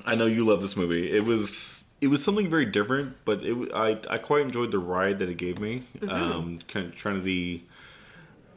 I 0.05 0.15
know 0.15 0.25
you 0.25 0.43
love 0.43 0.61
this 0.61 0.75
movie. 0.75 1.11
It 1.15 1.23
was 1.23 1.83
it 2.01 2.07
was 2.07 2.23
something 2.23 2.49
very 2.49 2.65
different, 2.65 3.15
but 3.25 3.43
it 3.43 3.71
I 3.73 3.99
I 4.09 4.17
quite 4.17 4.41
enjoyed 4.41 4.71
the 4.71 4.79
ride 4.79 5.19
that 5.19 5.29
it 5.29 5.37
gave 5.37 5.59
me. 5.59 5.83
Mm-hmm. 5.99 6.09
Um, 6.09 6.59
kind 6.67 6.87
of 6.87 6.95
trying 6.95 7.15
to 7.15 7.21
the 7.21 7.61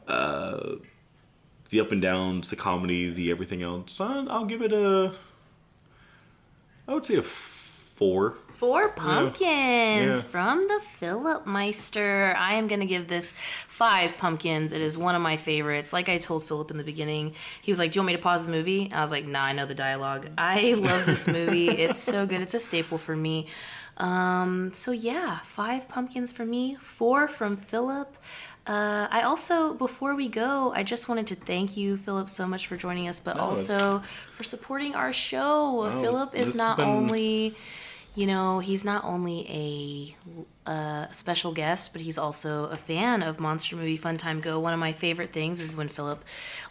uh, 0.07 0.75
the 1.69 1.79
up 1.79 1.91
and 1.91 2.01
downs, 2.01 2.47
the 2.49 2.55
comedy, 2.55 3.09
the 3.11 3.29
everything 3.31 3.61
else. 3.63 3.99
I'll 3.99 4.45
give 4.45 4.61
it 4.61 4.71
a. 4.71 5.13
I 6.87 6.93
would 6.93 7.05
say 7.05 7.15
a 7.15 7.21
four. 7.23 8.35
Four 8.53 8.89
pumpkins 8.89 9.43
Yeah. 9.43 10.15
from 10.21 10.63
the 10.63 10.79
Phillip 10.97 11.45
Meister. 11.45 12.33
I 12.39 12.55
am 12.55 12.67
going 12.67 12.79
to 12.79 12.87
give 12.87 13.07
this 13.07 13.33
five 13.67 14.17
pumpkins. 14.17 14.71
It 14.73 14.81
is 14.81 14.97
one 14.97 15.13
of 15.13 15.21
my 15.21 15.37
favorites. 15.37 15.93
Like 15.93 16.09
I 16.09 16.17
told 16.17 16.43
Phillip 16.43 16.71
in 16.71 16.77
the 16.77 16.83
beginning, 16.83 17.35
he 17.61 17.71
was 17.71 17.77
like, 17.77 17.91
Do 17.91 17.97
you 17.97 18.01
want 18.01 18.07
me 18.07 18.15
to 18.15 18.21
pause 18.21 18.45
the 18.45 18.51
movie? 18.51 18.89
I 18.91 19.01
was 19.01 19.11
like, 19.11 19.27
Nah, 19.27 19.43
I 19.43 19.51
know 19.53 19.67
the 19.67 19.75
dialogue. 19.75 20.29
I 20.39 20.73
love 20.77 21.05
this 21.05 21.27
movie. 21.27 21.69
it's 21.69 21.99
so 21.99 22.25
good. 22.25 22.41
It's 22.41 22.55
a 22.55 22.59
staple 22.59 22.97
for 22.97 23.15
me. 23.15 23.45
Um, 23.97 24.71
so 24.73 24.91
yeah, 24.91 25.39
five 25.39 25.87
pumpkins 25.89 26.31
for 26.31 26.45
me, 26.45 26.77
four 26.81 27.27
from 27.27 27.57
Phillip. 27.57 28.15
Uh, 28.67 29.07
I 29.09 29.21
also, 29.21 29.73
before 29.73 30.13
we 30.15 30.27
go, 30.27 30.73
I 30.73 30.83
just 30.83 31.07
wanted 31.07 31.27
to 31.27 31.35
thank 31.35 31.77
you, 31.77 31.95
Phillip, 31.97 32.27
so 32.27 32.45
much 32.45 32.67
for 32.67 32.75
joining 32.75 33.07
us, 33.07 33.19
but 33.19 33.37
No, 33.37 33.51
it's- 33.51 33.69
also 33.69 34.03
for 34.35 34.43
supporting 34.43 34.93
our 34.93 35.13
show. 35.13 35.89
Phillip 36.01 36.35
is 36.35 36.53
not 36.55 36.77
been- 36.77 36.87
only 36.87 37.55
you 38.15 38.25
know, 38.25 38.57
he's 38.57 38.83
not 38.83 39.03
only 39.05 39.45
a 39.47 40.15
uh, 40.67 41.09
special 41.11 41.53
guest, 41.53 41.93
but 41.93 42.01
he's 42.01 42.17
also 42.17 42.65
a 42.65 42.75
fan 42.77 43.23
of 43.23 43.39
Monster 43.39 43.75
Movie 43.77 43.95
Fun 43.97 44.17
Time 44.17 44.41
Go. 44.41 44.59
One 44.59 44.73
of 44.73 44.79
my 44.79 44.91
favorite 44.91 45.31
things 45.31 45.61
is 45.61 45.75
when 45.75 45.87
Phillip 45.87 46.25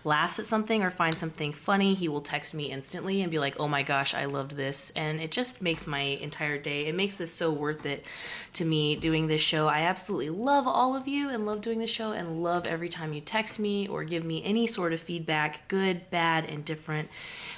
laughs 0.05 0.39
at 0.39 0.45
something 0.45 0.83
or 0.83 0.91
finds 0.91 1.19
something 1.19 1.51
funny, 1.53 1.95
he 1.95 2.07
will 2.07 2.21
text 2.21 2.53
me 2.55 2.67
instantly 2.71 3.23
and 3.23 3.31
be 3.31 3.39
like, 3.39 3.59
oh 3.59 3.67
my 3.69 3.83
gosh, 3.83 4.15
I 4.15 4.27
loved 4.27 4.53
this. 4.57 4.91
And 4.95 5.19
it 5.21 5.31
just 5.33 5.63
makes 5.63 5.87
my 5.87 6.01
entire 6.01 6.59
day. 6.59 6.87
It 6.87 6.95
makes 6.95 7.17
this 7.17 7.33
so 7.33 7.51
worth 7.51 7.87
it 7.87 8.05
to 8.53 8.65
me 8.67 8.97
doing 8.97 9.29
this 9.29 9.41
show. 9.41 9.67
I 9.67 9.81
absolutely 9.81 10.31
love 10.31 10.67
all 10.67 10.95
of 10.95 11.09
you 11.09 11.31
and 11.31 11.47
love 11.47 11.63
doing 11.63 11.79
the 11.79 11.87
show 11.87 12.13
and 12.13 12.43
love 12.43 12.67
every 12.67 12.91
time 12.91 13.15
you 13.15 13.23
text 13.23 13.59
me 13.59 13.89
or 13.89 14.05
give 14.05 14.25
me 14.25 14.45
any 14.45 14.67
sort 14.67 14.93
of 14.93 15.01
feedback, 15.01 15.67
good, 15.69 16.11
bad, 16.11 16.45
and 16.45 16.65
different. 16.67 17.09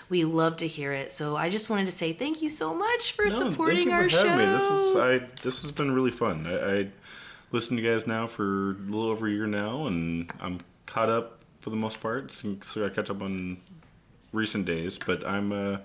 We 0.09 0.25
love 0.25 0.57
to 0.59 0.67
hear 0.69 0.93
it. 0.93 1.11
So 1.13 1.37
I 1.37 1.51
just 1.51 1.69
wanted 1.69 1.87
to 1.87 1.93
say 1.93 2.13
thank 2.13 2.41
you 2.43 2.49
so 2.49 2.73
much 2.73 3.13
for 3.13 3.25
No, 3.27 3.31
supporting 3.31 3.77
thank 3.77 3.89
you 3.89 3.93
our 3.93 4.09
for 4.09 4.17
having 4.17 4.33
show. 4.33 4.39
me. 4.39 4.53
This 4.59 4.71
is 4.71 4.97
I 4.97 5.27
this 5.43 5.63
has 5.63 5.71
been 5.73 5.91
really 5.93 6.11
fun. 6.13 6.28
I, 6.31 6.79
I 6.81 6.89
listened 7.53 7.79
to 7.79 7.83
you 7.83 7.91
guys 7.93 8.07
now 8.07 8.27
for 8.27 8.71
a 8.73 8.75
little 8.75 9.07
over 9.11 9.27
a 9.27 9.31
year 9.31 9.47
now, 9.47 9.87
and 9.87 10.31
I'm 10.41 10.61
caught 10.87 11.09
up 11.09 11.41
for 11.61 11.71
the 11.71 11.77
most 11.77 12.01
part. 12.01 12.31
So, 12.33 12.57
so 12.63 12.87
I 12.87 12.89
catch 12.91 13.11
up 13.11 13.23
on 13.23 13.59
recent 14.33 14.67
days, 14.67 14.99
but 14.99 15.27
I'm 15.27 15.53
uh, 15.53 15.79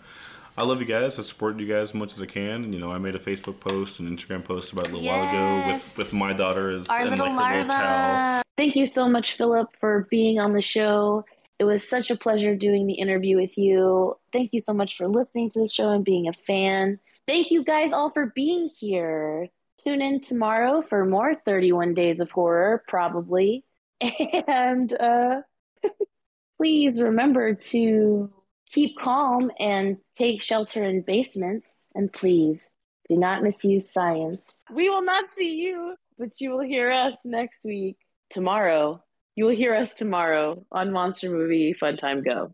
I 0.57 0.63
love 0.63 0.79
you 0.79 0.85
guys. 0.85 1.17
I 1.17 1.23
support 1.23 1.59
you 1.59 1.65
guys 1.67 1.89
as 1.89 1.93
much 1.93 2.13
as 2.13 2.21
I 2.21 2.25
can. 2.27 2.73
You 2.73 2.79
know, 2.79 2.91
I 2.91 2.97
made 2.99 3.15
a 3.15 3.19
Facebook 3.19 3.59
post 3.59 3.99
and 3.99 4.17
Instagram 4.17 4.43
post 4.43 4.71
about 4.71 4.87
a 4.87 4.91
little 4.91 5.07
while 5.07 5.27
ago 5.27 5.67
with 5.67 5.95
with 5.97 6.13
my 6.13 6.33
daughter 6.33 6.69
as 6.71 6.87
Our 6.87 7.01
and 7.01 7.09
little 7.11 7.35
like 7.35 7.55
a 7.55 7.57
little 7.57 7.67
larva. 7.67 7.83
towel. 7.83 8.43
Thank 8.55 8.75
you 8.75 8.85
so 8.85 9.09
much, 9.09 9.33
Phillip, 9.33 9.69
for 9.79 10.07
being 10.11 10.39
on 10.39 10.53
the 10.53 10.61
show. 10.61 11.25
It 11.59 11.63
was 11.63 11.87
such 11.87 12.11
a 12.11 12.15
pleasure 12.17 12.55
doing 12.55 12.87
the 12.87 12.93
interview 12.93 13.37
with 13.37 13.57
you. 13.57 14.15
Thank 14.31 14.53
you 14.53 14.59
so 14.59 14.73
much 14.73 14.97
for 14.97 15.07
listening 15.07 15.49
to 15.51 15.61
the 15.61 15.67
show 15.67 15.89
and 15.89 16.03
being 16.03 16.27
a 16.27 16.33
fan. 16.33 16.99
Thank 17.27 17.51
you 17.51 17.63
guys 17.63 17.93
all 17.93 18.11
for 18.11 18.31
being 18.35 18.69
here. 18.77 19.47
Tune 19.85 20.01
in 20.01 20.21
tomorrow 20.21 20.81
for 20.81 21.05
more 21.05 21.35
31 21.35 21.93
Days 21.93 22.19
of 22.19 22.31
Horror, 22.31 22.83
probably. 22.87 23.65
And 24.47 24.91
uh, 24.93 25.41
please 26.57 27.01
remember 27.01 27.53
to 27.53 28.31
keep 28.71 28.97
calm 28.97 29.51
and 29.59 29.97
take 30.17 30.41
shelter 30.41 30.83
in 30.83 31.01
basements. 31.01 31.85
And 31.95 32.11
please 32.11 32.69
do 33.09 33.17
not 33.17 33.43
misuse 33.43 33.91
science. 33.91 34.53
We 34.71 34.89
will 34.89 35.03
not 35.03 35.29
see 35.29 35.55
you, 35.55 35.95
but 36.17 36.39
you 36.39 36.51
will 36.51 36.63
hear 36.65 36.91
us 36.91 37.17
next 37.25 37.65
week. 37.65 37.97
Tomorrow. 38.29 39.03
You 39.35 39.45
will 39.45 39.55
hear 39.55 39.75
us 39.75 39.95
tomorrow 39.95 40.65
on 40.71 40.91
Monster 40.91 41.29
Movie 41.29 41.73
Fun 41.73 41.97
Time 41.97 42.23
Go. 42.23 42.53